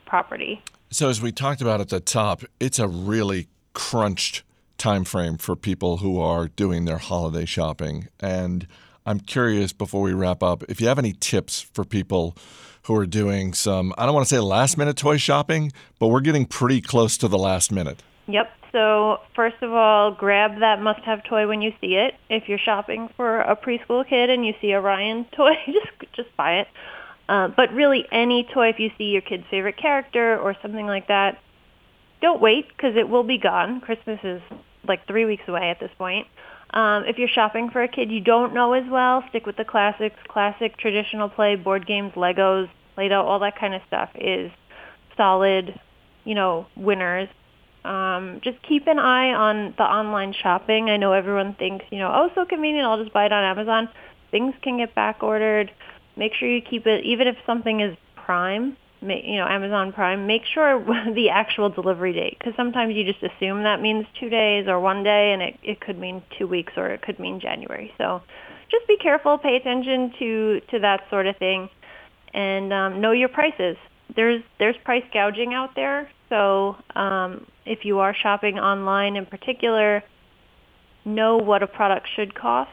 property. 0.06 0.62
So 0.92 1.10
as 1.10 1.22
we 1.22 1.32
talked 1.32 1.62
about 1.62 1.82
at 1.82 1.90
the 1.90 2.00
top, 2.00 2.44
it's 2.60 2.80
a 2.80 2.88
really 2.88 3.48
crunched 3.74 4.44
time 4.78 5.04
frame 5.04 5.38
for 5.38 5.56
people 5.56 5.98
who 5.98 6.20
are 6.20 6.48
doing 6.48 6.86
their 6.86 6.98
holiday 6.98 7.46
shopping. 7.46 8.08
And 8.20 8.68
I'm 9.06 9.20
curious 9.20 9.74
before 9.74 10.02
we 10.02 10.14
wrap 10.14 10.42
up, 10.42 10.64
if 10.70 10.82
you 10.82 10.88
have 10.88 11.00
any 11.00 11.14
tips 11.14 11.62
for 11.62 11.84
people 11.84 12.36
who 12.84 12.96
are 12.96 13.06
doing 13.06 13.54
some 13.54 13.94
I 13.98 14.06
don't 14.06 14.14
want 14.14 14.28
to 14.28 14.36
say 14.36 14.40
last 14.40 14.78
minute 14.78 14.98
toy 14.98 15.18
shopping, 15.18 15.72
but 16.00 16.08
we're 16.08 16.22
getting 16.22 16.46
pretty 16.46 16.82
close 16.82 17.18
to 17.18 17.28
the 17.28 17.38
last 17.38 17.72
minute. 17.72 18.02
Yep. 18.28 18.52
So 18.72 19.20
first 19.36 19.56
of 19.62 19.72
all, 19.72 20.12
grab 20.12 20.60
that 20.60 20.82
must-have 20.82 21.24
toy 21.24 21.48
when 21.48 21.62
you 21.62 21.72
see 21.80 21.96
it. 21.96 22.16
If 22.30 22.50
you're 22.50 22.60
shopping 22.60 23.10
for 23.16 23.40
a 23.40 23.56
preschool 23.56 24.08
kid 24.08 24.30
and 24.30 24.46
you 24.46 24.54
see 24.62 24.72
a 24.72 24.82
Ryan 24.82 25.26
toy, 25.36 25.54
just 25.66 26.14
just 26.14 26.36
buy 26.36 26.60
it. 26.60 26.68
Uh, 27.28 27.50
but 27.56 27.72
really, 27.74 28.06
any 28.12 28.48
toy, 28.54 28.70
if 28.70 28.80
you 28.80 28.92
see 28.98 29.06
your 29.06 29.22
kid's 29.22 29.46
favorite 29.50 29.78
character 29.78 30.40
or 30.40 30.56
something 30.62 30.86
like 30.86 31.08
that, 31.08 31.40
don't 32.22 32.42
wait 32.42 32.68
because 32.70 32.96
it 32.96 33.10
will 33.10 33.24
be 33.24 33.38
gone. 33.38 33.82
Christmas 33.82 34.20
is 34.24 34.42
like 34.88 35.06
three 35.08 35.26
weeks 35.26 35.44
away 35.48 35.70
at 35.70 35.80
this 35.80 35.92
point. 35.98 36.28
Um, 36.72 37.06
if 37.06 37.18
you're 37.18 37.30
shopping 37.30 37.70
for 37.70 37.82
a 37.82 37.88
kid 37.88 38.12
you 38.12 38.20
don't 38.20 38.54
know 38.54 38.74
as 38.74 38.84
well, 38.90 39.24
stick 39.30 39.46
with 39.46 39.58
the 39.58 39.66
classics. 39.66 40.16
Classic 40.28 40.78
traditional 40.78 41.30
play, 41.30 41.56
board 41.56 41.88
games, 41.88 42.12
Legos, 42.16 42.70
Play-Doh, 42.96 43.22
all 43.22 43.40
that 43.40 43.58
kind 43.60 43.74
of 43.74 43.82
stuff 43.88 44.10
is 44.16 44.52
solid, 45.18 45.80
you 46.26 46.36
know, 46.36 46.68
winners. 46.76 47.30
Um, 47.86 48.42
just 48.44 48.58
keep 48.68 48.88
an 48.88 48.98
eye 48.98 49.32
on 49.32 49.76
the 49.78 49.84
online 49.84 50.34
shopping. 50.34 50.90
I 50.90 50.98
know 50.98 51.14
everyone 51.14 51.54
thinks, 51.54 51.86
you 51.92 52.00
know, 52.00 52.12
oh, 52.14 52.30
so 52.34 52.46
convenient. 52.46 52.88
I'll 52.88 53.02
just 53.02 53.14
buy 53.14 53.28
it 53.28 53.32
on 53.32 53.44
Amazon. 53.44 53.90
Things 54.32 54.56
can 54.62 54.78
get 54.78 54.96
back 54.96 55.22
ordered. 55.22 55.72
Make 56.16 56.34
sure 56.34 56.50
you 56.50 56.62
keep 56.62 56.88
it, 56.88 57.06
even 57.06 57.28
if 57.28 57.36
something 57.46 57.82
is 57.82 57.96
Prime, 58.16 58.78
you 59.02 59.38
know, 59.38 59.48
Amazon 59.48 59.94
Prime. 59.94 60.28
Make 60.28 60.44
sure 60.46 60.80
the 61.14 61.30
actual 61.30 61.70
delivery 61.70 62.14
date, 62.14 62.38
because 62.40 62.54
sometimes 62.56 62.96
you 62.96 63.04
just 63.04 63.24
assume 63.24 63.64
that 63.64 63.82
means 63.82 64.06
two 64.20 64.30
days 64.30 64.68
or 64.68 64.80
one 64.80 65.04
day, 65.04 65.32
and 65.34 65.42
it 65.42 65.60
it 65.64 65.80
could 65.80 66.00
mean 66.00 66.24
two 66.38 66.48
weeks 66.48 66.74
or 66.78 66.90
it 66.90 67.02
could 67.02 67.20
mean 67.20 67.40
January. 67.40 67.94
So, 67.98 68.22
just 68.72 68.88
be 68.88 68.98
careful. 68.98 69.38
Pay 69.38 69.56
attention 69.58 70.14
to 70.20 70.62
to 70.72 70.80
that 70.80 71.02
sort 71.10 71.28
of 71.28 71.38
thing, 71.38 71.70
and 72.34 72.74
um, 72.74 73.02
know 73.02 73.12
your 73.12 73.30
prices. 73.30 73.78
There's 74.16 74.42
there's 74.60 74.78
price 74.84 75.04
gouging 75.14 75.54
out 75.54 75.76
there. 75.76 76.10
So 76.30 76.76
um, 76.96 77.46
if 77.66 77.86
you 77.86 78.00
are 78.00 78.16
shopping 78.16 78.58
online 78.58 79.16
in 79.16 79.26
particular, 79.26 80.04
know 81.06 81.38
what 81.38 81.62
a 81.62 81.68
product 81.68 82.08
should 82.16 82.34
cost, 82.34 82.72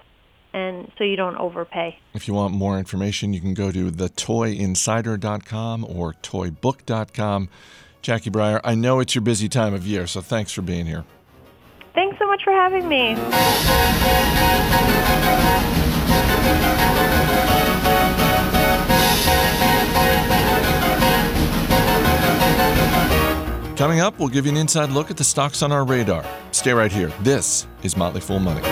and 0.52 0.90
so 0.98 1.04
you 1.04 1.16
don't 1.16 1.36
overpay. 1.36 1.96
If 2.14 2.28
you 2.28 2.34
want 2.34 2.54
more 2.54 2.78
information, 2.78 3.32
you 3.32 3.40
can 3.40 3.54
go 3.54 3.70
to 3.72 3.90
thetoyinsider.com 3.90 5.84
or 5.84 6.14
toybook.com. 6.14 7.48
Jackie 8.02 8.30
Breyer, 8.30 8.60
I 8.64 8.74
know 8.74 9.00
it's 9.00 9.14
your 9.14 9.22
busy 9.22 9.48
time 9.48 9.74
of 9.74 9.86
year, 9.86 10.06
so 10.06 10.20
thanks 10.20 10.52
for 10.52 10.62
being 10.62 10.86
here. 10.86 11.04
Thanks 11.94 12.18
so 12.18 12.26
much 12.26 12.42
for 12.42 12.52
having 12.52 12.88
me. 12.88 13.14
Coming 23.76 24.00
up, 24.00 24.18
we'll 24.18 24.28
give 24.28 24.46
you 24.46 24.52
an 24.52 24.58
inside 24.58 24.90
look 24.90 25.10
at 25.10 25.16
the 25.16 25.24
stocks 25.24 25.62
on 25.62 25.72
our 25.72 25.84
radar. 25.84 26.24
Stay 26.52 26.72
right 26.72 26.92
here. 26.92 27.12
This 27.22 27.66
is 27.82 27.96
Motley 27.96 28.20
Fool 28.20 28.38
Money. 28.38 28.62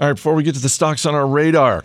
All 0.00 0.06
right, 0.06 0.14
before 0.14 0.34
we 0.34 0.44
get 0.44 0.54
to 0.54 0.60
the 0.60 0.68
stocks 0.68 1.04
on 1.06 1.16
our 1.16 1.26
radar, 1.26 1.84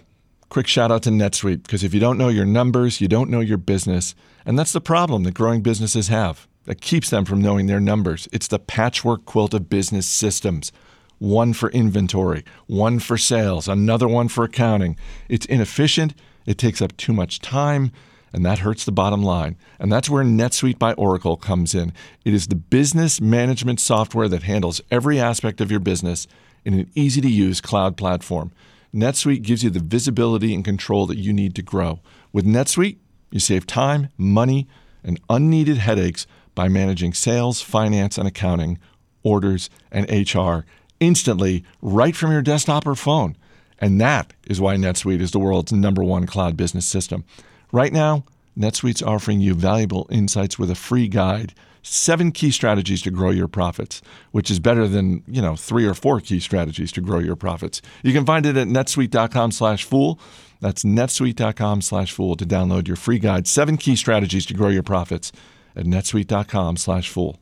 quick 0.50 0.68
shout 0.68 0.92
out 0.92 1.02
to 1.02 1.10
NetSuite 1.10 1.64
because 1.64 1.84
if 1.84 1.96
you 1.96 2.00
don't 2.00 2.20
know 2.20 2.30
your 2.30 2.46
numbers, 2.46 3.02
you 3.02 3.08
don't 3.08 3.32
know 3.32 3.40
your 3.40 3.58
business. 3.58 4.14
And 4.46 4.58
that's 4.58 4.72
the 4.72 4.80
problem 4.80 5.24
that 5.24 5.34
growing 5.34 5.64
businesses 5.64 6.10
have 6.10 6.48
that 6.66 6.80
keeps 6.80 7.10
them 7.10 7.26
from 7.26 7.42
knowing 7.42 7.66
their 7.66 7.80
numbers. 7.80 8.30
It's 8.32 8.48
the 8.48 8.60
patchwork 8.60 9.26
quilt 9.26 9.56
of 9.56 9.68
business 9.68 10.06
systems 10.06 10.72
one 11.18 11.54
for 11.54 11.72
inventory, 11.72 12.46
one 12.68 13.00
for 13.00 13.18
sales, 13.18 13.68
another 13.68 14.08
one 14.08 14.28
for 14.28 14.44
accounting. 14.44 14.96
It's 15.28 15.48
inefficient, 15.48 16.14
it 16.46 16.60
takes 16.60 16.84
up 16.84 16.96
too 16.98 17.14
much 17.14 17.40
time, 17.40 17.92
and 18.32 18.46
that 18.46 18.60
hurts 18.60 18.86
the 18.86 18.92
bottom 18.92 19.24
line. 19.24 19.58
And 19.80 19.92
that's 19.92 20.10
where 20.10 20.24
NetSuite 20.24 20.78
by 20.78 20.94
Oracle 20.94 21.36
comes 21.36 21.74
in. 21.74 21.94
It 22.26 22.36
is 22.36 22.46
the 22.46 22.56
business 22.56 23.20
management 23.20 23.80
software 23.80 24.28
that 24.28 24.44
handles 24.44 24.82
every 24.92 25.20
aspect 25.20 25.62
of 25.62 25.72
your 25.72 25.80
business 25.80 26.28
in 26.66 26.74
an 26.74 26.90
easy 26.96 27.22
to 27.22 27.30
use 27.30 27.62
cloud 27.62 27.98
platform. 27.98 28.52
NetSuite 28.94 29.42
gives 29.42 29.64
you 29.64 29.70
the 29.70 29.80
visibility 29.80 30.54
and 30.54 30.64
control 30.64 31.08
that 31.08 31.18
you 31.18 31.34
need 31.34 31.56
to 31.56 31.62
grow. 31.62 32.00
With 32.32 32.46
NetSuite, 32.46 32.98
you 33.32 33.40
save 33.40 33.66
time, 33.66 34.10
money, 34.18 34.68
and 35.04 35.20
unneeded 35.30 35.78
headaches 35.78 36.28
by 36.56 36.68
managing 36.68 37.14
sales, 37.14 37.62
finance, 37.62 38.18
and 38.18 38.28
accounting, 38.28 38.78
orders, 39.24 39.70
and 39.92 40.10
HR 40.10 40.66
instantly 41.00 41.64
right 41.82 42.16
from 42.16 42.32
your 42.32 42.42
desktop 42.42 42.86
or 42.86 42.96
phone. 42.96 43.36
And 43.80 44.00
that 44.00 44.34
is 44.46 44.62
why 44.62 44.76
NetSuite 44.76 45.20
is 45.20 45.32
the 45.32 45.40
world's 45.40 45.74
number 45.74 46.04
one 46.04 46.26
cloud 46.26 46.56
business 46.56 46.86
system. 46.86 47.26
Right 47.72 47.92
now, 47.92 48.24
NetSuite's 48.58 49.02
offering 49.02 49.42
you 49.42 49.56
valuable 49.56 50.08
insights 50.12 50.60
with 50.60 50.70
a 50.70 50.76
free 50.76 51.08
guide, 51.08 51.54
seven 51.84 52.32
key 52.32 52.50
strategies 52.50 53.02
to 53.04 53.12
grow 53.12 53.30
your 53.30 53.48
profits, 53.48 54.02
which 54.32 54.50
is 54.50 54.60
better 54.60 54.88
than, 54.88 55.24
you 55.28 55.42
know, 55.42 55.56
three 55.56 55.86
or 55.86 55.94
four 55.94 56.20
key 56.20 56.40
strategies 56.40 56.92
to 56.94 57.02
grow 57.02 57.20
your 57.20 57.36
profits. 57.36 57.82
You 58.02 58.14
can 58.14 58.26
find 58.26 58.46
it 58.46 58.58
at 58.58 58.68
netsuite.com 58.68 59.52
slash 59.52 59.84
fool. 59.84 60.20
That's 60.60 60.84
netsuite.com 60.84 61.82
slash 61.82 62.12
fool 62.14 62.36
to 62.38 62.46
download 62.46 62.88
your 62.88 62.98
free 62.98 63.20
guide, 63.20 63.48
seven 63.48 63.78
key 63.78 63.96
strategies 63.96 64.46
to 64.48 64.54
grow 64.54 64.70
your 64.70 64.84
profits 64.84 65.32
at 65.76 65.86
netsuite.com 65.86 66.78
slash 66.78 67.10
fool. 67.10 67.38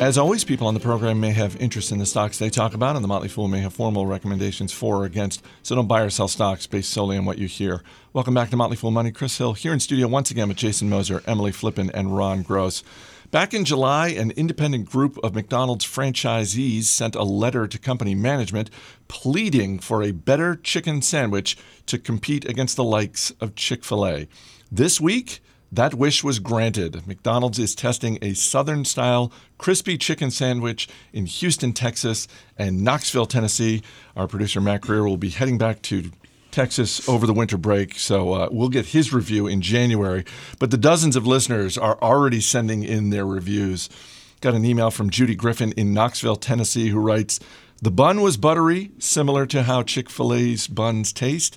As 0.00 0.16
always, 0.16 0.44
people 0.44 0.66
on 0.66 0.72
the 0.72 0.80
program 0.80 1.20
may 1.20 1.32
have 1.32 1.60
interest 1.60 1.92
in 1.92 1.98
the 1.98 2.06
stocks 2.06 2.38
they 2.38 2.48
talk 2.48 2.72
about, 2.72 2.96
and 2.96 3.04
the 3.04 3.08
Motley 3.08 3.28
Fool 3.28 3.48
may 3.48 3.60
have 3.60 3.74
formal 3.74 4.06
recommendations 4.06 4.72
for 4.72 5.02
or 5.02 5.04
against. 5.04 5.44
So 5.62 5.74
don't 5.74 5.88
buy 5.88 6.00
or 6.00 6.08
sell 6.08 6.26
stocks 6.26 6.66
based 6.66 6.88
solely 6.88 7.18
on 7.18 7.26
what 7.26 7.36
you 7.36 7.46
hear. 7.46 7.82
Welcome 8.14 8.32
back 8.32 8.48
to 8.48 8.56
Motley 8.56 8.78
Fool 8.78 8.92
Money. 8.92 9.12
Chris 9.12 9.36
Hill 9.36 9.52
here 9.52 9.74
in 9.74 9.78
studio 9.78 10.08
once 10.08 10.30
again 10.30 10.48
with 10.48 10.56
Jason 10.56 10.88
Moser, 10.88 11.22
Emily 11.26 11.52
Flippen, 11.52 11.90
and 11.92 12.16
Ron 12.16 12.40
Gross. 12.40 12.82
Back 13.30 13.52
in 13.52 13.66
July, 13.66 14.08
an 14.08 14.30
independent 14.30 14.88
group 14.88 15.18
of 15.22 15.34
McDonald's 15.34 15.84
franchisees 15.84 16.84
sent 16.84 17.14
a 17.14 17.22
letter 17.22 17.66
to 17.66 17.78
company 17.78 18.14
management 18.14 18.70
pleading 19.08 19.80
for 19.80 20.02
a 20.02 20.12
better 20.12 20.56
chicken 20.56 21.02
sandwich 21.02 21.58
to 21.84 21.98
compete 21.98 22.48
against 22.48 22.76
the 22.76 22.84
likes 22.84 23.32
of 23.32 23.54
Chick 23.54 23.84
fil 23.84 24.06
A. 24.06 24.28
This 24.72 24.98
week, 24.98 25.42
that 25.72 25.94
wish 25.94 26.24
was 26.24 26.40
granted. 26.40 27.06
McDonald's 27.06 27.58
is 27.58 27.74
testing 27.74 28.18
a 28.22 28.34
Southern 28.34 28.84
style 28.84 29.32
crispy 29.56 29.96
chicken 29.96 30.30
sandwich 30.30 30.88
in 31.12 31.26
Houston, 31.26 31.72
Texas, 31.72 32.26
and 32.58 32.82
Knoxville, 32.82 33.26
Tennessee. 33.26 33.82
Our 34.16 34.26
producer, 34.26 34.60
Matt 34.60 34.80
Greer, 34.80 35.04
will 35.04 35.16
be 35.16 35.30
heading 35.30 35.58
back 35.58 35.80
to 35.82 36.10
Texas 36.50 37.08
over 37.08 37.26
the 37.26 37.32
winter 37.32 37.56
break, 37.56 37.94
so 37.94 38.32
uh, 38.32 38.48
we'll 38.50 38.68
get 38.68 38.86
his 38.86 39.12
review 39.12 39.46
in 39.46 39.60
January. 39.60 40.24
But 40.58 40.72
the 40.72 40.76
dozens 40.76 41.14
of 41.14 41.26
listeners 41.26 41.78
are 41.78 41.98
already 42.02 42.40
sending 42.40 42.82
in 42.82 43.10
their 43.10 43.24
reviews. 43.24 43.88
Got 44.40 44.54
an 44.54 44.64
email 44.64 44.90
from 44.90 45.10
Judy 45.10 45.36
Griffin 45.36 45.72
in 45.72 45.94
Knoxville, 45.94 46.36
Tennessee, 46.36 46.88
who 46.88 46.98
writes 46.98 47.38
The 47.80 47.92
bun 47.92 48.22
was 48.22 48.36
buttery, 48.36 48.90
similar 48.98 49.46
to 49.46 49.62
how 49.62 49.84
Chick 49.84 50.10
fil 50.10 50.34
A's 50.34 50.66
buns 50.66 51.12
taste. 51.12 51.56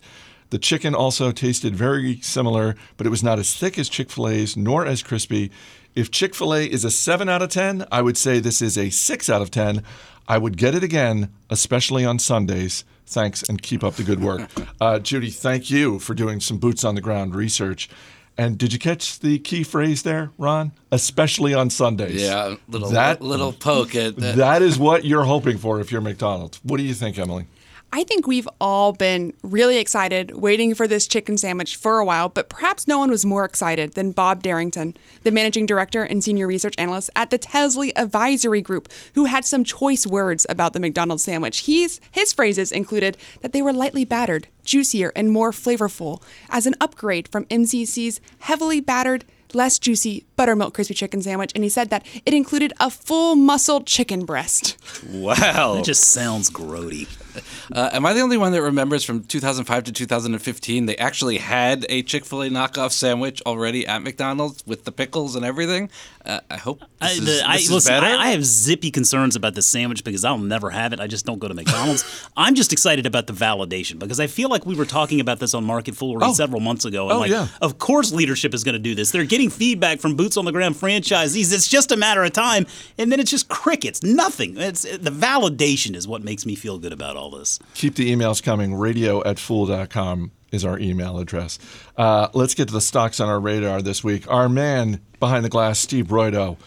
The 0.54 0.60
chicken 0.60 0.94
also 0.94 1.32
tasted 1.32 1.76
very 1.76 2.20
similar, 2.22 2.76
but 2.96 3.08
it 3.08 3.10
was 3.10 3.24
not 3.24 3.40
as 3.40 3.56
thick 3.56 3.80
as 3.80 3.90
Chick 3.90 4.12
fil 4.12 4.28
A's 4.30 4.56
nor 4.56 4.86
as 4.86 5.02
crispy. 5.02 5.50
If 5.96 6.12
Chick 6.12 6.36
fil 6.36 6.54
A 6.54 6.64
is 6.64 6.86
a 6.86 6.92
7 6.92 7.28
out 7.28 7.42
of 7.42 7.50
10, 7.50 7.88
I 7.92 8.04
would 8.04 8.18
say 8.18 8.38
this 8.40 8.62
is 8.62 8.78
a 8.78 8.92
6 8.92 9.30
out 9.32 9.42
of 9.42 9.50
10. 9.50 9.82
I 10.28 10.38
would 10.38 10.56
get 10.56 10.76
it 10.76 10.84
again, 10.84 11.34
especially 11.50 12.06
on 12.06 12.20
Sundays. 12.20 12.86
Thanks 13.08 13.42
and 13.50 13.64
keep 13.64 13.84
up 13.84 13.96
the 13.96 14.04
good 14.04 14.22
work. 14.22 14.48
Uh, 14.80 15.00
Judy, 15.00 15.32
thank 15.32 15.72
you 15.72 15.98
for 15.98 16.14
doing 16.14 16.40
some 16.40 16.60
boots 16.60 16.84
on 16.84 16.94
the 16.94 17.02
ground 17.02 17.34
research. 17.34 17.90
And 18.38 18.56
did 18.58 18.74
you 18.74 18.80
catch 18.80 19.20
the 19.22 19.40
key 19.40 19.64
phrase 19.64 20.04
there, 20.04 20.30
Ron? 20.38 20.72
Especially 20.92 21.54
on 21.56 21.72
Sundays. 21.72 22.22
Yeah, 22.22 22.58
little 22.68 22.90
That- 22.90 23.22
little 23.24 23.54
poke 23.54 23.96
at 23.96 24.16
that. 24.18 24.36
That 24.36 24.62
is 24.62 24.78
what 24.78 25.04
you're 25.04 25.24
hoping 25.24 25.58
for 25.58 25.80
if 25.80 25.92
you're 25.92 26.02
McDonald's. 26.02 26.60
What 26.64 26.78
do 26.78 26.84
you 26.84 26.94
think, 26.94 27.18
Emily? 27.18 27.48
I 27.94 28.04
think 28.04 28.26
we've 28.26 28.50
all 28.60 28.92
been 28.92 29.34
really 29.44 29.78
excited 29.78 30.36
waiting 30.36 30.74
for 30.74 30.88
this 30.88 31.06
chicken 31.06 31.38
sandwich 31.38 31.76
for 31.76 32.00
a 32.00 32.06
while, 32.06 32.28
but 32.28 32.50
perhaps 32.50 32.88
no 32.88 32.98
one 32.98 33.12
was 33.12 33.24
more 33.24 33.46
excited 33.46 33.94
than 33.94 34.14
Bob 34.14 34.42
Derrington, 34.42 34.96
the 35.22 35.30
managing 35.30 35.68
director 35.68 36.02
and 36.02 36.24
senior 36.24 36.48
research 36.48 36.74
analyst 36.80 37.12
at 37.16 37.30
the 37.30 37.38
Telsey 37.38 37.92
Advisory 37.96 38.62
Group, 38.62 38.90
who 39.14 39.26
had 39.26 39.46
some 39.46 39.64
choice 39.64 40.08
words 40.08 40.48
about 40.50 40.74
the 40.74 40.80
McDonald's 40.80 41.24
sandwich. 41.24 41.60
He's, 41.60 42.02
his 42.10 42.34
phrases 42.34 42.72
included 42.72 43.16
that 43.42 43.54
they 43.54 43.62
were 43.62 43.72
lightly 43.72 44.06
battered, 44.06 44.48
juicier, 44.66 45.12
and 45.16 45.30
more 45.30 45.52
flavorful, 45.52 46.20
as 46.50 46.66
an 46.66 46.74
upgrade 46.82 47.28
from 47.28 47.46
MCC's 47.46 48.20
heavily 48.40 48.80
battered, 48.80 49.24
less 49.54 49.78
juicy 49.78 50.26
buttermilk 50.36 50.74
crispy 50.74 50.96
chicken 50.96 51.22
sandwich, 51.22 51.52
and 51.54 51.64
he 51.64 51.70
said 51.70 51.92
that 51.92 52.04
it 52.26 52.34
included 52.34 52.74
a 52.80 52.90
full 52.90 53.36
muscle 53.36 53.82
chicken 53.84 54.26
breast. 54.26 54.78
Wow. 55.12 55.76
That 55.76 55.86
just 55.86 56.06
sounds 56.06 56.50
grody. 56.50 57.08
Uh, 57.72 57.90
am 57.94 58.06
I 58.06 58.14
the 58.14 58.20
only 58.20 58.38
one 58.38 58.52
that 58.52 58.62
remembers 58.62 59.04
from 59.04 59.24
2005 59.24 59.86
to 59.86 59.92
2015 59.92 60.86
they 60.86 60.98
actually 60.98 61.38
had 61.38 61.86
a 61.90 62.04
Chick 62.04 62.26
Fil 62.26 62.44
A 62.44 62.50
knockoff 62.50 62.92
sandwich 62.92 63.42
already 63.46 63.88
at 63.88 64.02
McDonald's 64.04 64.64
with 64.68 64.84
the 64.84 64.92
pickles 64.92 65.36
and 65.36 65.46
everything? 65.46 65.90
Uh, 66.26 66.40
I 66.52 66.58
hope 66.58 66.80
this 66.80 66.88
I, 67.02 67.12
is, 67.12 67.26
the, 67.26 67.42
I, 67.50 67.56
is 67.56 67.72
listen, 67.72 67.94
better. 67.94 68.06
I, 68.06 68.28
I 68.28 68.28
have 68.32 68.46
zippy 68.46 68.92
concerns 68.92 69.36
about 69.36 69.56
this 69.56 69.66
sandwich 69.66 70.04
because 70.04 70.24
I'll 70.26 70.38
never 70.38 70.70
have 70.70 70.94
it. 70.94 71.00
I 71.00 71.08
just 71.08 71.26
don't 71.26 71.40
go 71.40 71.48
to 71.48 71.54
McDonald's. 71.54 72.04
I'm 72.38 72.54
just 72.56 72.74
excited 72.74 73.06
about 73.06 73.28
the 73.28 73.34
validation 73.34 73.98
because 73.98 74.20
I 74.20 74.28
feel 74.28 74.50
like 74.50 74.66
we 74.66 74.76
were 74.76 74.86
talking 74.86 75.20
about 75.20 75.40
this 75.40 75.54
on 75.54 75.64
Market 75.64 75.96
Foolery 75.96 76.22
Oh. 76.24 76.34
several 76.34 76.60
months 76.60 76.86
ago. 76.86 77.06
And 77.06 77.14
Oh, 77.14 77.20
like, 77.20 77.32
yeah. 77.32 77.48
of 77.62 77.78
course, 77.80 78.12
leadership 78.12 78.54
is 78.54 78.64
going 78.64 78.74
to 78.74 78.80
do 78.80 78.94
this. 78.94 79.12
They're 79.12 79.26
getting 79.26 79.50
feedback 79.50 80.00
from 80.00 80.16
boots 80.16 80.38
on 80.38 80.46
the 80.46 80.52
ground 80.52 80.76
franchisees. 80.76 81.54
It's 81.54 81.68
just 81.68 81.92
a 81.92 81.98
matter 81.98 82.24
of 82.24 82.34
time, 82.34 82.66
and 82.98 83.12
then 83.12 83.20
it's 83.20 83.32
just 83.32 83.48
crickets. 83.50 84.04
Nothing. 84.04 84.58
It's 84.58 84.84
the 84.84 85.12
validation 85.12 85.96
is 85.96 86.08
what 86.08 86.24
makes 86.24 86.46
me 86.46 86.56
feel 86.56 86.78
good 86.78 86.94
about 86.94 87.16
all 87.16 87.23
this. 87.30 87.60
Keep 87.74 87.96
the 87.96 88.12
emails 88.14 88.42
coming. 88.42 88.74
Radio 88.76 89.24
at 89.24 89.40
fool.com 89.40 90.32
is 90.52 90.64
our 90.64 90.80
email 90.80 91.18
address. 91.20 91.60
Uh, 91.98 92.30
let's 92.34 92.54
get 92.54 92.68
to 92.68 92.74
the 92.74 92.82
stocks 92.82 93.20
on 93.20 93.28
our 93.28 93.40
radar 93.40 93.82
this 93.82 94.04
week. 94.04 94.30
Our 94.30 94.48
man 94.48 95.02
behind 95.20 95.44
the 95.44 95.50
glass, 95.50 95.80
Steve 95.80 96.08
Broido. 96.08 96.58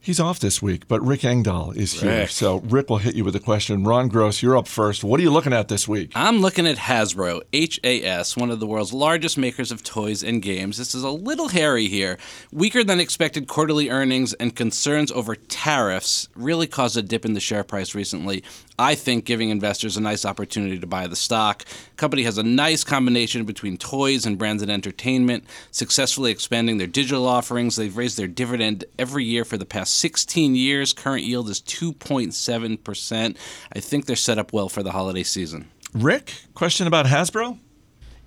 He's 0.00 0.20
off 0.20 0.38
this 0.38 0.62
week, 0.62 0.88
but 0.88 1.02
Rick 1.02 1.24
Engdahl 1.24 1.72
is 1.72 2.00
here. 2.00 2.20
Rick. 2.20 2.30
So 2.30 2.60
Rick 2.60 2.88
will 2.88 2.98
hit 2.98 3.14
you 3.14 3.24
with 3.24 3.36
a 3.36 3.40
question. 3.40 3.84
Ron 3.84 4.08
Gross, 4.08 4.42
you're 4.42 4.56
up 4.56 4.66
first. 4.66 5.04
What 5.04 5.20
are 5.20 5.22
you 5.22 5.30
looking 5.30 5.52
at 5.52 5.68
this 5.68 5.86
week? 5.86 6.12
I'm 6.14 6.38
looking 6.38 6.66
at 6.66 6.76
Hasbro, 6.78 7.42
HAS, 7.52 8.34
one 8.34 8.50
of 8.50 8.58
the 8.58 8.66
world's 8.66 8.92
largest 8.94 9.36
makers 9.36 9.70
of 9.70 9.82
toys 9.82 10.22
and 10.22 10.40
games. 10.40 10.78
This 10.78 10.94
is 10.94 11.02
a 11.02 11.10
little 11.10 11.48
hairy 11.48 11.88
here. 11.88 12.16
Weaker 12.52 12.84
than 12.84 13.00
expected 13.00 13.48
quarterly 13.48 13.90
earnings 13.90 14.32
and 14.34 14.54
concerns 14.56 15.12
over 15.12 15.34
tariffs 15.34 16.28
really 16.34 16.68
caused 16.68 16.96
a 16.96 17.02
dip 17.02 17.26
in 17.26 17.34
the 17.34 17.40
share 17.40 17.64
price 17.64 17.94
recently. 17.94 18.44
I 18.78 18.94
think 18.94 19.24
giving 19.24 19.50
investors 19.50 19.96
a 19.96 20.00
nice 20.00 20.24
opportunity 20.24 20.78
to 20.78 20.86
buy 20.86 21.06
the 21.06 21.16
stock. 21.16 21.64
Company 21.96 22.22
has 22.22 22.38
a 22.38 22.42
nice 22.42 22.84
combination 22.84 23.44
between 23.44 23.76
toys 23.76 24.24
and 24.24 24.38
brands 24.38 24.62
and 24.62 24.70
entertainment, 24.70 25.44
successfully 25.72 26.30
expanding 26.30 26.78
their 26.78 26.86
digital 26.86 27.26
offerings. 27.26 27.76
They've 27.76 27.96
raised 27.96 28.16
their 28.16 28.28
dividend 28.28 28.84
every 28.98 29.24
year 29.24 29.44
for 29.44 29.56
the 29.56 29.66
past 29.66 29.96
16 29.96 30.54
years. 30.54 30.92
Current 30.92 31.24
yield 31.24 31.48
is 31.48 31.60
2.7%. 31.62 33.36
I 33.72 33.80
think 33.80 34.06
they're 34.06 34.16
set 34.16 34.38
up 34.38 34.52
well 34.52 34.68
for 34.68 34.82
the 34.82 34.92
holiday 34.92 35.24
season. 35.24 35.68
Rick, 35.92 36.32
question 36.54 36.86
about 36.86 37.06
Hasbro? 37.06 37.58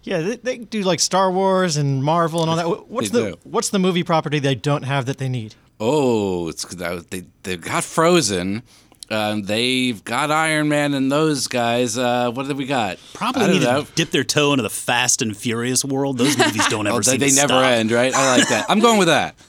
Yeah, 0.04 0.22
they, 0.22 0.36
they 0.38 0.58
do 0.58 0.82
like 0.82 1.00
Star 1.00 1.32
Wars 1.32 1.78
and 1.78 2.04
Marvel 2.04 2.42
and 2.42 2.50
all 2.50 2.56
that. 2.56 2.90
What's 2.90 3.12
They 3.12 3.22
the 3.22 3.32
do. 3.32 3.38
What's 3.44 3.70
the 3.70 3.80
movie 3.80 4.04
property 4.04 4.40
they 4.40 4.56
don't 4.56 4.84
have 4.84 5.06
that 5.06 5.20
they 5.20 5.30
need? 5.30 5.56
Oh, 5.80 6.50
it's 6.50 6.64
they 6.66 7.24
they've 7.44 7.62
got 7.62 7.84
Frozen. 7.84 8.64
Um, 9.12 9.44
they've 9.44 10.04
got 10.04 10.32
Iron 10.32 10.70
Man 10.70 10.94
and 10.94 11.12
those 11.12 11.48
guys. 11.48 11.98
Uh, 11.98 12.32
what 12.32 12.48
do 12.48 12.56
we 12.56 12.66
got? 12.66 12.98
Probably 13.14 13.48
need 13.48 13.64
know. 13.64 13.84
to 13.84 13.92
dip 13.94 14.12
their 14.12 14.24
toe 14.24 14.54
into 14.54 14.64
the 14.64 14.70
Fast 14.70 15.22
and 15.22 15.36
Furious 15.36 15.84
world. 15.84 16.18
Those 16.18 16.38
movies 16.38 16.66
don't 16.68 16.88
ever 16.88 16.98
Oh, 16.98 17.00
they 17.02 17.12
seem 17.12 17.20
they 17.20 17.30
to 17.30 17.36
never 17.36 17.48
stop. 17.50 17.64
end, 17.66 17.92
right? 17.92 18.14
I 18.14 18.38
like 18.38 18.48
that. 18.50 18.66
I'm 18.70 18.80
going 18.80 18.98
with 19.00 19.08
that. 19.10 19.36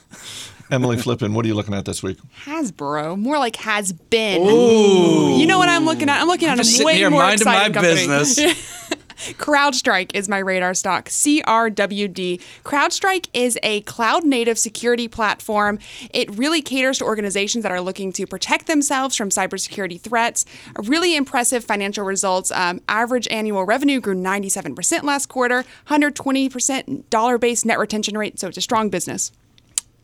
Emily 0.71 0.97
Flippen, 0.97 1.33
what 1.33 1.45
are 1.45 1.47
you 1.47 1.53
looking 1.53 1.73
at 1.75 1.85
this 1.85 2.01
week? 2.01 2.17
Hasbro, 2.45 3.17
more 3.19 3.37
like 3.37 3.57
has 3.57 3.93
been. 3.93 4.41
Ooh. 4.41 5.37
You 5.37 5.45
know 5.45 5.59
what 5.59 5.69
I'm 5.69 5.85
looking 5.85 6.09
at? 6.09 6.19
I'm 6.21 6.27
looking 6.27 6.47
at 6.47 6.57
just 6.57 6.81
a 6.81 6.83
way 6.85 6.95
here 6.95 7.11
more 7.11 7.21
minding 7.21 7.45
my 7.45 7.67
exciting 7.67 7.73
company. 7.73 8.07
business. 8.07 8.82
CrowdStrike 9.31 10.11
is 10.13 10.27
my 10.27 10.39
radar 10.39 10.73
stock. 10.73 11.09
CRWD. 11.09 12.41
CrowdStrike 12.63 13.27
is 13.33 13.57
a 13.63 13.81
cloud 13.81 14.23
native 14.23 14.57
security 14.57 15.07
platform. 15.07 15.79
It 16.11 16.29
really 16.37 16.61
caters 16.61 16.99
to 16.99 17.05
organizations 17.05 17.63
that 17.63 17.71
are 17.71 17.81
looking 17.81 18.11
to 18.13 18.27
protect 18.27 18.67
themselves 18.67 19.15
from 19.15 19.29
cybersecurity 19.29 19.99
threats. 19.99 20.45
Really 20.77 21.15
impressive 21.15 21.63
financial 21.63 22.05
results. 22.05 22.51
Um, 22.51 22.81
average 22.89 23.27
annual 23.29 23.65
revenue 23.65 23.99
grew 23.99 24.15
97% 24.15 25.03
last 25.03 25.27
quarter, 25.27 25.63
120% 25.87 27.09
dollar 27.09 27.37
based 27.37 27.65
net 27.65 27.79
retention 27.79 28.17
rate. 28.17 28.39
So 28.39 28.47
it's 28.47 28.57
a 28.57 28.61
strong 28.61 28.89
business. 28.89 29.31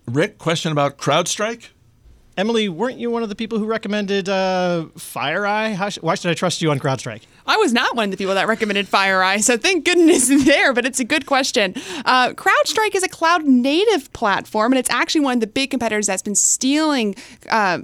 Rick, 0.08 0.38
question 0.38 0.72
about 0.72 0.98
CrowdStrike? 0.98 1.70
Emily, 2.40 2.70
weren't 2.70 2.98
you 2.98 3.12
one 3.12 3.22
of 3.22 3.28
the 3.28 3.36
people 3.36 3.60
who 3.60 3.66
recommended 3.66 4.30
uh, 4.30 4.86
FireEye? 4.96 5.74
How 5.76 5.90
sh- 5.90 5.98
why 6.00 6.16
should 6.16 6.32
I 6.32 6.34
trust 6.34 6.62
you 6.62 6.72
on 6.72 6.80
CrowdStrike? 6.80 7.24
I 7.50 7.58
was 7.58 7.74
not 7.74 7.96
one 7.96 8.06
of 8.06 8.12
the 8.12 8.18
people 8.18 8.36
that 8.36 8.48
recommended 8.48 8.86
FireEye, 8.88 9.42
so 9.42 9.58
thank 9.58 9.84
goodness 9.84 10.28
there, 10.46 10.72
but 10.72 10.86
it's 10.86 11.00
a 11.00 11.04
good 11.04 11.26
question. 11.26 11.74
Uh, 12.06 12.30
CrowdStrike 12.34 12.94
is 12.94 13.02
a 13.02 13.10
cloud 13.10 13.44
native 13.44 14.14
platform, 14.14 14.72
and 14.72 14.80
it's 14.80 14.90
actually 14.92 15.22
one 15.22 15.34
of 15.34 15.40
the 15.40 15.48
big 15.48 15.72
competitors 15.72 16.06
that's 16.06 16.22
been 16.22 16.36
stealing. 16.36 17.16
Uh, 17.50 17.80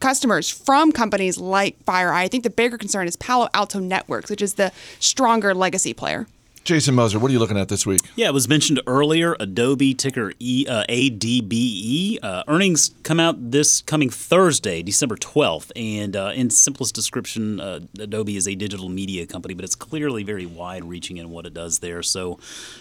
Customers 0.00 0.48
from 0.48 0.92
companies 0.92 1.38
like 1.38 1.84
FireEye. 1.84 2.12
I 2.12 2.28
think 2.28 2.44
the 2.44 2.50
bigger 2.50 2.78
concern 2.78 3.08
is 3.08 3.16
Palo 3.16 3.48
Alto 3.52 3.80
Networks, 3.80 4.30
which 4.30 4.40
is 4.40 4.54
the 4.54 4.70
stronger 5.00 5.52
legacy 5.52 5.92
player. 5.92 6.28
Jason 6.68 6.94
Moser, 6.94 7.18
what 7.18 7.30
are 7.30 7.32
you 7.32 7.38
looking 7.38 7.56
at 7.56 7.68
this 7.68 7.86
week? 7.86 8.02
Yeah, 8.14 8.26
it 8.26 8.34
was 8.34 8.46
mentioned 8.46 8.82
earlier. 8.86 9.34
Adobe 9.40 9.94
ticker 9.94 10.34
e, 10.38 10.66
uh, 10.68 10.84
ADBE 10.90 12.18
uh, 12.22 12.42
earnings 12.46 12.90
come 13.04 13.18
out 13.18 13.52
this 13.52 13.80
coming 13.80 14.10
Thursday, 14.10 14.82
December 14.82 15.16
twelfth. 15.16 15.72
And 15.74 16.14
uh, 16.14 16.32
in 16.34 16.50
simplest 16.50 16.94
description, 16.94 17.58
uh, 17.58 17.80
Adobe 17.98 18.36
is 18.36 18.46
a 18.46 18.54
digital 18.54 18.90
media 18.90 19.26
company, 19.26 19.54
but 19.54 19.64
it's 19.64 19.74
clearly 19.74 20.24
very 20.24 20.44
wide-reaching 20.44 21.16
in 21.16 21.30
what 21.30 21.46
it 21.46 21.54
does 21.54 21.78
there. 21.78 22.02
So, 22.02 22.38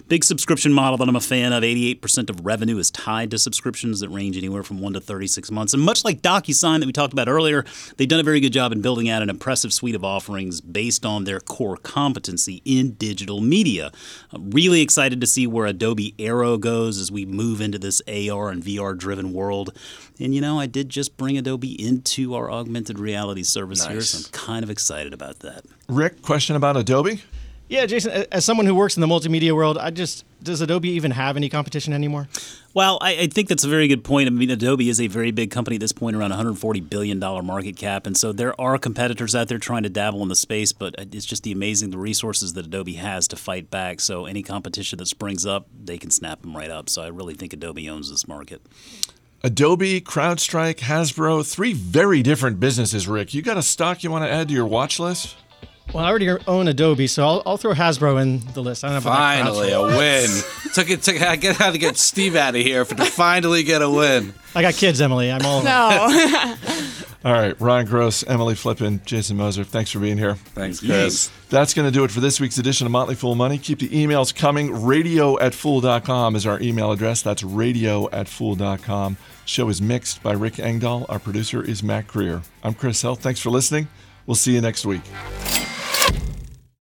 big 0.10 0.26
subscription 0.26 0.74
model 0.74 0.98
that 0.98 1.08
I'm 1.08 1.16
a 1.16 1.22
fan 1.22 1.54
of. 1.54 1.64
Eighty-eight 1.64 2.02
percent 2.02 2.30
of 2.30 2.46
revenue 2.46 2.80
is 2.80 2.92
tied 2.92 3.32
to 3.32 3.38
subscriptions 3.38 4.02
that 4.02 4.10
range 4.10 4.36
anywhere 4.36 4.64
from 4.64 4.82
one 4.82 4.92
to 4.96 5.00
thirty-six 5.00 5.50
months. 5.50 5.74
And 5.74 5.82
much 5.82 6.04
like 6.04 6.22
DocuSign 6.22 6.82
that 6.82 6.88
we 6.88 6.92
talked 6.92 7.14
about 7.14 7.30
earlier, 7.30 7.64
they've 7.96 8.10
done 8.10 8.20
a 8.20 8.24
very 8.24 8.42
good 8.42 8.52
job 8.52 8.74
in 8.74 8.82
building 8.82 9.08
out 9.08 9.22
an 9.22 9.30
impressive 9.30 9.72
suite 9.72 9.96
of 9.96 10.04
offerings 10.04 10.60
based 10.60 11.06
on 11.06 11.24
their 11.24 11.40
core 11.40 11.78
competency 11.78 12.62
in 12.66 12.92
digital 12.96 13.40
media. 13.40 13.77
I'm 13.82 14.52
really 14.52 14.82
excited 14.82 15.22
to 15.22 15.28
see 15.28 15.48
where 15.48 15.66
Adobe 15.66 16.14
Aero 16.20 16.58
goes 16.58 17.00
as 17.00 17.12
we 17.12 17.26
move 17.26 17.62
into 17.62 17.80
this 17.80 18.02
AR 18.08 18.50
and 18.50 18.64
VR 18.64 18.98
driven 18.98 19.34
world. 19.34 19.78
And 20.20 20.34
you 20.34 20.42
know, 20.42 20.60
I 20.60 20.66
did 20.66 20.90
just 20.90 21.18
bring 21.18 21.38
Adobe 21.38 21.82
into 21.82 22.36
our 22.36 22.52
augmented 22.52 23.00
reality 23.00 23.44
service 23.44 23.86
here, 23.86 24.02
so 24.02 24.28
I'm 24.28 24.32
kind 24.32 24.64
of 24.64 24.70
excited 24.70 25.14
about 25.14 25.40
that. 25.40 25.64
Rick, 25.88 26.22
question 26.22 26.56
about 26.56 26.78
Adobe? 26.78 27.22
Yeah, 27.70 27.86
Jason, 27.86 28.26
as 28.32 28.46
someone 28.46 28.66
who 28.66 28.74
works 28.74 28.96
in 28.96 29.02
the 29.02 29.08
multimedia 29.08 29.52
world, 29.54 29.78
I 29.78 29.90
just 29.90 30.24
does 30.42 30.62
Adobe 30.62 30.90
even 30.90 31.12
have 31.12 31.36
any 31.36 31.50
competition 31.50 31.92
anymore? 31.92 32.30
Well, 32.74 32.98
I, 33.02 33.18
I 33.18 33.28
think 33.28 33.50
that's 33.50 33.66
a 33.66 33.68
very 33.68 33.90
good 33.90 34.04
point. 34.04 34.28
I 34.28 34.30
mean, 34.30 34.50
Adobe 34.50 34.88
is 34.88 35.02
a 35.02 35.08
very 35.08 35.32
big 35.32 35.52
company 35.52 35.76
at 35.76 35.82
this 35.82 35.92
point, 35.92 36.16
around 36.16 36.30
140 36.30 36.80
billion 36.82 37.20
dollar 37.20 37.42
market 37.42 37.76
cap, 37.76 38.08
and 38.08 38.16
so 38.16 38.32
there 38.32 38.60
are 38.62 38.78
competitors 38.78 39.36
out 39.36 39.50
there 39.50 39.58
trying 39.58 39.84
to 39.84 39.90
dabble 39.90 40.22
in 40.22 40.30
the 40.30 40.36
space. 40.36 40.72
But 40.72 40.96
it's 40.98 41.26
just 41.26 41.44
the 41.44 41.52
amazing 41.52 41.90
the 41.90 41.98
resources 41.98 42.54
that 42.54 42.68
Adobe 42.68 42.94
has 42.94 43.28
to 43.30 43.36
fight 43.36 43.70
back. 43.70 44.00
So 44.00 44.26
any 44.26 44.44
competition 44.44 44.98
that 45.00 45.08
springs 45.08 45.46
up, 45.46 45.68
they 45.84 45.98
can 45.98 46.10
snap 46.12 46.42
them 46.44 46.56
right 46.56 46.70
up. 46.72 46.90
So 46.90 47.02
I 47.02 47.08
really 47.08 47.34
think 47.34 47.52
Adobe 47.52 47.90
owns 47.90 48.10
this 48.10 48.28
market. 48.28 48.62
Adobe, 49.44 50.02
CrowdStrike, 50.02 50.78
Hasbro, 50.78 51.50
three 51.50 51.74
very 51.74 52.24
different 52.24 52.60
businesses, 52.60 53.08
Rick. 53.08 53.34
You 53.34 53.42
got 53.42 53.58
a 53.58 53.64
stock 53.64 54.04
you 54.04 54.10
want 54.10 54.24
to 54.24 54.32
add 54.32 54.48
to 54.48 54.54
your 54.54 54.66
watch 54.66 55.00
list? 55.00 55.36
Well, 55.94 56.04
I 56.04 56.10
already 56.10 56.30
own 56.48 56.68
Adobe, 56.68 57.08
so 57.08 57.26
I'll, 57.26 57.44
I'll 57.46 57.58
throw 57.58 57.74
Hasbro 57.74 58.22
in 58.22 58.42
the 58.54 58.62
list. 58.62 58.84
I 58.84 58.90
don't 58.90 58.96
know 59.04 59.10
about 59.10 59.18
Finally, 59.18 59.72
a 59.72 59.82
win. 59.82 60.30
took 60.74 60.90
it. 60.90 61.02
Took. 61.02 61.22
I 61.22 61.38
get 61.38 61.56
how 61.56 61.72
to 61.72 61.78
get 61.78 61.98
Steve 61.98 62.36
out 62.36 62.56
of 62.56 62.62
here 62.62 62.84
for 62.86 62.96
to 62.96 63.06
finally 63.06 63.64
get 63.64 63.82
a 63.82 63.90
win. 63.90 64.34
I 64.54 64.62
got 64.62 64.74
kids, 64.74 65.00
Emily. 65.00 65.32
I'm 65.32 65.46
all. 65.46 65.64
No. 65.64 66.54
All 67.26 67.34
right, 67.34 67.60
Ron 67.60 67.86
Gross, 67.86 68.24
Emily 68.24 68.54
Flippen, 68.54 69.04
Jason 69.04 69.36
Moser, 69.36 69.66
thanks 69.66 69.92
for 69.92 70.00
being 70.00 70.18
here. 70.18 70.36
Thanks, 70.36 70.80
Chris. 70.80 71.30
That's 71.50 71.74
going 71.74 71.86
to 71.86 71.92
do 71.92 72.06
it 72.06 72.12
for 72.12 72.22
this 72.22 72.40
week's 72.40 72.58
edition 72.58 72.86
of 72.86 72.92
Motley 72.92 73.16
Fool 73.16 73.36
Money. 73.36 73.58
Keep 73.58 73.80
the 73.80 73.90
emails 73.90 74.34
coming. 74.34 74.86
Radio 74.86 75.38
at 75.40 75.54
fool.com 75.54 76.36
is 76.38 76.46
our 76.46 76.62
email 76.62 76.92
address. 76.92 77.22
That's 77.24 77.44
radio 77.44 78.10
at 78.12 78.30
fool.com. 78.30 79.18
Show 79.46 79.68
is 79.68 79.82
mixed 79.82 80.24
by 80.24 80.34
Rick 80.34 80.60
Engdahl. 80.60 81.06
Our 81.10 81.20
producer 81.20 81.62
is 81.62 81.84
Matt 81.84 82.08
Greer. 82.08 82.44
I'm 82.64 82.76
Chris 82.76 83.02
Hill. 83.02 83.16
Thanks 83.16 83.42
for 83.42 83.50
listening. 83.50 83.90
We'll 84.26 84.36
see 84.36 84.54
you 84.54 84.62
next 84.62 84.86
week. 84.86 85.02